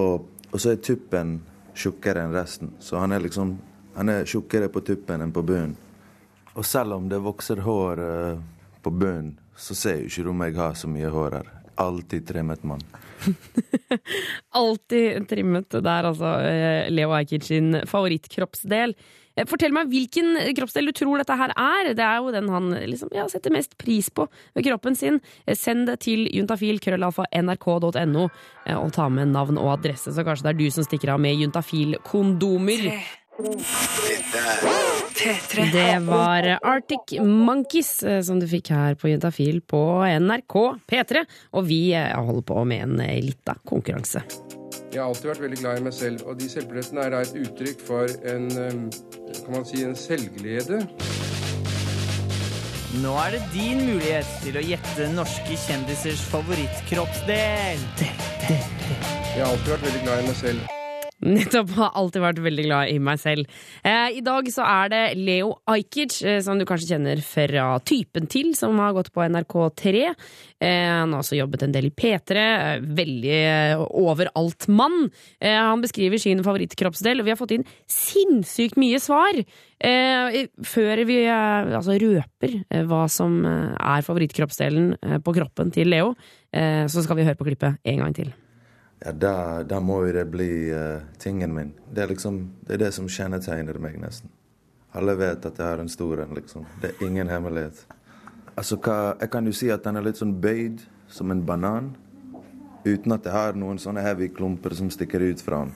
og 0.52 0.58
så 0.60 0.74
er 0.74 0.82
tuppen 0.84 1.38
tjukkere 1.76 2.24
enn 2.24 2.36
resten, 2.36 2.76
så 2.80 3.02
han 3.02 3.12
er 3.12 3.24
liksom 3.26 3.58
han 3.94 4.10
er 4.10 4.26
tjukkere 4.26 4.72
på 4.74 4.82
tuppen 4.82 5.22
enn 5.22 5.34
på 5.34 5.44
bunnen. 5.46 5.76
Og 6.54 6.66
selv 6.66 6.98
om 6.98 7.10
det 7.10 7.20
vokser 7.22 7.62
hår 7.66 8.02
uh, 8.02 8.40
på 8.82 8.94
bunnen, 8.94 9.36
så 9.58 9.76
ser 9.78 10.00
jo 10.02 10.10
ikke 10.10 10.26
du 10.26 10.34
meg 10.38 10.58
har 10.58 10.74
så 10.78 10.90
mye 10.90 11.10
hår 11.14 11.38
her. 11.38 11.52
Alltid 11.82 12.26
trimmet 12.30 12.64
mann. 12.66 12.82
Alltid 14.62 15.28
trimmet 15.30 15.74
der, 15.74 16.10
altså. 16.10 16.36
eh, 16.46 16.90
Leo 16.94 17.14
Ajkic 17.18 17.46
sin 17.50 17.80
favorittkroppsdel. 17.90 18.94
Eh, 19.36 19.48
Fortell 19.50 19.74
meg 19.74 19.90
hvilken 19.92 20.36
kroppsdel 20.58 20.90
du 20.90 20.94
tror 20.98 21.22
dette 21.22 21.38
her 21.40 21.54
er. 21.56 21.94
Det 21.98 22.06
er 22.06 22.20
jo 22.22 22.34
den 22.36 22.50
han 22.54 22.70
liksom, 22.92 23.12
ja, 23.16 23.26
setter 23.32 23.54
mest 23.56 23.78
pris 23.82 24.10
på 24.14 24.28
ved 24.54 24.68
kroppen 24.68 24.98
sin. 24.98 25.20
Eh, 25.48 25.58
Send 25.58 25.88
det 25.90 26.00
til 26.06 26.28
juntafil 26.34 26.82
krøllalfa 26.84 27.26
nrk.no 27.40 28.28
eh, 28.66 28.78
og 28.78 28.94
ta 28.96 29.10
med 29.10 29.34
navn 29.34 29.58
og 29.62 29.74
adresse, 29.78 30.14
så 30.14 30.26
kanskje 30.26 30.50
det 30.50 30.54
er 30.54 30.62
du 30.62 30.68
som 30.74 30.88
stikker 30.88 31.14
av 31.16 31.22
med 31.24 31.40
juntafil-kondomer. 31.42 32.90
Det 35.74 36.00
var 36.06 36.60
Arctic 36.62 37.20
Monkeys 37.20 38.04
eh, 38.04 38.22
som 38.22 38.40
du 38.40 38.46
fikk 38.48 38.70
her 38.70 38.94
på 38.94 39.10
Juntafil 39.10 39.58
på 39.66 39.80
NRK 40.06 40.56
P3, 40.86 41.24
og 41.58 41.66
vi 41.66 41.80
eh, 41.98 42.14
holder 42.14 42.46
på 42.46 42.66
med 42.70 42.84
en 42.86 43.00
eh, 43.02 43.18
lita 43.26 43.56
konkurranse. 43.66 44.22
Jeg 44.94 45.02
har 45.02 45.08
alltid 45.10 45.32
vært 45.32 45.42
veldig 45.48 45.60
glad 45.64 45.80
i 45.80 45.86
meg 45.88 45.96
selv, 45.98 46.22
og 46.30 46.38
de 46.38 46.52
selvbillettene 46.52 47.08
er 47.08 47.16
da 47.16 47.24
et 47.26 47.34
uttrykk 47.42 47.82
for 47.88 48.14
en, 48.30 48.46
kan 49.40 49.50
man 49.56 49.66
si, 49.66 49.82
en 49.82 49.98
selvglede. 49.98 50.84
Nå 53.02 53.16
er 53.24 53.34
det 53.34 53.42
din 53.56 53.82
mulighet 53.88 54.30
til 54.46 54.62
å 54.62 54.66
gjette 54.68 55.10
norske 55.16 55.58
kjendisers 55.66 56.22
favorittkroppsdel. 56.30 57.82
Jeg 58.46 59.42
har 59.42 59.50
alltid 59.50 59.74
vært 59.74 59.90
veldig 59.90 60.06
glad 60.06 60.22
i 60.22 60.30
meg 60.30 60.42
selv. 60.44 60.83
Nettopp 61.38 61.72
har 61.78 61.94
alltid 62.00 62.24
vært 62.24 62.42
veldig 62.44 62.66
glad 62.68 62.92
i 62.92 62.98
meg 63.04 63.20
selv. 63.22 63.48
Eh, 63.84 64.18
I 64.20 64.24
dag 64.26 64.48
så 64.52 64.66
er 64.68 64.92
det 64.92 65.04
Leo 65.20 65.54
Ajkic, 65.70 66.20
eh, 66.28 66.42
som 66.44 66.60
du 66.60 66.66
kanskje 66.68 66.96
kjenner 66.96 67.22
fra 67.24 67.78
Typen 67.88 68.28
til, 68.32 68.52
som 68.58 68.80
har 68.84 68.96
gått 68.98 69.14
på 69.16 69.24
NRK3. 69.24 70.04
Eh, 70.04 70.90
han 70.92 71.14
har 71.14 71.24
også 71.24 71.40
jobbet 71.40 71.64
en 71.64 71.76
del 71.76 71.88
i 71.88 71.94
P3. 71.96 72.44
Eh, 72.44 72.84
veldig 73.00 73.38
eh, 73.40 73.84
overalt-mann. 74.04 75.10
Eh, 75.40 75.56
han 75.56 75.84
beskriver 75.84 76.22
sin 76.22 76.44
favorittkroppsdel, 76.44 77.22
og 77.22 77.28
vi 77.28 77.34
har 77.34 77.40
fått 77.40 77.56
inn 77.58 77.68
sinnssykt 77.90 78.80
mye 78.82 79.02
svar. 79.04 79.44
Før 79.84 81.02
vi 81.10 81.18
altså 81.28 81.98
røper 82.00 82.54
hva 82.88 83.02
som 83.12 83.42
er 83.44 84.06
favorittkroppsdelen 84.08 85.20
på 85.26 85.34
kroppen 85.36 85.76
til 85.76 85.92
Leo, 85.92 86.14
så 86.56 87.04
skal 87.04 87.20
vi 87.20 87.28
høre 87.28 87.36
på 87.36 87.50
klippet 87.50 87.84
en 87.92 88.00
gang 88.06 88.16
til. 88.16 88.32
Ja, 89.06 89.12
da, 89.12 89.64
da 89.68 89.80
må 89.84 89.98
jo 90.06 90.14
det 90.16 90.24
bli 90.32 90.72
uh, 90.72 91.02
tingen 91.20 91.52
min. 91.54 91.74
Det 91.92 92.06
er 92.06 92.14
liksom, 92.14 92.38
det 92.64 92.78
er 92.78 92.86
det 92.86 92.92
som 92.96 93.10
kjennetegner 93.12 93.76
meg, 93.84 93.98
nesten. 94.00 94.32
Alle 94.96 95.16
vet 95.20 95.44
at 95.44 95.58
jeg 95.60 95.66
har 95.66 95.82
en 95.82 95.92
stor 95.92 96.22
en, 96.24 96.32
liksom. 96.38 96.64
Det 96.80 96.94
er 96.94 97.04
ingen 97.08 97.28
hemmelighet. 97.28 97.82
Altså, 98.56 98.78
hva, 98.78 99.18
jeg 99.20 99.32
kan 99.34 99.50
jo 99.50 99.56
si 99.58 99.72
at 99.74 99.84
den 99.84 100.00
er 100.00 100.06
litt 100.06 100.22
sånn 100.22 100.38
bøyd, 100.40 100.86
som 101.12 101.34
en 101.34 101.42
banan. 101.46 101.92
Uten 102.86 103.16
at 103.16 103.28
jeg 103.28 103.36
har 103.36 103.60
noen 103.60 103.82
sånne 103.82 104.06
heavy 104.06 104.30
klumper 104.32 104.76
som 104.78 104.92
stikker 104.94 105.26
ut 105.26 105.44
fra 105.44 105.66
den. 105.66 105.76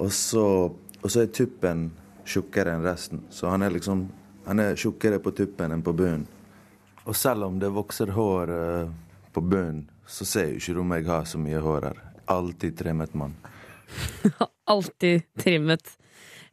Og 0.00 0.08
så, 0.14 0.46
og 0.72 1.04
så 1.04 1.24
er 1.24 1.34
tuppen 1.36 1.90
tjukkere 2.24 2.72
enn 2.72 2.84
resten. 2.86 3.26
Så 3.30 3.52
han 3.52 3.62
er 3.62 3.74
liksom 3.76 4.08
Han 4.44 4.60
er 4.60 4.76
tjukkere 4.76 5.22
på 5.24 5.30
tuppen 5.32 5.72
enn 5.72 5.80
på 5.80 5.94
bunnen. 5.96 6.26
Og 7.08 7.16
selv 7.16 7.46
om 7.46 7.56
det 7.56 7.70
vokser 7.72 8.10
hår 8.12 8.50
uh, 8.52 8.90
på 9.32 9.40
bunnen, 9.40 9.86
så 10.04 10.26
ser 10.28 10.50
jo 10.50 10.58
ikke 10.60 10.74
du 10.76 10.82
meg 10.84 11.08
ha 11.08 11.22
så 11.24 11.40
mye 11.40 11.62
hår 11.64 11.86
her. 11.88 12.03
Alltid 12.30 12.78
trimmet 12.78 13.14
mann. 13.14 13.34
alltid 14.72 15.22
trimmet. 15.40 15.96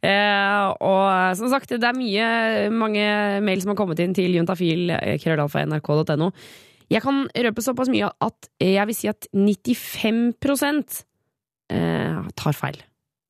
Eh, 0.01 0.65
og 0.81 1.37
som 1.37 1.51
sagt, 1.53 1.69
det 1.69 1.85
er 1.85 1.97
mye, 1.97 2.27
mange 2.73 3.05
mail 3.45 3.61
som 3.61 3.73
har 3.73 3.79
kommet 3.79 4.01
inn 4.01 4.15
til 4.17 4.33
juntafil.krøllalfa.nrk.no. 4.39 6.31
Jeg 6.91 7.01
kan 7.05 7.23
røpe 7.45 7.63
såpass 7.63 7.91
mye 7.91 8.09
at 8.19 8.49
jeg 8.59 8.87
vil 8.89 8.97
si 8.97 9.07
at 9.11 9.27
95 9.31 10.33
eh, 11.71 12.17
tar 12.35 12.57
feil. 12.57 12.81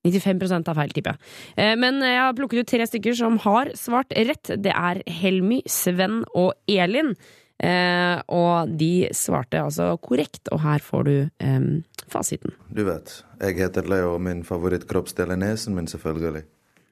95 0.07 0.65
tar 0.65 0.77
feil, 0.77 0.93
tipper 0.95 1.13
jeg. 1.13 1.19
Eh, 1.61 1.75
men 1.77 2.01
jeg 2.01 2.17
har 2.17 2.37
plukket 2.37 2.63
ut 2.63 2.71
tre 2.71 2.87
stykker 2.89 3.13
som 3.19 3.37
har 3.43 3.69
svart 3.77 4.15
rett. 4.15 4.55
Det 4.57 4.73
er 4.73 5.03
Helmy, 5.19 5.61
Sven 5.69 6.23
og 6.33 6.55
Elin. 6.71 7.13
Eh, 7.61 8.21
og 8.33 8.71
de 8.77 9.11
svarte 9.13 9.61
altså 9.61 9.93
korrekt, 10.01 10.49
og 10.51 10.63
her 10.63 10.81
får 10.81 11.05
du 11.07 11.13
eh, 11.21 11.67
fasiten. 12.09 12.55
Du 12.73 12.83
vet, 12.87 13.19
jeg 13.43 13.59
heter 13.61 13.89
Leo, 13.89 14.15
og 14.15 14.25
min 14.25 14.41
favorittkroppsdel 14.47 15.35
er 15.35 15.45
nesen 15.45 15.77
min, 15.77 15.89
selvfølgelig. 15.91 16.47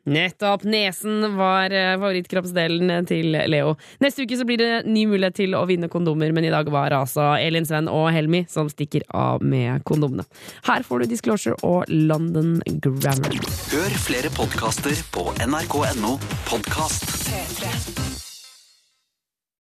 Nettopp! 0.09 0.63
Nesen 0.63 1.35
var 1.37 1.73
eh, 1.75 1.93
favorittkroppsdelen 1.99 3.05
til 3.09 3.35
Leo. 3.51 3.75
Neste 4.01 4.25
uke 4.25 4.37
så 4.39 4.45
blir 4.47 4.61
det 4.61 4.71
ny 4.89 5.05
mulighet 5.09 5.37
til 5.41 5.57
å 5.57 5.65
vinne 5.69 5.89
kondomer, 5.91 6.33
men 6.33 6.47
i 6.47 6.53
dag 6.53 6.69
var 6.73 6.95
altså 6.95 7.31
Elin 7.37 7.67
Sven 7.67 7.89
og 7.91 8.09
Helmi 8.15 8.45
som 8.49 8.71
stikker 8.71 9.05
av 9.09 9.43
med 9.45 9.83
kondomene. 9.89 10.25
Her 10.69 10.85
får 10.87 11.03
du 11.03 11.13
Disclosure 11.13 11.57
og 11.67 11.89
London 11.89 12.57
Grammar. 12.65 13.37
Hør 13.73 13.97
flere 14.05 14.33
podkaster 14.37 14.97
på 15.13 15.29
nrk.no 15.45 16.15
podkast. 16.49 17.09
P3. 17.29 18.08